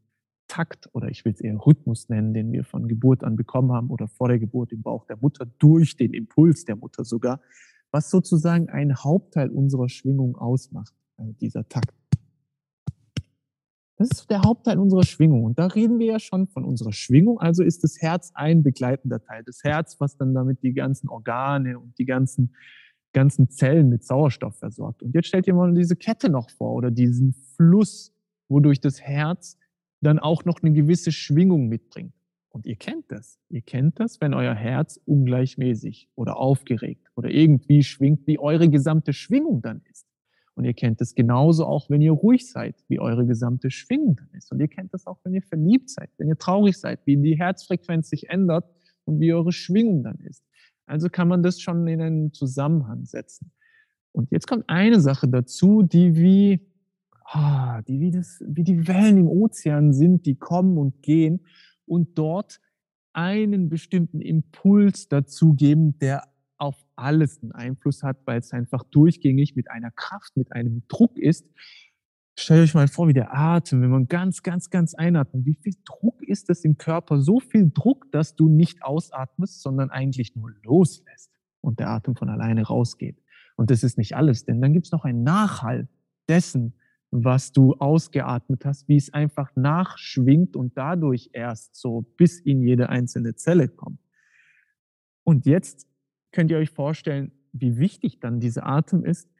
Takt 0.48 0.88
oder 0.94 1.08
ich 1.08 1.24
will 1.24 1.32
es 1.32 1.40
eher 1.40 1.58
Rhythmus 1.66 2.08
nennen, 2.08 2.32
den 2.32 2.52
wir 2.52 2.64
von 2.64 2.88
Geburt 2.88 3.22
an 3.22 3.36
bekommen 3.36 3.72
haben 3.72 3.90
oder 3.90 4.08
vor 4.08 4.28
der 4.28 4.38
Geburt 4.38 4.72
im 4.72 4.82
Bauch 4.82 5.04
der 5.04 5.18
Mutter, 5.18 5.46
durch 5.58 5.96
den 5.96 6.14
Impuls 6.14 6.64
der 6.64 6.76
Mutter 6.76 7.04
sogar, 7.04 7.40
was 7.90 8.10
sozusagen 8.10 8.68
ein 8.68 8.96
Hauptteil 8.96 9.50
unserer 9.50 9.88
Schwingung 9.88 10.36
ausmacht, 10.36 10.94
also 11.16 11.32
dieser 11.32 11.68
Takt. 11.68 11.94
Das 13.98 14.10
ist 14.12 14.30
der 14.30 14.42
Hauptteil 14.42 14.78
unserer 14.78 15.02
Schwingung. 15.02 15.42
Und 15.42 15.58
da 15.58 15.66
reden 15.66 15.98
wir 15.98 16.06
ja 16.06 16.20
schon 16.20 16.46
von 16.46 16.64
unserer 16.64 16.92
Schwingung. 16.92 17.40
Also 17.40 17.64
ist 17.64 17.82
das 17.82 18.00
Herz 18.00 18.30
ein 18.32 18.62
begleitender 18.62 19.20
Teil. 19.20 19.42
Das 19.44 19.64
Herz, 19.64 19.96
was 19.98 20.16
dann 20.16 20.34
damit 20.34 20.62
die 20.62 20.72
ganzen 20.72 21.08
Organe 21.08 21.80
und 21.80 21.98
die 21.98 22.04
ganzen, 22.04 22.54
ganzen 23.12 23.50
Zellen 23.50 23.88
mit 23.88 24.04
Sauerstoff 24.04 24.56
versorgt. 24.56 25.02
Und 25.02 25.16
jetzt 25.16 25.26
stellt 25.26 25.48
ihr 25.48 25.54
mal 25.54 25.74
diese 25.74 25.96
Kette 25.96 26.30
noch 26.30 26.48
vor 26.48 26.74
oder 26.74 26.92
diesen 26.92 27.34
Fluss, 27.56 28.14
wodurch 28.48 28.80
das 28.80 29.00
Herz 29.00 29.58
dann 30.00 30.18
auch 30.18 30.44
noch 30.44 30.62
eine 30.62 30.72
gewisse 30.72 31.12
Schwingung 31.12 31.68
mitbringt. 31.68 32.12
Und 32.50 32.66
ihr 32.66 32.76
kennt 32.76 33.10
das. 33.12 33.38
Ihr 33.50 33.62
kennt 33.62 34.00
das, 34.00 34.20
wenn 34.20 34.34
euer 34.34 34.54
Herz 34.54 34.98
ungleichmäßig 35.04 36.08
oder 36.14 36.36
aufgeregt 36.36 37.06
oder 37.14 37.30
irgendwie 37.30 37.82
schwingt, 37.82 38.26
wie 38.26 38.38
eure 38.38 38.68
gesamte 38.68 39.12
Schwingung 39.12 39.60
dann 39.60 39.82
ist. 39.90 40.06
Und 40.54 40.64
ihr 40.64 40.74
kennt 40.74 41.00
das 41.00 41.14
genauso 41.14 41.66
auch, 41.66 41.88
wenn 41.88 42.00
ihr 42.00 42.10
ruhig 42.10 42.50
seid, 42.50 42.74
wie 42.88 42.98
eure 42.98 43.24
gesamte 43.26 43.70
Schwingung 43.70 44.16
dann 44.16 44.30
ist. 44.32 44.50
Und 44.50 44.58
ihr 44.60 44.66
kennt 44.66 44.92
das 44.92 45.06
auch, 45.06 45.20
wenn 45.22 45.34
ihr 45.34 45.42
verliebt 45.42 45.88
seid, 45.88 46.10
wenn 46.18 46.26
ihr 46.26 46.38
traurig 46.38 46.76
seid, 46.78 47.00
wie 47.04 47.16
die 47.16 47.38
Herzfrequenz 47.38 48.10
sich 48.10 48.28
ändert 48.28 48.64
und 49.04 49.20
wie 49.20 49.32
eure 49.32 49.52
Schwingung 49.52 50.02
dann 50.02 50.18
ist. 50.20 50.42
Also 50.86 51.10
kann 51.10 51.28
man 51.28 51.42
das 51.42 51.60
schon 51.60 51.86
in 51.86 52.00
einen 52.00 52.32
Zusammenhang 52.32 53.04
setzen. 53.04 53.52
Und 54.10 54.32
jetzt 54.32 54.48
kommt 54.48 54.68
eine 54.68 55.00
Sache 55.00 55.28
dazu, 55.28 55.82
die 55.82 56.16
wie 56.16 56.67
ah, 57.30 57.82
die 57.82 58.00
wie, 58.00 58.10
das, 58.10 58.42
wie 58.46 58.64
die 58.64 58.86
Wellen 58.88 59.18
im 59.18 59.28
Ozean 59.28 59.92
sind, 59.92 60.26
die 60.26 60.36
kommen 60.36 60.78
und 60.78 61.02
gehen 61.02 61.44
und 61.86 62.18
dort 62.18 62.60
einen 63.12 63.68
bestimmten 63.68 64.20
Impuls 64.20 65.08
dazu 65.08 65.54
geben, 65.54 65.98
der 65.98 66.22
auf 66.56 66.76
alles 66.96 67.42
einen 67.42 67.52
Einfluss 67.52 68.02
hat, 68.02 68.18
weil 68.26 68.38
es 68.38 68.52
einfach 68.52 68.82
durchgängig 68.84 69.56
mit 69.56 69.70
einer 69.70 69.90
Kraft, 69.90 70.36
mit 70.36 70.52
einem 70.52 70.82
Druck 70.88 71.18
ist. 71.18 71.46
Stellt 72.36 72.62
euch 72.62 72.74
mal 72.74 72.88
vor, 72.88 73.08
wie 73.08 73.14
der 73.14 73.34
Atem, 73.34 73.82
wenn 73.82 73.90
man 73.90 74.06
ganz, 74.06 74.42
ganz, 74.42 74.70
ganz 74.70 74.94
einatmet, 74.94 75.44
wie 75.44 75.58
viel 75.60 75.74
Druck 75.84 76.22
ist 76.22 76.48
das 76.48 76.64
im 76.64 76.78
Körper? 76.78 77.20
So 77.20 77.40
viel 77.40 77.70
Druck, 77.72 78.10
dass 78.12 78.36
du 78.36 78.48
nicht 78.48 78.82
ausatmest, 78.82 79.60
sondern 79.60 79.90
eigentlich 79.90 80.36
nur 80.36 80.52
loslässt 80.62 81.32
und 81.60 81.80
der 81.80 81.90
Atem 81.90 82.16
von 82.16 82.28
alleine 82.28 82.62
rausgeht. 82.62 83.20
Und 83.56 83.70
das 83.70 83.82
ist 83.82 83.98
nicht 83.98 84.14
alles, 84.14 84.44
denn 84.44 84.60
dann 84.60 84.72
gibt 84.72 84.86
es 84.86 84.92
noch 84.92 85.04
einen 85.04 85.24
Nachhall 85.24 85.88
dessen, 86.28 86.74
was 87.10 87.52
du 87.52 87.74
ausgeatmet 87.74 88.64
hast, 88.64 88.88
wie 88.88 88.96
es 88.96 89.12
einfach 89.12 89.54
nachschwingt 89.56 90.56
und 90.56 90.76
dadurch 90.76 91.30
erst 91.32 91.76
so 91.76 92.02
bis 92.16 92.40
in 92.40 92.60
jede 92.62 92.88
einzelne 92.88 93.34
Zelle 93.34 93.68
kommt. 93.68 94.00
Und 95.24 95.46
jetzt 95.46 95.86
könnt 96.32 96.50
ihr 96.50 96.58
euch 96.58 96.70
vorstellen, 96.70 97.32
wie 97.52 97.78
wichtig 97.78 98.20
dann 98.20 98.40
dieser 98.40 98.66
Atem 98.66 99.04
ist, 99.04 99.30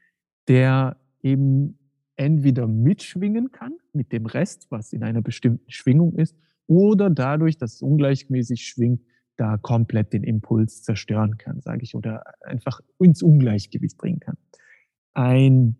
der 0.49 0.97
eben 1.23 1.79
entweder 2.17 2.67
mitschwingen 2.67 3.53
kann 3.53 3.75
mit 3.93 4.13
dem 4.13 4.27
Rest, 4.27 4.67
was 4.71 4.93
in 4.93 5.03
einer 5.03 5.23
bestimmten 5.23 5.71
Schwingung 5.71 6.15
ist, 6.15 6.37
oder 6.67 7.11
dadurch, 7.11 7.57
dass 7.57 7.75
es 7.75 7.83
ungleichmäßig 7.83 8.67
schwingt, 8.67 9.03
da 9.37 9.57
komplett 9.57 10.13
den 10.13 10.25
Impuls 10.25 10.83
zerstören 10.83 11.39
kann, 11.39 11.61
sage 11.61 11.83
ich, 11.83 11.95
oder 11.95 12.25
einfach 12.43 12.81
ins 12.99 13.23
Ungleichgewicht 13.23 13.97
bringen 13.97 14.21
kann. 14.21 14.37
Ein 15.15 15.77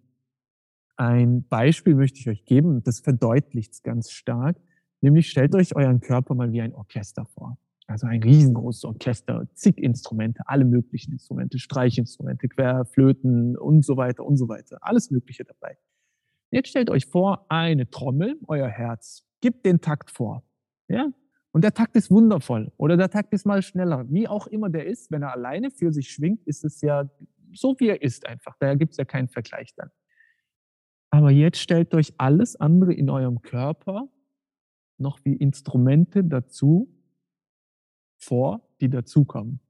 ein 0.99 1.47
Beispiel 1.49 1.95
möchte 1.95 2.19
ich 2.19 2.29
euch 2.29 2.45
geben, 2.45 2.83
das 2.83 2.99
verdeutlicht 3.01 3.73
es 3.73 3.83
ganz 3.83 4.11
stark. 4.11 4.57
Nämlich 5.01 5.31
stellt 5.31 5.55
euch 5.55 5.77
euren 5.77 6.01
Körper 6.01 6.35
mal 6.35 6.53
wie 6.53 6.61
ein 6.61 6.75
Orchester 6.75 7.25
vor. 7.25 7.57
Also 7.87 8.07
ein 8.09 8.23
riesengroßes 8.23 8.85
Orchester, 8.85 9.47
zig 9.55 9.79
Instrumente, 9.79 10.43
alle 10.47 10.65
möglichen 10.65 11.13
Instrumente, 11.13 11.59
Streichinstrumente, 11.59 12.49
Querflöten 12.49 13.57
und 13.57 13.85
so 13.85 13.97
weiter 13.97 14.27
und 14.27 14.37
so 14.37 14.49
weiter. 14.49 14.79
Alles 14.81 15.11
Mögliche 15.11 15.45
dabei. 15.45 15.79
Jetzt 16.51 16.69
stellt 16.69 16.91
euch 16.91 17.07
vor, 17.07 17.47
eine 17.49 17.89
Trommel, 17.89 18.37
euer 18.49 18.69
Herz, 18.69 19.25
gibt 19.41 19.65
den 19.67 19.81
Takt 19.81 20.11
vor. 20.11 20.43
Ja? 20.89 21.13
Und 21.53 21.63
der 21.63 21.75
Takt 21.75 21.95
ist 21.95 22.11
wundervoll 22.11 22.73
oder 22.77 22.97
der 22.97 23.09
Takt 23.09 23.33
ist 23.33 23.47
mal 23.47 23.63
schneller. 23.63 24.05
Wie 24.11 24.27
auch 24.27 24.49
immer 24.49 24.69
der 24.69 24.87
ist, 24.87 25.13
wenn 25.13 25.23
er 25.23 25.33
alleine 25.33 25.71
für 25.71 25.93
sich 25.93 26.11
schwingt, 26.11 26.45
ist 26.45 26.65
es 26.65 26.81
ja 26.81 27.09
so, 27.55 27.77
wie 27.79 27.89
er 27.89 28.03
ist 28.03 28.27
einfach. 28.27 28.57
Daher 28.59 28.77
gibt 28.77 28.93
es 28.93 28.99
ja 28.99 29.05
keinen 29.05 29.29
Vergleich 29.29 29.75
dann. 29.77 29.91
Aber 31.11 31.31
jetzt 31.31 31.59
stellt 31.59 31.95
euch 31.95 32.15
alles 32.19 32.57
andere 32.57 32.93
in 32.93 33.11
eurem 33.11 33.43
Körper 33.43 34.09
noch 34.99 35.21
wie 35.25 35.35
Instrumente 35.35 36.25
dazu 36.25 36.89
vor, 38.17 38.69
die 38.81 38.91
dazukommen. 38.91 39.61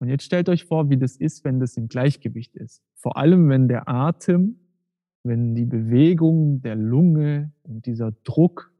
Und 0.00 0.08
jetzt 0.08 0.24
stellt 0.24 0.48
euch 0.48 0.64
vor, 0.64 0.90
wie 0.90 0.96
das 0.96 1.16
ist, 1.16 1.44
wenn 1.44 1.60
das 1.60 1.76
im 1.76 1.86
Gleichgewicht 1.88 2.56
ist. 2.56 2.82
Vor 2.94 3.16
allem, 3.16 3.48
wenn 3.48 3.68
der 3.68 3.88
Atem, 3.88 4.58
wenn 5.22 5.54
die 5.54 5.64
Bewegung 5.64 6.60
der 6.60 6.74
Lunge 6.74 7.52
und 7.62 7.86
dieser 7.86 8.10
Druck, 8.10 8.72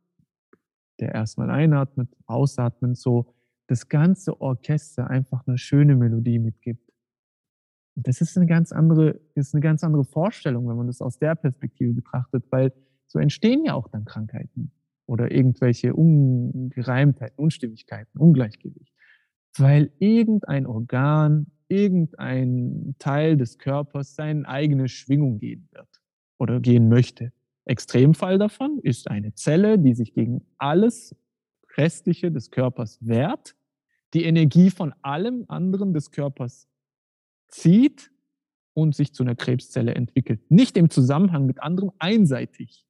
der 0.98 1.14
erstmal 1.14 1.50
einatmet, 1.50 2.08
ausatmet, 2.26 2.96
so 2.96 3.32
das 3.68 3.88
ganze 3.88 4.40
Orchester 4.40 5.08
einfach 5.08 5.46
eine 5.46 5.58
schöne 5.58 5.94
Melodie 5.94 6.40
mitgibt. 6.40 6.91
Das 7.94 8.20
ist 8.20 8.36
eine 8.36 8.46
ganz 8.46 8.72
andere, 8.72 9.20
ist 9.34 9.54
eine 9.54 9.60
ganz 9.60 9.84
andere 9.84 10.04
Vorstellung, 10.04 10.68
wenn 10.68 10.76
man 10.76 10.86
das 10.86 11.00
aus 11.00 11.18
der 11.18 11.34
Perspektive 11.34 11.92
betrachtet, 11.92 12.44
weil 12.50 12.72
so 13.06 13.18
entstehen 13.18 13.64
ja 13.64 13.74
auch 13.74 13.88
dann 13.88 14.04
Krankheiten 14.04 14.72
oder 15.06 15.30
irgendwelche 15.30 15.94
Ungereimtheiten, 15.94 17.36
Unstimmigkeiten, 17.36 18.18
Ungleichgewicht 18.18 18.92
weil 19.58 19.90
irgendein 19.98 20.66
Organ, 20.66 21.46
irgendein 21.68 22.94
Teil 22.98 23.36
des 23.36 23.58
Körpers 23.58 24.14
seine 24.14 24.46
eigene 24.46 24.88
Schwingung 24.88 25.38
gehen 25.38 25.68
wird 25.72 25.88
oder 26.38 26.60
gehen 26.60 26.88
möchte. 26.88 27.32
Extremfall 27.64 28.38
davon 28.38 28.78
ist 28.82 29.08
eine 29.08 29.34
Zelle, 29.34 29.78
die 29.78 29.94
sich 29.94 30.14
gegen 30.14 30.44
alles 30.58 31.14
Restliche 31.76 32.30
des 32.30 32.50
Körpers 32.50 32.98
wehrt, 33.00 33.54
die 34.14 34.24
Energie 34.24 34.70
von 34.70 34.92
allem 35.00 35.44
anderen 35.48 35.94
des 35.94 36.10
Körpers 36.10 36.68
zieht 37.52 38.10
und 38.74 38.96
sich 38.96 39.12
zu 39.14 39.22
einer 39.22 39.36
Krebszelle 39.36 39.94
entwickelt. 39.94 40.40
Nicht 40.50 40.76
im 40.76 40.90
Zusammenhang 40.90 41.46
mit 41.46 41.62
anderem 41.62 41.92
einseitig. 41.98 42.84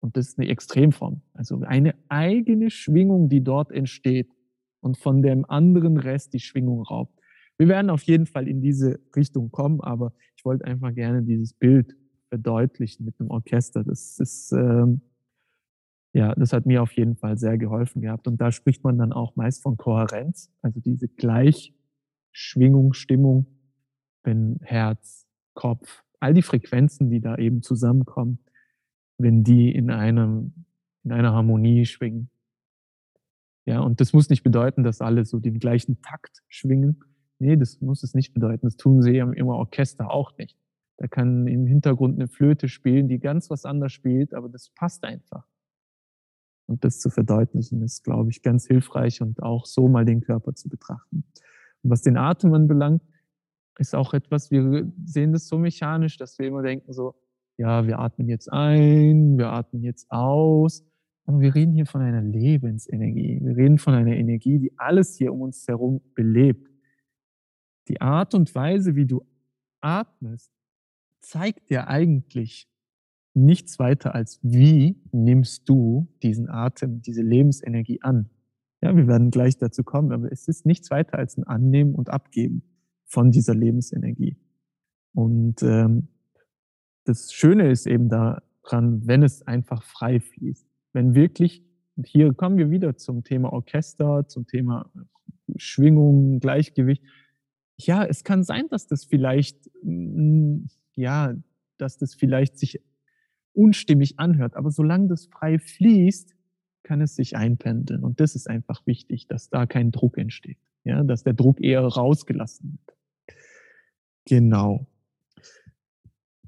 Und 0.00 0.16
das 0.16 0.28
ist 0.28 0.38
eine 0.38 0.48
Extremform. 0.48 1.22
Also 1.32 1.60
eine 1.60 1.94
eigene 2.08 2.70
Schwingung, 2.70 3.28
die 3.28 3.42
dort 3.42 3.70
entsteht 3.70 4.28
und 4.80 4.98
von 4.98 5.22
dem 5.22 5.48
anderen 5.48 5.96
Rest 5.96 6.34
die 6.34 6.40
Schwingung 6.40 6.82
raubt. 6.82 7.18
Wir 7.56 7.68
werden 7.68 7.90
auf 7.90 8.02
jeden 8.02 8.26
Fall 8.26 8.48
in 8.48 8.60
diese 8.60 8.98
Richtung 9.14 9.52
kommen, 9.52 9.80
aber 9.80 10.12
ich 10.36 10.44
wollte 10.44 10.64
einfach 10.64 10.92
gerne 10.92 11.22
dieses 11.22 11.54
Bild 11.54 11.96
verdeutlichen 12.28 13.04
mit 13.04 13.20
dem 13.20 13.30
Orchester. 13.30 13.84
Das 13.84 14.18
ist, 14.18 14.50
ähm, 14.52 15.02
ja, 16.12 16.34
das 16.34 16.52
hat 16.52 16.66
mir 16.66 16.82
auf 16.82 16.92
jeden 16.92 17.14
Fall 17.14 17.38
sehr 17.38 17.56
geholfen 17.58 18.02
gehabt. 18.02 18.26
Und 18.26 18.40
da 18.40 18.50
spricht 18.50 18.82
man 18.82 18.98
dann 18.98 19.12
auch 19.12 19.36
meist 19.36 19.62
von 19.62 19.76
Kohärenz, 19.76 20.50
also 20.62 20.80
diese 20.80 21.06
Gleichschwingung, 21.06 22.94
Stimmung, 22.94 23.46
wenn 24.22 24.58
Herz, 24.62 25.26
Kopf, 25.54 26.02
all 26.20 26.34
die 26.34 26.42
Frequenzen, 26.42 27.10
die 27.10 27.20
da 27.20 27.36
eben 27.36 27.62
zusammenkommen, 27.62 28.38
wenn 29.18 29.44
die 29.44 29.74
in 29.74 29.90
einem, 29.90 30.64
in 31.04 31.12
einer 31.12 31.32
Harmonie 31.32 31.84
schwingen. 31.84 32.30
Ja, 33.64 33.80
und 33.80 34.00
das 34.00 34.12
muss 34.12 34.28
nicht 34.28 34.42
bedeuten, 34.42 34.82
dass 34.82 35.00
alle 35.00 35.24
so 35.24 35.38
den 35.38 35.58
gleichen 35.58 36.00
Takt 36.02 36.42
schwingen. 36.48 37.04
Nee, 37.38 37.56
das 37.56 37.80
muss 37.80 38.02
es 38.02 38.14
nicht 38.14 38.34
bedeuten. 38.34 38.66
Das 38.66 38.76
tun 38.76 39.02
sie 39.02 39.18
im 39.18 39.48
Orchester 39.48 40.10
auch 40.10 40.36
nicht. 40.38 40.56
Da 40.96 41.08
kann 41.08 41.46
im 41.46 41.66
Hintergrund 41.66 42.16
eine 42.16 42.28
Flöte 42.28 42.68
spielen, 42.68 43.08
die 43.08 43.18
ganz 43.18 43.50
was 43.50 43.64
anderes 43.64 43.92
spielt, 43.92 44.34
aber 44.34 44.48
das 44.48 44.70
passt 44.70 45.04
einfach. 45.04 45.44
Und 46.66 46.84
das 46.84 47.00
zu 47.00 47.10
verdeutlichen, 47.10 47.82
ist, 47.82 48.04
glaube 48.04 48.30
ich, 48.30 48.42
ganz 48.42 48.66
hilfreich 48.66 49.20
und 49.20 49.42
auch 49.42 49.66
so 49.66 49.88
mal 49.88 50.04
den 50.04 50.20
Körper 50.20 50.54
zu 50.54 50.68
betrachten. 50.68 51.24
Und 51.82 51.90
was 51.90 52.02
den 52.02 52.16
Atem 52.16 52.54
anbelangt, 52.54 53.02
ist 53.78 53.94
auch 53.94 54.14
etwas, 54.14 54.50
wir 54.50 54.90
sehen 55.04 55.32
das 55.32 55.48
so 55.48 55.58
mechanisch, 55.58 56.16
dass 56.16 56.38
wir 56.38 56.46
immer 56.46 56.62
denken 56.62 56.92
so, 56.92 57.14
ja, 57.58 57.86
wir 57.86 57.98
atmen 57.98 58.28
jetzt 58.28 58.52
ein, 58.52 59.38
wir 59.38 59.50
atmen 59.50 59.82
jetzt 59.82 60.10
aus. 60.10 60.84
Aber 61.24 61.40
wir 61.40 61.54
reden 61.54 61.72
hier 61.72 61.86
von 61.86 62.02
einer 62.02 62.22
Lebensenergie. 62.22 63.40
Wir 63.42 63.56
reden 63.56 63.78
von 63.78 63.94
einer 63.94 64.16
Energie, 64.16 64.58
die 64.58 64.76
alles 64.78 65.16
hier 65.16 65.32
um 65.32 65.42
uns 65.42 65.66
herum 65.68 66.00
belebt. 66.14 66.68
Die 67.88 68.00
Art 68.00 68.34
und 68.34 68.54
Weise, 68.54 68.96
wie 68.96 69.06
du 69.06 69.24
atmest, 69.80 70.52
zeigt 71.20 71.70
dir 71.70 71.88
eigentlich 71.88 72.68
nichts 73.34 73.78
weiter 73.78 74.14
als, 74.14 74.40
wie 74.42 75.00
nimmst 75.12 75.68
du 75.68 76.08
diesen 76.22 76.48
Atem, 76.48 77.00
diese 77.02 77.22
Lebensenergie 77.22 78.02
an. 78.02 78.28
Ja, 78.82 78.94
wir 78.96 79.06
werden 79.06 79.30
gleich 79.30 79.56
dazu 79.56 79.84
kommen, 79.84 80.12
aber 80.12 80.30
es 80.32 80.48
ist 80.48 80.66
nichts 80.66 80.90
weiter 80.90 81.18
als 81.18 81.36
ein 81.36 81.44
Annehmen 81.44 81.94
und 81.94 82.10
Abgeben 82.10 82.71
von 83.12 83.30
dieser 83.30 83.54
Lebensenergie. 83.54 84.36
Und 85.14 85.62
ähm, 85.62 86.08
das 87.04 87.32
Schöne 87.32 87.70
ist 87.70 87.86
eben 87.86 88.08
daran, 88.08 89.06
wenn 89.06 89.22
es 89.22 89.46
einfach 89.46 89.82
frei 89.82 90.20
fließt 90.20 90.66
wenn 90.92 91.14
wirklich, 91.14 91.64
und 91.96 92.06
hier 92.06 92.32
kommen 92.32 92.56
wir 92.56 92.70
wieder 92.70 92.96
zum 92.96 93.24
Thema 93.24 93.52
Orchester, 93.52 94.26
zum 94.28 94.46
Thema 94.46 94.90
Schwingung, 95.56 96.40
Gleichgewicht. 96.40 97.02
Ja, 97.78 98.04
es 98.04 98.24
kann 98.24 98.44
sein, 98.44 98.68
dass 98.68 98.86
das 98.86 99.04
vielleicht, 99.04 99.70
mm, 99.82 100.64
ja, 100.94 101.34
dass 101.78 101.98
das 101.98 102.14
vielleicht 102.14 102.58
sich 102.58 102.80
unstimmig 103.52 104.18
anhört, 104.18 104.56
aber 104.56 104.70
solange 104.70 105.08
das 105.08 105.26
frei 105.26 105.58
fließt, 105.58 106.34
kann 106.84 107.00
es 107.00 107.14
sich 107.14 107.36
einpendeln. 107.36 108.02
Und 108.02 108.20
das 108.20 108.34
ist 108.34 108.48
einfach 108.48 108.86
wichtig, 108.86 109.26
dass 109.26 109.50
da 109.50 109.66
kein 109.66 109.90
Druck 109.90 110.16
entsteht. 110.18 110.58
Ja, 110.84 111.04
dass 111.04 111.22
der 111.22 111.34
Druck 111.34 111.60
eher 111.60 111.82
rausgelassen 111.82 112.72
wird. 112.72 112.91
Genau. 114.24 114.86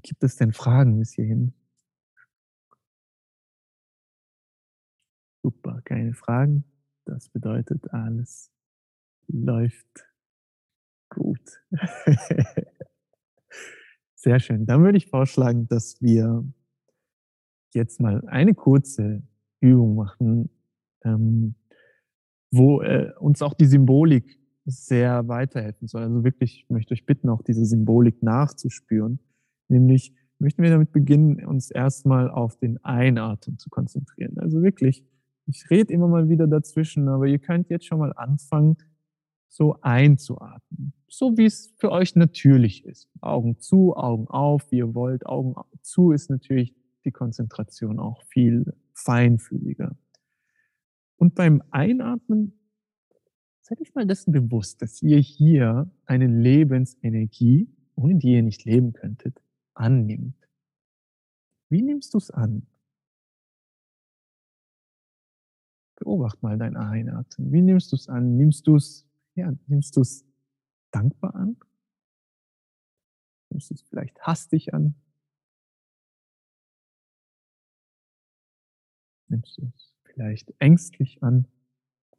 Gibt 0.01 0.23
es 0.23 0.35
denn 0.35 0.53
Fragen 0.53 0.99
bis 0.99 1.13
hierhin? 1.13 1.53
Super, 5.43 5.81
keine 5.83 6.13
Fragen. 6.13 6.63
Das 7.05 7.29
bedeutet, 7.29 7.91
alles 7.91 8.51
läuft 9.27 10.07
gut. 11.09 11.63
Sehr 14.15 14.39
schön. 14.39 14.65
Dann 14.65 14.83
würde 14.83 14.97
ich 14.97 15.07
vorschlagen, 15.07 15.67
dass 15.67 16.01
wir 16.01 16.43
jetzt 17.73 17.99
mal 17.99 18.27
eine 18.27 18.55
kurze 18.55 19.21
Übung 19.59 19.95
machen, 19.95 20.49
ähm, 21.03 21.55
wo 22.51 22.81
äh, 22.81 23.11
uns 23.19 23.41
auch 23.41 23.53
die 23.53 23.65
Symbolik 23.65 24.39
sehr 24.65 25.27
weiterhelfen 25.27 25.87
soll. 25.87 26.03
Also 26.03 26.23
wirklich, 26.23 26.63
ich 26.63 26.69
möchte 26.69 26.93
euch 26.93 27.05
bitten, 27.05 27.29
auch 27.29 27.41
diese 27.41 27.65
Symbolik 27.65 28.23
nachzuspüren. 28.23 29.19
Nämlich 29.67 30.13
möchten 30.39 30.63
wir 30.63 30.69
damit 30.69 30.91
beginnen, 30.91 31.45
uns 31.45 31.71
erstmal 31.71 32.29
auf 32.29 32.57
den 32.57 32.83
Einatmen 32.83 33.57
zu 33.57 33.69
konzentrieren. 33.69 34.37
Also 34.39 34.61
wirklich 34.61 35.05
ich 35.47 35.69
rede 35.69 35.93
immer 35.93 36.07
mal 36.07 36.29
wieder 36.29 36.47
dazwischen, 36.47 37.07
aber 37.07 37.27
ihr 37.27 37.39
könnt 37.39 37.69
jetzt 37.69 37.85
schon 37.85 37.99
mal 37.99 38.13
anfangen, 38.13 38.77
so 39.47 39.77
einzuatmen. 39.81 40.93
So 41.07 41.37
wie 41.37 41.45
es 41.45 41.73
für 41.77 41.91
euch 41.91 42.15
natürlich 42.15 42.83
ist. 42.85 43.09
Augen 43.21 43.59
zu, 43.59 43.95
Augen 43.95 44.27
auf, 44.27 44.69
wie 44.71 44.77
ihr 44.77 44.95
wollt. 44.95 45.25
Augen 45.25 45.55
zu 45.81 46.11
ist 46.11 46.29
natürlich 46.29 46.75
die 47.05 47.11
Konzentration 47.11 47.99
auch 47.99 48.23
viel 48.23 48.73
feinfühliger. 48.93 49.95
Und 51.15 51.35
beim 51.35 51.61
Einatmen 51.69 52.59
seid 53.65 53.81
euch 53.81 53.95
mal 53.95 54.05
dessen 54.05 54.31
bewusst, 54.31 54.83
dass 54.83 55.01
ihr 55.01 55.17
hier 55.17 55.89
eine 56.05 56.27
Lebensenergie, 56.27 57.67
ohne 57.95 58.15
die 58.15 58.33
ihr 58.33 58.43
nicht 58.43 58.63
leben 58.63 58.93
könntet, 58.93 59.41
annimmt. 59.73 60.37
Wie 61.69 61.81
nimmst 61.81 62.13
du 62.13 62.19
es 62.19 62.29
an? 62.29 62.67
Beobacht 65.95 66.43
mal 66.43 66.59
dein 66.59 66.77
Einatmen. 66.77 67.51
Wie 67.51 67.63
nimmst 67.63 67.91
du 67.91 67.95
es 67.95 68.07
an? 68.07 68.37
Nimmst 68.37 68.67
du 68.67 68.75
es, 68.75 69.07
ja, 69.33 69.51
nimmst 69.65 69.97
du 69.97 70.01
es 70.01 70.23
dankbar 70.91 71.33
an? 71.33 71.57
Nimmst 73.49 73.71
du 73.71 73.73
es 73.73 73.81
vielleicht 73.81 74.19
hastig 74.21 74.75
an? 74.75 74.93
Nimmst 79.27 79.57
du 79.57 79.71
es 79.75 79.91
vielleicht 80.03 80.53
ängstlich 80.59 81.23
an? 81.23 81.47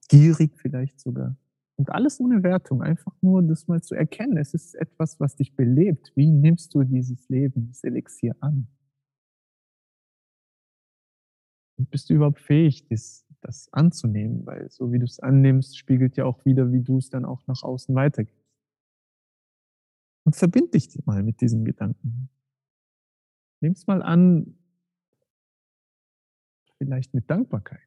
Gierig 0.09 0.57
vielleicht 0.57 1.01
sogar? 1.01 1.37
Und 1.77 1.91
alles 1.91 2.21
ohne 2.21 2.43
Wertung, 2.43 2.83
einfach 2.83 3.15
nur 3.21 3.43
das 3.43 3.69
mal 3.69 3.83
zu 3.83 3.95
erkennen. 3.95 4.39
Es 4.39 4.55
ist 4.55 4.75
etwas, 4.75 5.21
was 5.21 5.37
dich 5.37 5.55
belebt. 5.55 6.13
Wie 6.15 6.31
nimmst 6.31 6.75
du 6.75 6.85
dieses 6.85 7.29
Leben, 7.29 7.69
das 7.69 7.85
Elixier 7.85 8.35
an? 8.41 8.67
Und 11.79 11.91
bist 11.91 12.09
du 12.09 12.15
überhaupt 12.15 12.41
fähig, 12.41 12.87
das 12.89 13.27
das 13.47 13.73
anzunehmen, 13.73 14.45
weil 14.45 14.69
so 14.71 14.93
wie 14.93 14.99
du 14.99 15.05
es 15.05 15.21
annimmst, 15.21 15.79
spiegelt 15.79 16.17
ja 16.17 16.25
auch 16.25 16.45
wieder, 16.45 16.73
wie 16.73 16.83
du 16.83 16.99
es 16.99 17.11
dann 17.11 17.25
auch 17.25 17.47
nach 17.47 17.63
außen 17.63 17.95
weitergibst. 17.95 18.45
Und 20.25 20.35
verbind 20.35 20.75
dich 20.75 20.89
mal 21.07 21.23
mit 21.23 21.41
diesem 21.41 21.65
Gedanken. 21.65 22.29
Nimm 23.61 23.73
es 23.73 23.87
mal 23.87 24.03
an, 24.03 24.59
vielleicht 26.79 27.15
mit 27.15 27.31
Dankbarkeit. 27.31 27.86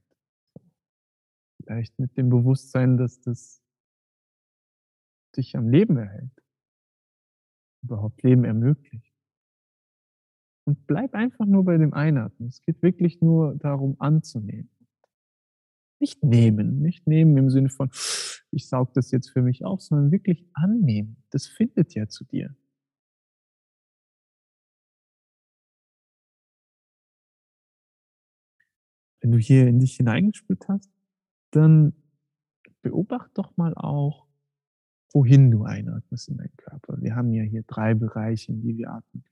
Vielleicht 1.70 2.00
mit 2.00 2.18
dem 2.18 2.32
Bewusstsein, 2.32 2.98
dass 2.98 3.22
das 3.22 3.62
dich 5.38 5.56
am 5.56 5.70
Leben 5.70 5.98
erhält, 5.98 6.32
überhaupt 7.84 8.24
Leben 8.24 8.44
ermöglicht. 8.44 9.14
Und 10.66 10.88
bleib 10.88 11.14
einfach 11.14 11.46
nur 11.46 11.64
bei 11.66 11.78
dem 11.78 11.94
Einatmen. 11.94 12.50
Es 12.50 12.64
geht 12.64 12.82
wirklich 12.82 13.22
nur 13.22 13.56
darum 13.56 14.02
anzunehmen. 14.02 14.72
Nicht 16.00 16.24
nehmen, 16.24 16.82
nicht 16.82 17.06
nehmen 17.06 17.38
im 17.38 17.52
Sinne 17.52 17.70
von, 17.70 17.92
ich 18.50 18.68
saug 18.68 18.92
das 18.96 19.12
jetzt 19.12 19.30
für 19.30 19.44
mich 19.44 19.64
auf, 19.64 19.84
sondern 19.84 20.12
wirklich 20.12 20.50
annehmen. 20.54 21.24
Das 21.30 21.46
findet 21.46 21.94
ja 21.94 22.08
zu 22.08 22.24
dir. 22.24 22.56
Wenn 29.22 29.32
du 29.32 29.38
hier 29.38 29.68
in 29.68 29.80
dich 29.80 29.98
hineingespürt 29.98 30.68
hast, 30.68 30.99
dann 31.52 31.94
beobacht 32.82 33.32
doch 33.36 33.56
mal 33.58 33.74
auch, 33.76 34.28
wohin 35.14 35.52
du 35.52 35.64
einatmest 35.64 36.30
in 36.30 36.38
deinen 36.38 36.56
Körper. 36.58 37.02
Wir 37.02 37.16
haben 37.16 37.34
ja 37.34 37.44
hier 37.44 37.64
drei 37.64 37.94
Bereiche, 37.94 38.52
in 38.52 38.62
die 38.62 38.78
wir 38.78 38.92
atmen. 38.92 39.24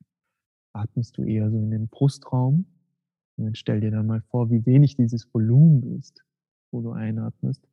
Atmest 0.74 1.18
du 1.18 1.24
eher 1.24 1.50
so 1.50 1.58
in 1.58 1.72
den 1.72 1.88
Brustraum? 1.88 2.66
Und 3.36 3.46
dann 3.46 3.56
stell 3.56 3.82
dir 3.82 3.92
dann 3.92 4.08
mal 4.08 4.22
vor, 4.22 4.50
wie 4.50 4.66
wenig 4.66 4.96
dieses 4.96 5.32
Volumen 5.34 5.98
ist, 6.00 6.24
wo 6.72 6.82
du 6.82 6.92
einatmest. 6.92 7.68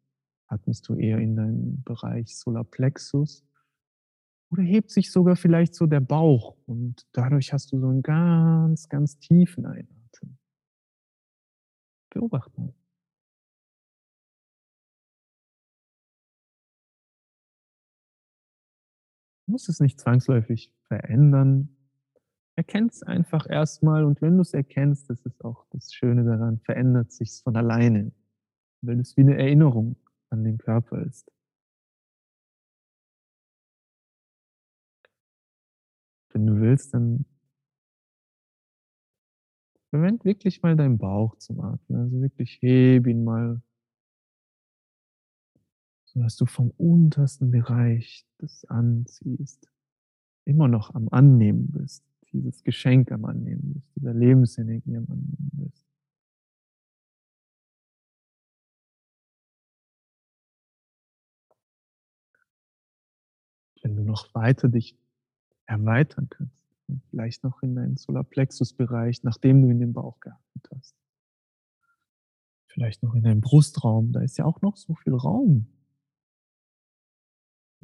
Atmest 0.47 0.89
du 0.89 0.95
eher 0.95 1.19
in 1.19 1.37
deinen 1.37 1.83
Bereich 1.85 2.37
Solarplexus? 2.37 3.45
Oder 4.51 4.63
hebt 4.63 4.91
sich 4.91 5.11
sogar 5.11 5.37
vielleicht 5.37 5.75
so 5.75 5.87
der 5.87 6.01
Bauch 6.01 6.57
und 6.67 7.07
dadurch 7.13 7.53
hast 7.53 7.73
du 7.73 7.81
so 7.81 7.89
einen 7.89 8.03
ganz, 8.03 8.89
ganz 8.89 9.19
tiefen 9.19 9.67
Einatmen. 9.67 10.39
Beobacht 12.11 12.57
mal. 12.57 12.73
Musst 19.47 19.69
es 19.69 19.81
nicht 19.81 20.01
zwangsläufig 20.01 20.73
verändern. 20.89 21.77
Erkenn 22.57 22.87
es 22.87 23.03
einfach 23.03 23.49
erstmal 23.49 24.05
und 24.05 24.23
wenn 24.23 24.37
du 24.37 24.43
es 24.43 24.55
erkennst, 24.55 25.11
das 25.11 25.21
ist 25.27 25.45
auch 25.45 25.67
das 25.71 25.93
Schöne 25.93 26.25
daran, 26.25 26.61
verändert 26.61 27.13
sich 27.13 27.43
von 27.43 27.57
alleine, 27.57 28.13
weil 28.81 29.01
es 29.01 29.17
wie 29.17 29.23
eine 29.23 29.37
Erinnerung 29.37 29.97
an 30.31 30.45
den 30.45 30.59
Körper 30.59 31.03
ist. 31.03 31.31
Wenn 36.33 36.47
du 36.47 36.61
willst, 36.61 36.95
dann 36.95 37.25
verwend 39.91 40.25
wirklich 40.25 40.63
mal 40.63 40.75
deinen 40.75 40.99
Bauch 40.99 41.37
zum 41.37 41.61
Atmen. 41.61 42.01
Also 42.01 42.21
wirklich 42.21 42.59
heb 42.61 43.07
ihn 43.07 43.23
mal 43.23 43.63
sodass 46.15 46.37
du 46.37 46.47
vom 46.47 46.71
untersten 46.71 47.51
Bereich 47.51 48.25
des 48.41 48.65
Anziehst 48.67 49.69
immer 50.45 50.69
noch 50.69 50.95
am 50.95 51.09
Annehmen 51.09 51.73
bist, 51.73 52.05
dieses 52.33 52.63
Geschenk 52.63 53.11
am 53.11 53.25
Annehmen 53.25 53.75
bist, 53.75 53.97
dieser 53.97 54.15
Lebensenergie 54.15 54.97
am 54.97 55.07
Annehmen 55.11 55.51
bist. 55.53 55.85
Wenn 63.83 63.97
du 63.97 64.03
noch 64.03 64.33
weiter 64.35 64.69
dich 64.69 64.97
erweitern 65.67 66.29
kannst, 66.31 66.55
vielleicht 67.11 67.43
noch 67.43 67.63
in 67.63 67.75
deinen 67.75 67.97
Solarplexus-Bereich, 67.97 69.25
nachdem 69.25 69.63
du 69.63 69.69
in 69.69 69.81
den 69.81 69.93
Bauch 69.93 70.21
geatmet 70.21 70.69
hast. 70.75 70.95
Vielleicht 72.69 73.03
noch 73.03 73.15
in 73.15 73.23
deinem 73.23 73.41
Brustraum, 73.41 74.13
da 74.13 74.21
ist 74.21 74.39
ja 74.39 74.45
auch 74.45 74.61
noch 74.63 74.77
so 74.77 74.95
viel 74.95 75.15
Raum. 75.15 75.74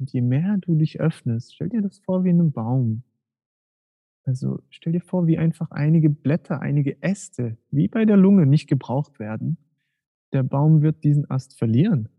Und 0.01 0.11
je 0.13 0.21
mehr 0.21 0.57
du 0.57 0.73
dich 0.73 0.99
öffnest, 0.99 1.53
stell 1.53 1.69
dir 1.69 1.83
das 1.83 1.99
vor 1.99 2.23
wie 2.23 2.31
einen 2.31 2.51
Baum. 2.51 3.03
Also 4.23 4.59
stell 4.71 4.93
dir 4.93 5.01
vor, 5.01 5.27
wie 5.27 5.37
einfach 5.37 5.69
einige 5.69 6.09
Blätter, 6.09 6.59
einige 6.59 7.03
Äste, 7.03 7.55
wie 7.69 7.87
bei 7.87 8.05
der 8.05 8.17
Lunge, 8.17 8.47
nicht 8.47 8.67
gebraucht 8.67 9.19
werden. 9.19 9.57
Der 10.33 10.41
Baum 10.41 10.81
wird 10.81 11.03
diesen 11.03 11.29
Ast 11.29 11.55
verlieren. 11.55 12.09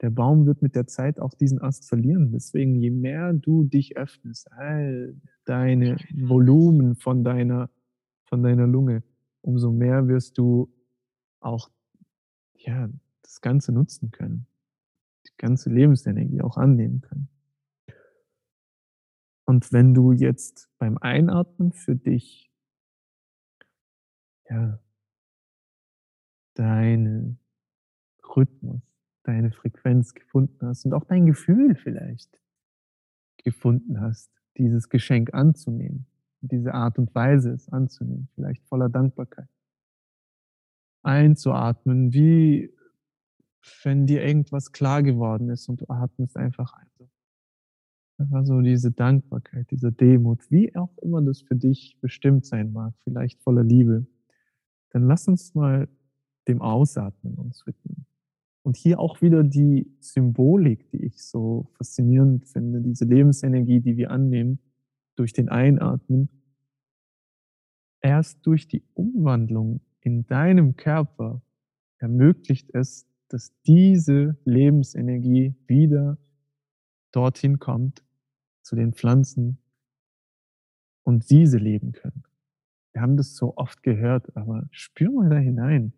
Der 0.00 0.08
Baum 0.08 0.46
wird 0.46 0.62
mit 0.62 0.74
der 0.74 0.86
Zeit 0.86 1.20
auch 1.20 1.34
diesen 1.34 1.60
Ast 1.60 1.86
verlieren. 1.86 2.32
Deswegen, 2.32 2.76
je 2.76 2.90
mehr 2.90 3.34
du 3.34 3.64
dich 3.64 3.98
öffnest, 3.98 4.50
all 4.52 5.20
deine 5.44 5.98
Volumen 6.14 6.96
von 6.96 7.24
deiner, 7.24 7.68
von 8.24 8.42
deiner 8.42 8.66
Lunge, 8.66 9.02
umso 9.42 9.70
mehr 9.70 10.08
wirst 10.08 10.38
du 10.38 10.72
auch, 11.40 11.70
ja, 12.54 12.88
das 13.20 13.42
Ganze 13.42 13.70
nutzen 13.72 14.10
können 14.12 14.46
die 15.28 15.36
ganze 15.36 15.70
Lebensenergie 15.70 16.42
auch 16.42 16.56
annehmen 16.56 17.00
können. 17.00 17.28
Und 19.44 19.72
wenn 19.72 19.94
du 19.94 20.12
jetzt 20.12 20.68
beim 20.78 20.98
Einatmen 20.98 21.72
für 21.72 21.94
dich 21.94 22.50
ja, 24.50 24.80
deinen 26.54 27.38
Rhythmus, 28.36 28.82
deine 29.22 29.50
Frequenz 29.50 30.14
gefunden 30.14 30.66
hast 30.66 30.84
und 30.84 30.94
auch 30.94 31.04
dein 31.04 31.26
Gefühl 31.26 31.74
vielleicht 31.74 32.40
gefunden 33.38 34.00
hast, 34.00 34.30
dieses 34.56 34.88
Geschenk 34.88 35.34
anzunehmen, 35.34 36.06
diese 36.40 36.74
Art 36.74 36.98
und 36.98 37.14
Weise 37.14 37.52
es 37.52 37.68
anzunehmen, 37.68 38.28
vielleicht 38.34 38.64
voller 38.66 38.88
Dankbarkeit. 38.88 39.48
Einzuatmen, 41.02 42.12
wie 42.12 42.75
wenn 43.82 44.06
dir 44.06 44.22
irgendwas 44.22 44.72
klar 44.72 45.02
geworden 45.02 45.50
ist 45.50 45.68
und 45.68 45.80
du 45.80 45.86
atmest 45.88 46.36
einfach 46.36 46.72
ein. 46.74 46.86
Einfach 48.18 48.46
so 48.46 48.60
diese 48.62 48.92
Dankbarkeit, 48.92 49.70
diese 49.70 49.92
Demut, 49.92 50.50
wie 50.50 50.74
auch 50.74 50.96
immer 50.98 51.20
das 51.20 51.42
für 51.42 51.54
dich 51.54 51.98
bestimmt 52.00 52.46
sein 52.46 52.72
mag, 52.72 52.94
vielleicht 53.04 53.42
voller 53.42 53.62
Liebe. 53.62 54.06
Dann 54.90 55.06
lass 55.06 55.28
uns 55.28 55.54
mal 55.54 55.88
dem 56.48 56.62
Ausatmen 56.62 57.34
uns 57.34 57.66
widmen. 57.66 58.06
Und 58.62 58.76
hier 58.76 58.98
auch 58.98 59.20
wieder 59.20 59.44
die 59.44 59.94
Symbolik, 60.00 60.90
die 60.90 61.04
ich 61.04 61.22
so 61.22 61.70
faszinierend 61.74 62.48
finde, 62.48 62.80
diese 62.80 63.04
Lebensenergie, 63.04 63.80
die 63.80 63.96
wir 63.96 64.10
annehmen 64.10 64.60
durch 65.14 65.32
den 65.32 65.48
Einatmen. 65.48 66.28
Erst 68.00 68.46
durch 68.46 68.66
die 68.66 68.82
Umwandlung 68.94 69.80
in 70.00 70.26
deinem 70.26 70.76
Körper 70.76 71.42
ermöglicht 71.98 72.70
es, 72.74 73.06
dass 73.28 73.52
diese 73.66 74.36
Lebensenergie 74.44 75.54
wieder 75.66 76.18
dorthin 77.12 77.58
kommt, 77.58 78.04
zu 78.62 78.76
den 78.76 78.92
Pflanzen 78.92 79.58
und 81.04 81.30
diese 81.30 81.58
leben 81.58 81.92
können. 81.92 82.24
Wir 82.92 83.02
haben 83.02 83.16
das 83.16 83.36
so 83.36 83.56
oft 83.56 83.82
gehört, 83.82 84.36
aber 84.36 84.66
spür 84.70 85.10
mal 85.12 85.28
da 85.28 85.36
hinein. 85.36 85.92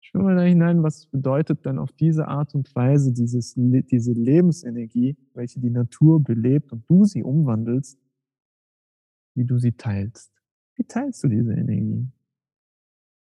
Spür 0.00 0.22
mal 0.22 0.36
da 0.36 0.42
hinein, 0.42 0.82
was 0.82 1.06
bedeutet 1.06 1.64
dann 1.64 1.78
auf 1.78 1.92
diese 1.92 2.28
Art 2.28 2.54
und 2.54 2.74
Weise 2.74 3.12
dieses, 3.12 3.54
diese 3.54 4.12
Lebensenergie, 4.12 5.16
welche 5.34 5.60
die 5.60 5.70
Natur 5.70 6.22
belebt 6.22 6.72
und 6.72 6.88
du 6.90 7.04
sie 7.04 7.22
umwandelst, 7.22 7.98
wie 9.34 9.44
du 9.44 9.58
sie 9.58 9.72
teilst. 9.72 10.32
Wie 10.74 10.84
teilst 10.84 11.22
du 11.22 11.28
diese 11.28 11.52
Energie? 11.52 12.08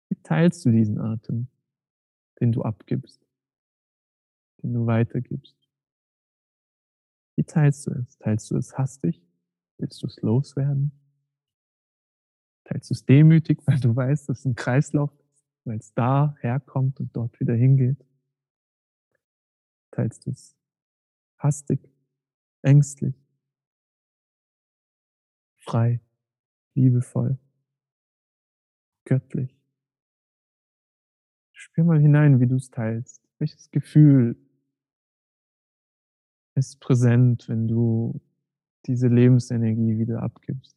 Wie 0.09 0.17
teilst 0.23 0.65
du 0.65 0.71
diesen 0.71 0.99
Atem? 0.99 1.47
Den 2.41 2.51
du 2.51 2.63
abgibst, 2.63 3.25
den 4.61 4.73
du 4.73 4.85
weitergibst. 4.87 5.55
Wie 7.37 7.43
teilst 7.43 7.87
du 7.87 7.91
es? 7.91 8.17
Teilst 8.17 8.51
du 8.51 8.57
es 8.57 8.77
hastig? 8.77 9.21
Willst 9.77 10.01
du 10.03 10.07
es 10.07 10.21
loswerden? 10.21 10.91
Teilst 12.65 12.89
du 12.89 12.93
es 12.93 13.05
demütig, 13.05 13.61
weil 13.65 13.79
du 13.79 13.95
weißt, 13.95 14.27
dass 14.27 14.39
es 14.39 14.45
ein 14.45 14.55
Kreislauf 14.55 15.11
ist, 15.19 15.47
weil 15.63 15.77
es 15.77 15.93
da 15.93 16.35
herkommt 16.41 16.99
und 16.99 17.15
dort 17.15 17.39
wieder 17.39 17.53
hingeht? 17.53 18.03
Teilst 19.91 20.25
du 20.25 20.31
es 20.31 20.55
hastig, 21.37 21.89
ängstlich, 22.61 23.15
frei, 25.57 26.01
liebevoll, 26.73 27.37
göttlich? 29.05 29.60
Spür 31.71 31.85
mal 31.85 32.01
hinein, 32.01 32.41
wie 32.41 32.47
du 32.47 32.57
es 32.57 32.69
teilst. 32.69 33.21
Welches 33.39 33.71
Gefühl 33.71 34.35
ist 36.55 36.81
präsent, 36.81 37.47
wenn 37.47 37.69
du 37.69 38.19
diese 38.87 39.07
Lebensenergie 39.07 39.97
wieder 39.97 40.21
abgibst? 40.21 40.75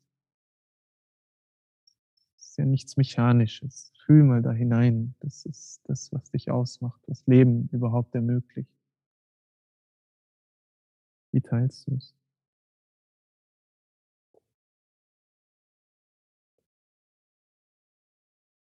Es 2.36 2.51
ist 2.51 2.59
ja 2.59 2.64
nichts 2.64 2.97
Mechanisches. 2.97 3.90
Fühl 4.07 4.22
mal 4.22 4.40
da 4.40 4.53
hinein. 4.53 5.16
Das 5.18 5.45
ist 5.47 5.80
das, 5.88 6.12
was 6.12 6.30
dich 6.30 6.53
ausmacht, 6.53 7.01
was 7.09 7.26
Leben 7.26 7.68
überhaupt 7.72 8.14
ermöglicht. 8.14 8.70
Wie 11.32 11.40
teilst 11.40 11.88
du 11.88 11.97
es? 11.97 12.14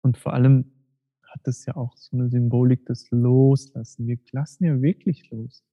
Und 0.04 0.18
vor 0.20 0.34
allem 0.34 0.79
hat 1.40 1.48
es 1.48 1.66
ja 1.66 1.76
auch 1.78 1.96
so 1.96 2.18
eine 2.18 2.30
Symbolik 2.30 2.86
des 2.86 3.10
Loslassen. 3.12 4.08
Wir 4.08 4.20
lassen 4.32 4.66
ja 4.66 4.82
wirklich 4.82 5.30
los. 5.30 5.64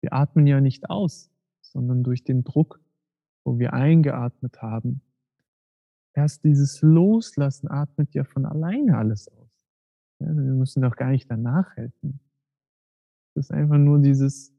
Wir 0.00 0.14
atmen 0.14 0.46
ja 0.46 0.60
nicht 0.60 0.88
aus, 0.88 1.30
sondern 1.60 2.02
durch 2.02 2.24
den 2.24 2.44
Druck, 2.44 2.80
wo 3.44 3.58
wir 3.58 3.74
eingeatmet 3.74 4.62
haben. 4.62 5.02
Erst 6.14 6.44
dieses 6.44 6.80
Loslassen 6.80 7.70
atmet 7.70 8.14
ja 8.14 8.24
von 8.24 8.46
alleine 8.46 8.96
alles 8.96 9.28
aus. 9.28 9.50
Ja, 10.18 10.28
wir 10.28 10.54
müssen 10.54 10.82
doch 10.82 10.96
gar 10.96 11.10
nicht 11.10 11.30
danach 11.30 11.76
helfen. 11.76 12.20
Das 13.34 13.46
ist 13.46 13.50
einfach 13.52 13.78
nur 13.78 13.98
dieses 14.00 14.54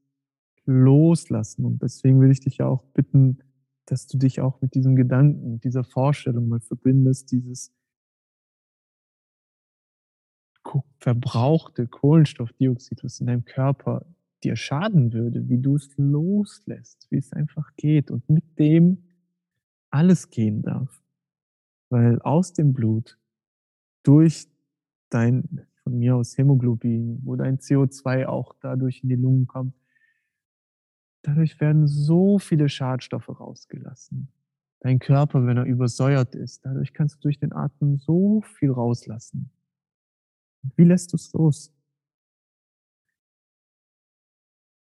Loslassen. 0.65 1.65
Und 1.65 1.81
deswegen 1.81 2.21
will 2.21 2.29
ich 2.29 2.41
dich 2.41 2.57
ja 2.57 2.67
auch 2.67 2.83
bitten, 2.93 3.39
dass 3.85 4.05
du 4.07 4.19
dich 4.19 4.39
auch 4.39 4.61
mit 4.61 4.75
diesem 4.75 4.95
Gedanken, 4.95 5.59
dieser 5.59 5.83
Vorstellung 5.83 6.47
mal 6.47 6.61
verbindest, 6.61 7.31
dieses 7.31 7.73
verbrauchte 10.99 11.87
Kohlenstoffdioxid, 11.87 13.03
was 13.03 13.19
in 13.19 13.27
deinem 13.27 13.45
Körper 13.45 14.05
dir 14.43 14.55
schaden 14.55 15.13
würde, 15.13 15.47
wie 15.49 15.59
du 15.59 15.75
es 15.75 15.89
loslässt, 15.97 17.07
wie 17.09 17.17
es 17.17 17.31
einfach 17.33 17.75
geht 17.75 18.11
und 18.11 18.27
mit 18.29 18.57
dem 18.57 19.03
alles 19.89 20.29
gehen 20.29 20.61
darf. 20.61 21.01
Weil 21.89 22.21
aus 22.21 22.53
dem 22.53 22.73
Blut, 22.73 23.19
durch 24.03 24.47
dein, 25.09 25.67
von 25.83 25.97
mir 25.97 26.15
aus 26.15 26.37
Hämoglobin, 26.37 27.19
wo 27.23 27.35
dein 27.35 27.59
CO2 27.59 28.25
auch 28.25 28.55
dadurch 28.61 29.03
in 29.03 29.09
die 29.09 29.15
Lungen 29.15 29.47
kommt, 29.47 29.75
dadurch 31.21 31.59
werden 31.59 31.87
so 31.87 32.39
viele 32.39 32.69
Schadstoffe 32.69 33.29
rausgelassen. 33.29 34.29
Dein 34.79 34.97
Körper, 34.97 35.45
wenn 35.45 35.57
er 35.57 35.65
übersäuert 35.65 36.33
ist, 36.33 36.65
dadurch 36.65 36.93
kannst 36.93 37.17
du 37.17 37.21
durch 37.21 37.39
den 37.39 37.53
Atmen 37.53 37.97
so 37.97 38.41
viel 38.41 38.71
rauslassen. 38.71 39.51
Wie 40.75 40.83
lässt 40.83 41.11
du 41.13 41.17
es 41.17 41.31
los? 41.33 41.73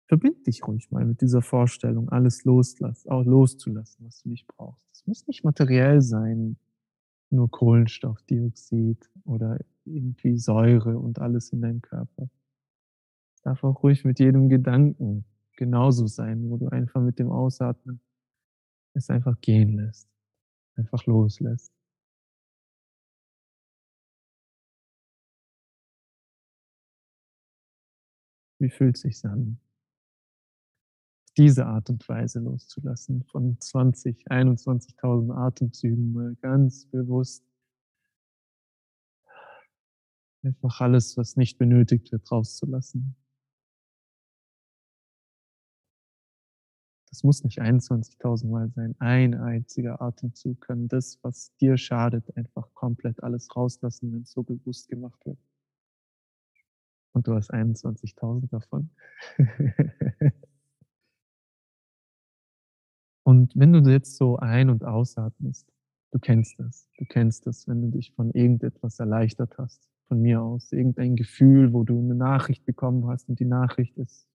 Verbind 0.07 0.47
dich 0.47 0.67
ruhig 0.67 0.91
mal 0.91 1.05
mit 1.05 1.23
dieser 1.23 1.41
Vorstellung, 1.41 2.11
alles 2.11 2.45
loslassen, 2.45 3.11
auch 3.11 3.25
loszulassen, 3.25 4.05
was 4.07 4.23
du 4.23 4.29
nicht 4.29 4.47
brauchst. 4.47 4.87
Es 4.93 5.07
muss 5.07 5.27
nicht 5.27 5.45
materiell 5.45 6.03
sein, 6.03 6.57
nur 7.31 7.51
Kohlenstoffdioxid 7.51 9.11
oder 9.25 9.59
irgendwie 9.85 10.37
Säure 10.39 10.99
und 10.99 11.19
alles 11.19 11.51
in 11.53 11.63
deinem 11.63 11.81
Körper. 11.81 12.29
Es 13.35 13.43
darf 13.43 13.65
auch 13.65 13.83
ruhig 13.83 14.05
mit 14.05 14.19
jedem 14.21 14.49
Gedanken 14.49 15.25
genauso 15.57 16.07
sein, 16.07 16.51
wo 16.51 16.59
du 16.59 16.69
einfach 16.69 17.03
mit 17.03 17.19
dem 17.19 17.31
Ausatmen 17.31 18.01
es 18.93 19.11
einfach 19.11 19.41
gehen 19.41 19.77
lässt, 19.77 20.09
einfach 20.77 21.05
loslässt. 21.07 21.73
Wie 28.65 28.71
fühlt 28.71 28.97
es 28.97 29.03
sich 29.03 29.25
an? 29.27 29.59
diese 31.37 31.67
Art 31.67 31.91
und 31.91 32.09
Weise 32.09 32.39
loszulassen, 32.39 33.25
von 33.25 33.59
20, 33.61 34.31
21.000 34.31 35.35
Atemzügen 35.35 36.13
mal 36.13 36.37
ganz 36.37 36.87
bewusst 36.87 37.45
einfach 40.43 40.81
alles, 40.81 41.17
was 41.17 41.37
nicht 41.37 41.59
benötigt 41.59 42.13
wird, 42.13 42.31
rauszulassen. 42.31 43.17
Das 47.09 47.25
muss 47.25 47.45
nicht 47.45 47.61
21.000 47.61 48.49
Mal 48.49 48.71
sein. 48.71 48.95
Ein 48.99 49.35
einziger 49.35 50.01
Atemzug 50.01 50.61
kann 50.61 50.89
das, 50.89 51.19
was 51.23 51.55
dir 51.57 51.77
schadet, 51.79 52.37
einfach 52.37 52.73
komplett 52.75 53.23
alles 53.23 53.55
rauslassen, 53.57 54.13
wenn 54.13 54.23
es 54.23 54.33
so 54.33 54.43
bewusst 54.43 54.89
gemacht 54.89 55.25
wird. 55.27 55.39
Und 57.15 57.27
du 57.29 57.35
hast 57.35 57.55
21.000 57.55 58.51
davon. 58.51 58.91
Und 63.23 63.53
wenn 63.57 63.73
du 63.73 63.81
jetzt 63.91 64.17
so 64.17 64.37
ein- 64.37 64.69
und 64.69 64.85
ausatmest, 64.85 65.73
du 66.11 66.19
kennst 66.19 66.61
das, 66.61 66.91
du 66.99 67.07
kennst 67.07 67.47
das, 67.47 67.67
wenn 67.67 67.81
du 67.81 67.89
dich 67.89 68.13
von 68.13 68.31
irgendetwas 68.31 68.99
erleichtert 68.99 69.57
hast, 69.57 69.89
von 70.09 70.21
mir 70.21 70.43
aus, 70.43 70.71
irgendein 70.73 71.17
Gefühl, 71.17 71.73
wo 71.73 71.85
du 71.85 71.99
eine 71.99 72.15
Nachricht 72.15 72.67
bekommen 72.67 73.07
hast 73.09 73.29
und 73.31 73.41
die 73.41 73.47
Nachricht 73.47 73.97
ist 73.97 74.29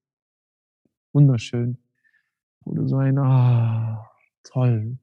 wunderschön, 1.13 1.77
wo 2.61 2.73
du 2.73 2.87
so 2.87 2.97
ein, 2.97 3.19
ah, 3.19 4.01
oh, 4.01 4.05
toll, 4.43 4.97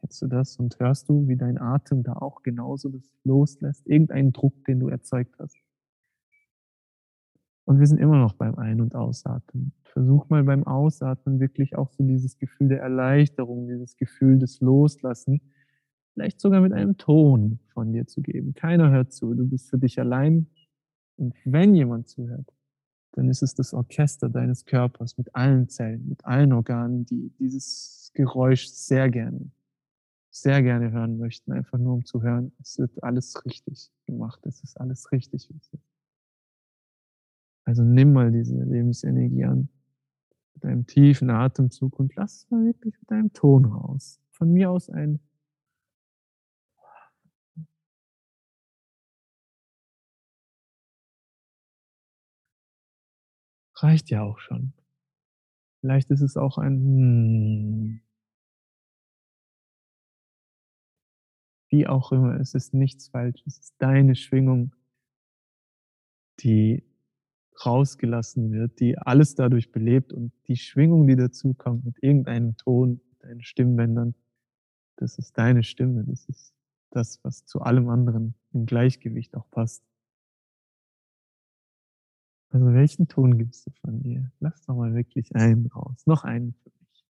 kennst 0.00 0.22
du 0.22 0.28
das? 0.28 0.56
Und 0.56 0.78
hörst 0.78 1.08
du, 1.10 1.28
wie 1.28 1.36
dein 1.36 1.58
Atem 1.58 2.02
da 2.02 2.14
auch 2.14 2.42
genauso 2.42 2.90
loslässt, 3.24 3.86
irgendeinen 3.86 4.32
Druck, 4.32 4.64
den 4.64 4.80
du 4.80 4.88
erzeugt 4.88 5.36
hast. 5.38 5.65
Und 7.66 7.80
wir 7.80 7.86
sind 7.86 7.98
immer 7.98 8.18
noch 8.18 8.34
beim 8.34 8.54
Ein- 8.54 8.80
und 8.80 8.94
Ausatmen. 8.94 9.72
Versuch 9.82 10.28
mal 10.28 10.44
beim 10.44 10.64
Ausatmen 10.64 11.40
wirklich 11.40 11.76
auch 11.76 11.90
so 11.92 12.04
dieses 12.04 12.38
Gefühl 12.38 12.68
der 12.68 12.80
Erleichterung, 12.80 13.66
dieses 13.66 13.96
Gefühl 13.96 14.38
des 14.38 14.60
Loslassen, 14.60 15.40
vielleicht 16.14 16.40
sogar 16.40 16.60
mit 16.60 16.72
einem 16.72 16.96
Ton 16.96 17.58
von 17.74 17.92
dir 17.92 18.06
zu 18.06 18.22
geben. 18.22 18.54
Keiner 18.54 18.90
hört 18.90 19.12
zu, 19.12 19.34
du 19.34 19.48
bist 19.48 19.68
für 19.68 19.78
dich 19.78 19.98
allein. 19.98 20.46
Und 21.16 21.34
wenn 21.44 21.74
jemand 21.74 22.08
zuhört, 22.08 22.52
dann 23.12 23.28
ist 23.28 23.42
es 23.42 23.54
das 23.54 23.74
Orchester 23.74 24.28
deines 24.28 24.64
Körpers 24.64 25.18
mit 25.18 25.34
allen 25.34 25.68
Zellen, 25.68 26.08
mit 26.08 26.24
allen 26.24 26.52
Organen, 26.52 27.04
die 27.04 27.32
dieses 27.40 28.12
Geräusch 28.14 28.68
sehr 28.68 29.10
gerne, 29.10 29.50
sehr 30.30 30.62
gerne 30.62 30.92
hören 30.92 31.18
möchten, 31.18 31.50
einfach 31.50 31.78
nur 31.78 31.94
um 31.94 32.04
zu 32.04 32.22
hören, 32.22 32.52
es 32.60 32.78
wird 32.78 33.02
alles 33.02 33.44
richtig 33.44 33.90
gemacht, 34.04 34.46
es 34.46 34.62
ist 34.62 34.78
alles 34.80 35.10
richtig. 35.10 35.50
Es 35.50 35.72
ist. 35.72 35.95
Also 37.66 37.82
nimm 37.82 38.12
mal 38.12 38.30
diese 38.30 38.62
Lebensenergie 38.62 39.44
an 39.44 39.68
mit 40.54 40.64
einem 40.64 40.86
tiefen 40.86 41.30
Atemzug 41.30 41.98
und 41.98 42.14
lass 42.16 42.46
mal 42.50 42.64
wirklich 42.64 42.94
mit 43.00 43.12
einem 43.12 43.32
Ton 43.32 43.66
raus. 43.66 44.20
Von 44.30 44.52
mir 44.52 44.70
aus 44.70 44.88
ein 44.88 45.20
reicht 53.76 54.10
ja 54.10 54.22
auch 54.22 54.38
schon. 54.38 54.72
Vielleicht 55.80 56.10
ist 56.10 56.20
es 56.22 56.36
auch 56.36 56.58
ein 56.58 56.74
hm. 56.80 58.00
Wie 61.68 61.86
auch 61.88 62.12
immer, 62.12 62.38
es 62.40 62.54
ist 62.54 62.74
nichts 62.74 63.08
falsch. 63.08 63.42
Es 63.44 63.58
ist 63.58 63.74
deine 63.78 64.14
Schwingung, 64.14 64.72
die 66.40 66.85
rausgelassen 67.64 68.52
wird, 68.52 68.80
die 68.80 68.98
alles 68.98 69.34
dadurch 69.34 69.72
belebt 69.72 70.12
und 70.12 70.32
die 70.48 70.56
Schwingung, 70.56 71.06
die 71.06 71.16
dazu 71.16 71.54
kommt 71.54 71.84
mit 71.84 72.02
irgendeinem 72.02 72.56
Ton, 72.56 73.00
mit 73.10 73.22
deinen 73.22 73.42
Stimmbändern, 73.42 74.14
das 74.96 75.18
ist 75.18 75.38
deine 75.38 75.62
Stimme, 75.62 76.04
das 76.04 76.26
ist 76.26 76.54
das, 76.90 77.20
was 77.22 77.44
zu 77.44 77.60
allem 77.60 77.88
anderen 77.88 78.34
im 78.52 78.66
Gleichgewicht 78.66 79.36
auch 79.36 79.48
passt. 79.50 79.82
Also 82.50 82.72
welchen 82.72 83.08
Ton 83.08 83.38
gibst 83.38 83.66
du 83.66 83.70
von 83.82 84.02
dir? 84.02 84.32
Lass 84.40 84.62
doch 84.62 84.76
mal 84.76 84.94
wirklich 84.94 85.34
einen 85.36 85.66
raus. 85.66 86.06
Noch 86.06 86.24
einen 86.24 86.54
für 86.62 86.70
mich. 86.70 87.04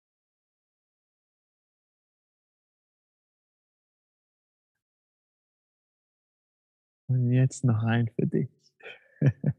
Und 7.09 7.31
jetzt 7.33 7.65
noch 7.65 7.83
einen 7.85 8.09
für 8.09 8.27
dich. 8.27 8.51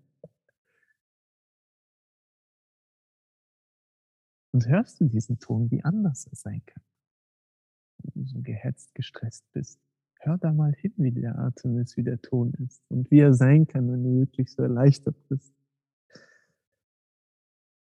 Und 4.58 4.68
hörst 4.68 5.00
du 5.00 5.06
diesen 5.06 5.38
Ton, 5.38 5.70
wie 5.70 5.84
anders 5.84 6.26
er 6.26 6.36
sein 6.36 6.64
kann? 6.66 6.82
Wenn 8.00 8.24
du 8.24 8.28
so 8.28 8.42
gehetzt, 8.42 8.96
gestresst 8.96 9.46
bist. 9.54 9.80
Hör 10.22 10.40
da 10.40 10.52
mal 10.52 10.74
hin, 10.74 10.94
wie 10.98 11.12
der 11.12 11.38
Atem 11.38 11.78
ist, 11.78 11.96
wie 11.96 12.02
der 12.02 12.20
Ton 12.24 12.56
ist 12.66 12.82
und 12.90 13.12
wie 13.12 13.20
er 13.20 13.36
sein 13.36 13.68
kann, 13.68 13.88
wenn 13.92 14.04
du 14.04 14.20
wirklich 14.20 14.52
so 14.52 14.64
erleichtert 14.64 15.16
bist. 15.30 15.54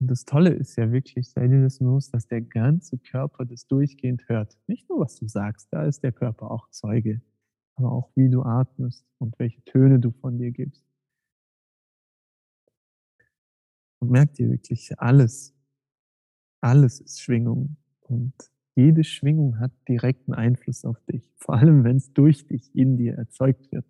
Und 0.02 0.08
das 0.12 0.26
Tolle 0.26 0.50
ist 0.50 0.76
ja 0.76 0.92
wirklich, 0.92 1.30
sei 1.30 1.48
dir 1.48 1.62
das 1.62 1.80
bewusst, 1.80 2.14
dass 2.14 2.28
der 2.28 2.42
ganze 2.42 2.98
Körper 2.98 3.46
das 3.46 3.68
durchgehend 3.68 4.28
hört. 4.28 4.58
Nicht 4.68 4.90
nur, 4.90 5.00
was 5.00 5.16
du 5.16 5.30
sagst, 5.30 5.72
da 5.72 5.86
ist 5.86 6.04
der 6.04 6.12
Körper 6.12 6.52
auch 6.52 6.70
Zeuge, 6.72 7.22
aber 7.76 7.94
auch 7.94 8.12
wie 8.16 8.30
du 8.30 8.44
atmest 8.44 9.08
und 9.18 9.40
welche 9.40 9.64
Töne 9.64 10.02
du 10.02 10.12
von 10.12 10.38
dir 10.38 10.52
gibst. 10.52 10.84
Und 14.00 14.12
merk 14.12 14.34
dir 14.34 14.52
wirklich, 14.52 14.92
alles, 15.00 15.55
alles 16.66 17.00
ist 17.00 17.22
Schwingung 17.22 17.78
und 18.02 18.34
jede 18.76 19.04
Schwingung 19.04 19.60
hat 19.60 19.72
direkten 19.88 20.34
Einfluss 20.34 20.84
auf 20.84 21.00
dich, 21.06 21.32
vor 21.38 21.56
allem 21.56 21.84
wenn 21.84 21.98
es 21.98 22.12
durch 22.12 22.48
dich 22.48 22.76
in 22.76 22.98
dir 22.98 23.14
erzeugt 23.14 23.72
wird. 23.72 23.86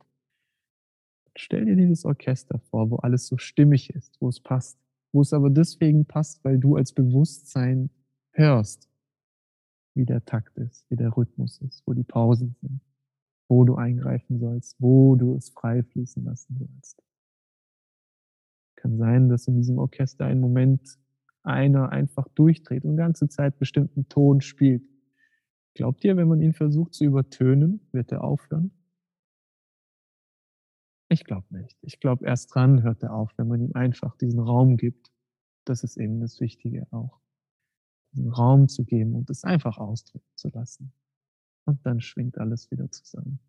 Stell 1.37 1.63
dir 1.65 1.77
dieses 1.77 2.03
Orchester 2.03 2.59
vor, 2.59 2.91
wo 2.91 2.97
alles 2.97 3.27
so 3.27 3.37
stimmig 3.37 3.91
ist, 3.91 4.19
wo 4.19 4.27
es 4.27 4.41
passt, 4.41 4.77
wo 5.13 5.21
es 5.21 5.31
aber 5.31 5.49
deswegen 5.49 6.05
passt, 6.05 6.43
weil 6.43 6.59
du 6.59 6.75
als 6.75 6.91
Bewusstsein 6.91 7.89
hörst, 8.31 8.89
wie 9.93 10.05
der 10.05 10.25
Takt 10.25 10.57
ist, 10.57 10.85
wie 10.89 10.97
der 10.97 11.15
Rhythmus 11.15 11.61
ist, 11.61 11.81
wo 11.85 11.93
die 11.93 12.03
Pausen 12.03 12.57
sind. 12.61 12.81
wo 13.47 13.63
du 13.63 13.75
eingreifen 13.75 14.39
sollst, 14.39 14.75
wo 14.81 15.15
du 15.15 15.35
es 15.35 15.49
frei 15.51 15.83
fließen 15.83 16.25
lassen 16.25 16.57
sollst. 16.57 17.01
Kann 18.75 18.97
sein, 18.97 19.29
dass 19.29 19.47
in 19.47 19.55
diesem 19.55 19.77
Orchester 19.77 20.25
ein 20.25 20.41
Moment 20.41 20.99
einer 21.45 21.89
einfach 21.89 22.27
durchdreht 22.29 22.85
und 22.85 22.97
ganze 22.97 23.27
Zeit 23.27 23.57
bestimmten 23.59 24.07
Ton 24.09 24.41
spielt. 24.41 24.83
Glaubt 25.73 26.03
ihr, 26.03 26.15
wenn 26.17 26.27
man 26.27 26.41
ihn 26.41 26.53
versucht 26.53 26.93
zu 26.93 27.03
übertönen, 27.03 27.81
wird 27.91 28.11
er 28.11 28.23
aufhören? 28.23 28.71
Ich 31.09 31.23
glaube 31.23 31.45
nicht. 31.55 31.77
Ich 31.81 31.99
glaube, 31.99 32.25
erst 32.25 32.53
dran 32.55 32.83
hört 32.83 33.03
er 33.03 33.13
auf, 33.13 33.31
wenn 33.37 33.47
man 33.47 33.61
ihm 33.61 33.73
einfach 33.73 34.15
diesen 34.17 34.39
Raum 34.39 34.77
gibt. 34.77 35.11
Das 35.65 35.83
ist 35.83 35.97
eben 35.97 36.19
das 36.19 36.39
Wichtige 36.39 36.87
auch. 36.91 37.19
Diesen 38.13 38.31
Raum 38.31 38.67
zu 38.67 38.85
geben 38.85 39.15
und 39.15 39.29
es 39.29 39.43
einfach 39.43 39.77
ausdrücken 39.77 40.31
zu 40.35 40.49
lassen. 40.49 40.93
Und 41.65 41.85
dann 41.85 41.99
schwingt 41.99 42.37
alles 42.37 42.71
wieder 42.71 42.89
zusammen. 42.91 43.39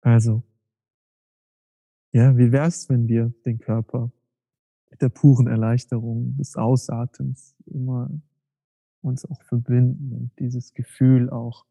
Also, 0.00 0.42
ja, 2.12 2.36
wie 2.36 2.52
wär's, 2.52 2.88
wenn 2.88 3.08
wir 3.08 3.32
den 3.44 3.58
Körper 3.58 4.10
mit 4.90 5.02
der 5.02 5.08
puren 5.10 5.46
Erleichterung 5.46 6.36
des 6.36 6.56
Ausatems 6.56 7.54
immer 7.66 8.10
uns 9.02 9.24
auch 9.24 9.42
verbinden 9.42 10.12
und 10.12 10.30
dieses 10.38 10.72
Gefühl 10.74 11.30
auch 11.30 11.66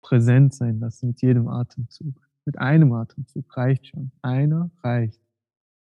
präsent 0.00 0.54
sein 0.54 0.80
lassen 0.80 1.08
mit 1.08 1.22
jedem 1.22 1.48
Atemzug. 1.48 2.14
Mit 2.44 2.58
einem 2.58 2.92
Atemzug 2.92 3.56
reicht 3.56 3.88
schon. 3.88 4.10
Einer 4.22 4.70
reicht. 4.82 5.20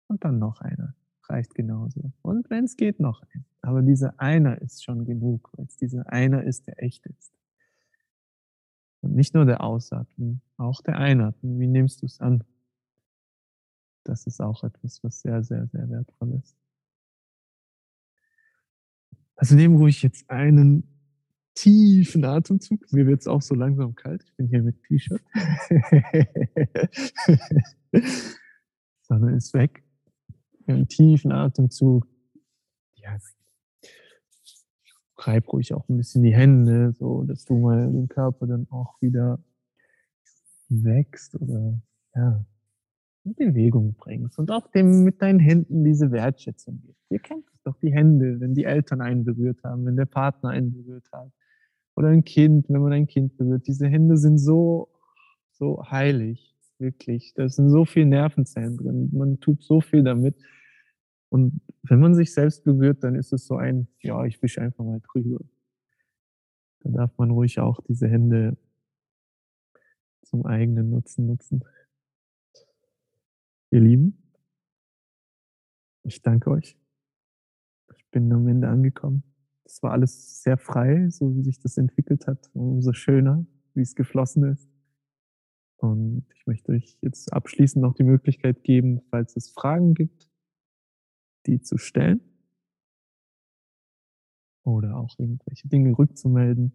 Und 0.09 0.25
dann 0.25 0.39
noch 0.39 0.61
einer. 0.61 0.95
Reicht 1.23 1.55
genauso. 1.55 2.13
Und 2.23 2.51
wenn 2.51 2.65
es 2.65 2.77
geht, 2.77 3.01
noch 3.01 3.23
ein. 3.33 3.45
Aber 3.63 3.83
dieser 3.83 4.19
einer 4.21 4.61
ist 4.61 4.85
schon 4.85 5.05
genug, 5.05 5.51
weil 5.55 5.67
es 5.67 5.77
dieser 5.77 6.13
einer 6.13 6.45
ist, 6.45 6.67
der 6.67 6.83
echt 6.83 7.07
ist. 7.07 7.33
Und 9.01 9.15
nicht 9.15 9.35
nur 9.35 9.47
der 9.47 9.63
Ausatmen, 9.63 10.43
auch 10.57 10.83
der 10.83 10.99
Einatmen. 10.99 11.59
Wie 11.59 11.67
nimmst 11.67 12.03
du 12.03 12.07
es 12.07 12.21
an? 12.21 12.45
Das 14.11 14.27
ist 14.27 14.41
auch 14.41 14.65
etwas, 14.65 15.05
was 15.05 15.21
sehr, 15.21 15.45
sehr, 15.45 15.69
sehr 15.69 15.89
wertvoll 15.89 16.41
ist. 16.43 16.57
Also 19.37 19.55
nehmen 19.55 19.77
ruhig 19.77 20.03
jetzt 20.03 20.29
einen 20.29 20.83
tiefen 21.55 22.25
Atemzug. 22.25 22.93
Mir 22.93 23.07
wird 23.07 23.21
es 23.21 23.29
auch 23.29 23.41
so 23.41 23.55
langsam 23.55 23.95
kalt. 23.95 24.25
Ich 24.25 24.35
bin 24.35 24.49
hier 24.49 24.65
mit 24.65 24.83
T-Shirt. 24.83 25.23
Sonne 29.03 29.37
ist 29.37 29.55
weg. 29.55 29.85
Einen 30.67 30.89
tiefen 30.89 31.31
Atemzug. 31.31 32.09
Ja, 32.97 33.17
reib 35.19 35.53
ruhig 35.53 35.73
auch 35.73 35.89
ein 35.89 35.97
bisschen 35.97 36.25
die 36.25 36.35
Hände, 36.35 36.95
so 36.99 37.23
dass 37.23 37.45
du 37.45 37.57
mal 37.57 37.93
den 37.93 38.09
Körper 38.09 38.49
dann 38.49 38.67
auch 38.71 39.01
wieder 39.01 39.39
wächst 40.69 41.41
oder 41.41 41.81
ja, 42.17 42.45
in 43.25 43.35
Bewegung 43.35 43.95
bringst 43.95 44.39
und 44.39 44.51
auch 44.51 44.67
dem 44.69 45.05
mit 45.05 45.21
deinen 45.21 45.41
Händen 45.41 45.85
diese 45.85 46.11
Wertschätzung 46.11 46.81
gibst. 46.85 47.11
Ihr 47.11 47.19
kennt 47.19 47.45
es 47.53 47.63
doch, 47.63 47.77
die 47.77 47.93
Hände, 47.93 48.41
wenn 48.41 48.55
die 48.55 48.65
Eltern 48.65 49.01
einen 49.01 49.25
berührt 49.25 49.63
haben, 49.63 49.85
wenn 49.87 49.97
der 49.97 50.07
Partner 50.07 50.51
einen 50.51 50.73
berührt 50.73 51.11
hat 51.13 51.31
oder 51.95 52.09
ein 52.09 52.25
Kind, 52.25 52.69
wenn 52.69 52.81
man 52.81 52.93
ein 52.93 53.07
Kind 53.07 53.37
berührt. 53.37 53.67
Diese 53.67 53.89
Hände 53.89 54.17
sind 54.17 54.39
so, 54.39 54.89
so 55.53 55.85
heilig, 55.91 56.57
wirklich. 56.79 57.35
Da 57.35 57.49
sind 57.49 57.71
so 57.71 57.85
viele 57.85 58.07
Nervenzellen 58.07 58.77
drin. 58.77 59.11
Man 59.13 59.39
tut 59.41 59.63
so 59.63 59.81
viel 59.81 60.03
damit. 60.03 60.37
Und 61.29 61.61
wenn 61.83 62.01
man 62.01 62.15
sich 62.15 62.33
selbst 62.33 62.65
berührt, 62.65 63.05
dann 63.05 63.15
ist 63.15 63.33
es 63.33 63.47
so 63.47 63.57
ein, 63.57 63.87
ja, 64.01 64.25
ich 64.25 64.43
wische 64.43 64.63
einfach 64.63 64.85
mal 64.85 65.01
drüber. 65.01 65.45
Da 66.81 66.91
darf 66.91 67.19
man 67.19 67.31
ruhig 67.31 67.61
auch 67.61 67.81
diese 67.83 68.09
Hände 68.09 68.57
zum 70.23 70.47
eigenen 70.47 70.91
Nutzen 70.91 71.27
nutzen. 71.27 71.65
Ihr 73.73 73.81
Lieben, 73.81 74.21
ich 76.03 76.23
danke 76.23 76.51
euch. 76.51 76.77
Ich 77.97 78.05
bin 78.11 78.33
am 78.33 78.49
Ende 78.49 78.69
angekommen. 78.69 79.23
Es 79.65 79.81
war 79.83 79.93
alles 79.93 80.43
sehr 80.43 80.59
frei, 80.59 81.09
so 81.09 81.37
wie 81.37 81.43
sich 81.45 81.61
das 81.61 81.77
entwickelt 81.79 82.27
hat, 82.27 82.51
umso 82.53 82.93
schöner, 82.93 83.47
wie 83.75 83.83
es 83.83 83.95
geflossen 83.95 84.43
ist. 84.45 84.69
Und 85.77 86.27
ich 86.35 86.47
möchte 86.47 86.73
euch 86.73 86.99
jetzt 87.01 87.33
abschließend 87.33 87.81
noch 87.81 87.95
die 87.95 88.03
Möglichkeit 88.03 88.65
geben, 88.65 89.03
falls 89.11 89.37
es 89.37 89.51
Fragen 89.51 89.95
gibt, 89.95 90.29
die 91.47 91.61
zu 91.61 91.79
stellen 91.79 92.21
oder 94.65 94.97
auch 94.97 95.17
irgendwelche 95.19 95.69
Dinge 95.69 95.97
rückzumelden. 95.97 96.73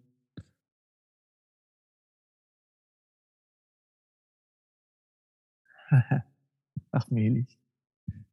Ach, 6.96 7.10
Melich. 7.10 7.60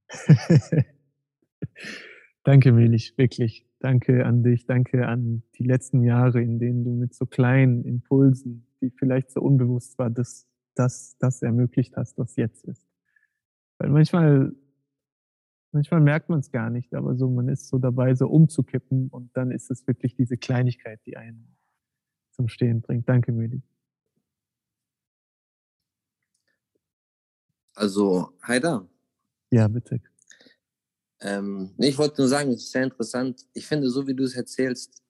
danke, 2.45 2.71
Melich, 2.71 3.17
wirklich. 3.17 3.67
Danke 3.79 4.25
an 4.25 4.41
dich, 4.41 4.65
danke 4.65 5.05
an 5.05 5.43
die 5.57 5.65
letzten 5.65 6.01
Jahre, 6.01 6.41
in 6.41 6.59
denen 6.59 6.85
du 6.85 6.91
mit 6.91 7.13
so 7.13 7.25
kleinen 7.25 7.83
Impulsen, 7.83 8.65
die 8.79 8.89
vielleicht 8.89 9.31
so 9.31 9.41
unbewusst 9.41 9.99
war, 9.99 10.09
das, 10.09 10.47
das, 10.75 11.17
das 11.17 11.41
ermöglicht 11.41 11.97
hast, 11.97 12.17
was 12.17 12.37
jetzt 12.37 12.63
ist. 12.63 12.87
Weil 13.79 13.89
manchmal, 13.89 14.55
manchmal 15.73 15.99
merkt 15.99 16.29
man 16.29 16.39
es 16.39 16.49
gar 16.49 16.69
nicht, 16.69 16.93
aber 16.93 17.17
so, 17.17 17.29
man 17.29 17.49
ist 17.49 17.67
so 17.67 17.79
dabei, 17.79 18.15
so 18.15 18.29
umzukippen 18.29 19.09
und 19.09 19.35
dann 19.35 19.51
ist 19.51 19.71
es 19.71 19.85
wirklich 19.87 20.15
diese 20.15 20.37
Kleinigkeit, 20.37 21.01
die 21.05 21.17
einen 21.17 21.57
zum 22.31 22.47
Stehen 22.47 22.79
bringt. 22.79 23.09
Danke, 23.09 23.33
Meli. 23.33 23.61
Also, 27.75 28.33
Haida. 28.41 28.87
Ja, 29.51 29.67
bitte. 29.67 30.01
Ähm, 31.21 31.73
ich 31.77 31.97
wollte 31.97 32.21
nur 32.21 32.27
sagen, 32.27 32.51
es 32.51 32.63
ist 32.63 32.71
sehr 32.71 32.83
interessant. 32.83 33.45
Ich 33.53 33.65
finde, 33.65 33.89
so 33.89 34.05
wie 34.07 34.13
du 34.13 34.23
es 34.23 34.35
erzählst, 34.35 35.01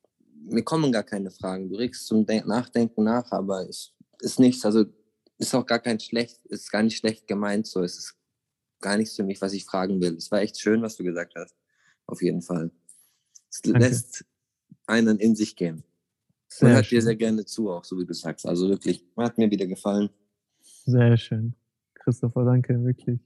mir 0.46 0.64
kommen 0.64 0.92
gar 0.92 1.04
keine 1.04 1.32
Fragen. 1.32 1.70
Du 1.70 1.76
regst 1.76 2.06
zum 2.06 2.26
Denk 2.26 2.46
Nachdenken 2.46 3.04
nach, 3.04 3.32
aber 3.32 3.68
es 3.68 3.94
ist 4.20 4.40
nichts, 4.40 4.66
also 4.66 4.86
ist 5.38 5.56
auch 5.56 5.66
gar 5.66 5.80
kein 5.80 6.00
schlecht, 6.00 6.46
ist 6.46 6.72
gar 6.72 6.84
nicht 6.84 6.98
schlecht 6.98 7.28
gemeint 7.28 7.68
so. 7.68 7.82
Es 7.82 7.98
ist 7.98 8.16
gar 8.80 8.98
nichts 8.98 9.16
für 9.16 9.24
mich, 9.24 9.42
was 9.42 9.54
ich 9.54 9.66
fragen 9.66 10.02
will. 10.02 10.16
Es 10.16 10.30
war 10.32 10.42
echt 10.42 10.60
schön, 10.60 10.82
was 10.82 10.96
du 10.96 11.04
gesagt 11.04 11.34
hast. 11.36 11.56
Auf 12.06 12.22
jeden 12.22 12.42
Fall. 12.42 12.72
Es 13.50 13.62
Danke. 13.62 13.80
lässt 13.80 14.26
einen 14.86 15.20
in 15.20 15.36
sich 15.36 15.56
gehen. 15.56 15.84
Man 16.62 16.74
hört 16.74 16.92
dir 16.92 17.02
sehr 17.02 17.16
gerne 17.16 17.46
zu, 17.46 17.72
auch 17.72 17.84
so 17.84 17.98
wie 17.98 18.06
du 18.06 18.14
sagst. 18.14 18.46
Also 18.46 18.70
wirklich, 18.70 19.04
hat 19.18 19.38
mir 19.38 19.50
wieder 19.50 19.66
gefallen. 19.66 20.10
Sehr 20.86 21.18
schön. 21.18 21.56
Christopher, 22.04 22.46
danke, 22.46 22.84
wirklich. 22.84 23.20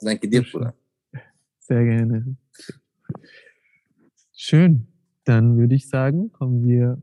Danke 0.00 0.28
dir, 0.28 0.42
Bruder. 0.42 0.74
Sehr 1.58 1.84
gerne. 1.84 2.36
Schön. 4.32 4.86
Dann 5.24 5.56
würde 5.56 5.74
ich 5.74 5.88
sagen, 5.88 6.32
kommen 6.32 6.66
wir, 6.66 7.02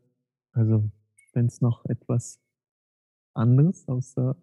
also 0.54 0.90
wenn 1.34 1.48
es 1.48 1.62
noch 1.62 1.86
etwas 1.86 2.40
anderes 3.34 3.88
außer, 3.88 4.36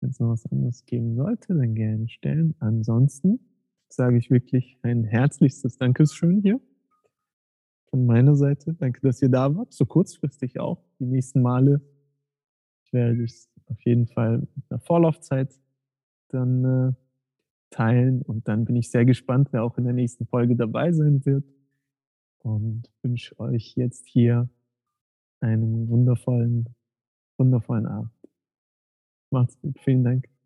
wenn 0.00 0.10
es 0.10 0.20
noch 0.20 0.30
was 0.30 0.46
anderes 0.46 0.84
geben 0.84 1.16
sollte, 1.16 1.54
dann 1.54 1.74
gerne 1.74 2.08
stellen. 2.08 2.54
Ansonsten 2.58 3.40
sage 3.88 4.18
ich 4.18 4.30
wirklich 4.30 4.78
ein 4.82 5.04
herzlichstes 5.04 5.78
Dankeschön 5.78 6.42
hier 6.42 6.60
von 7.90 8.04
meiner 8.04 8.36
Seite. 8.36 8.74
Danke, 8.74 9.00
dass 9.00 9.22
ihr 9.22 9.30
da 9.30 9.54
wart, 9.56 9.72
so 9.72 9.86
kurzfristig 9.86 10.60
auch. 10.60 10.84
Die 10.98 11.06
nächsten 11.06 11.40
Male 11.40 11.80
ich 12.88 12.94
werde 12.94 13.22
es 13.24 13.50
auf 13.70 13.80
jeden 13.84 14.06
Fall 14.06 14.38
mit 14.38 14.64
einer 14.70 14.80
Vorlaufzeit 14.80 15.58
dann 16.28 16.64
äh, 16.64 16.92
teilen. 17.70 18.22
Und 18.22 18.48
dann 18.48 18.64
bin 18.64 18.76
ich 18.76 18.90
sehr 18.90 19.04
gespannt, 19.04 19.48
wer 19.52 19.64
auch 19.64 19.78
in 19.78 19.84
der 19.84 19.92
nächsten 19.92 20.26
Folge 20.26 20.56
dabei 20.56 20.92
sein 20.92 21.24
wird. 21.24 21.44
Und 22.40 22.90
wünsche 23.02 23.38
euch 23.38 23.74
jetzt 23.76 24.06
hier 24.06 24.48
einen 25.40 25.88
wundervollen, 25.88 26.74
wundervollen 27.36 27.86
Abend. 27.86 28.10
Macht's 29.30 29.58
gut. 29.60 29.78
Vielen 29.80 30.04
Dank. 30.04 30.37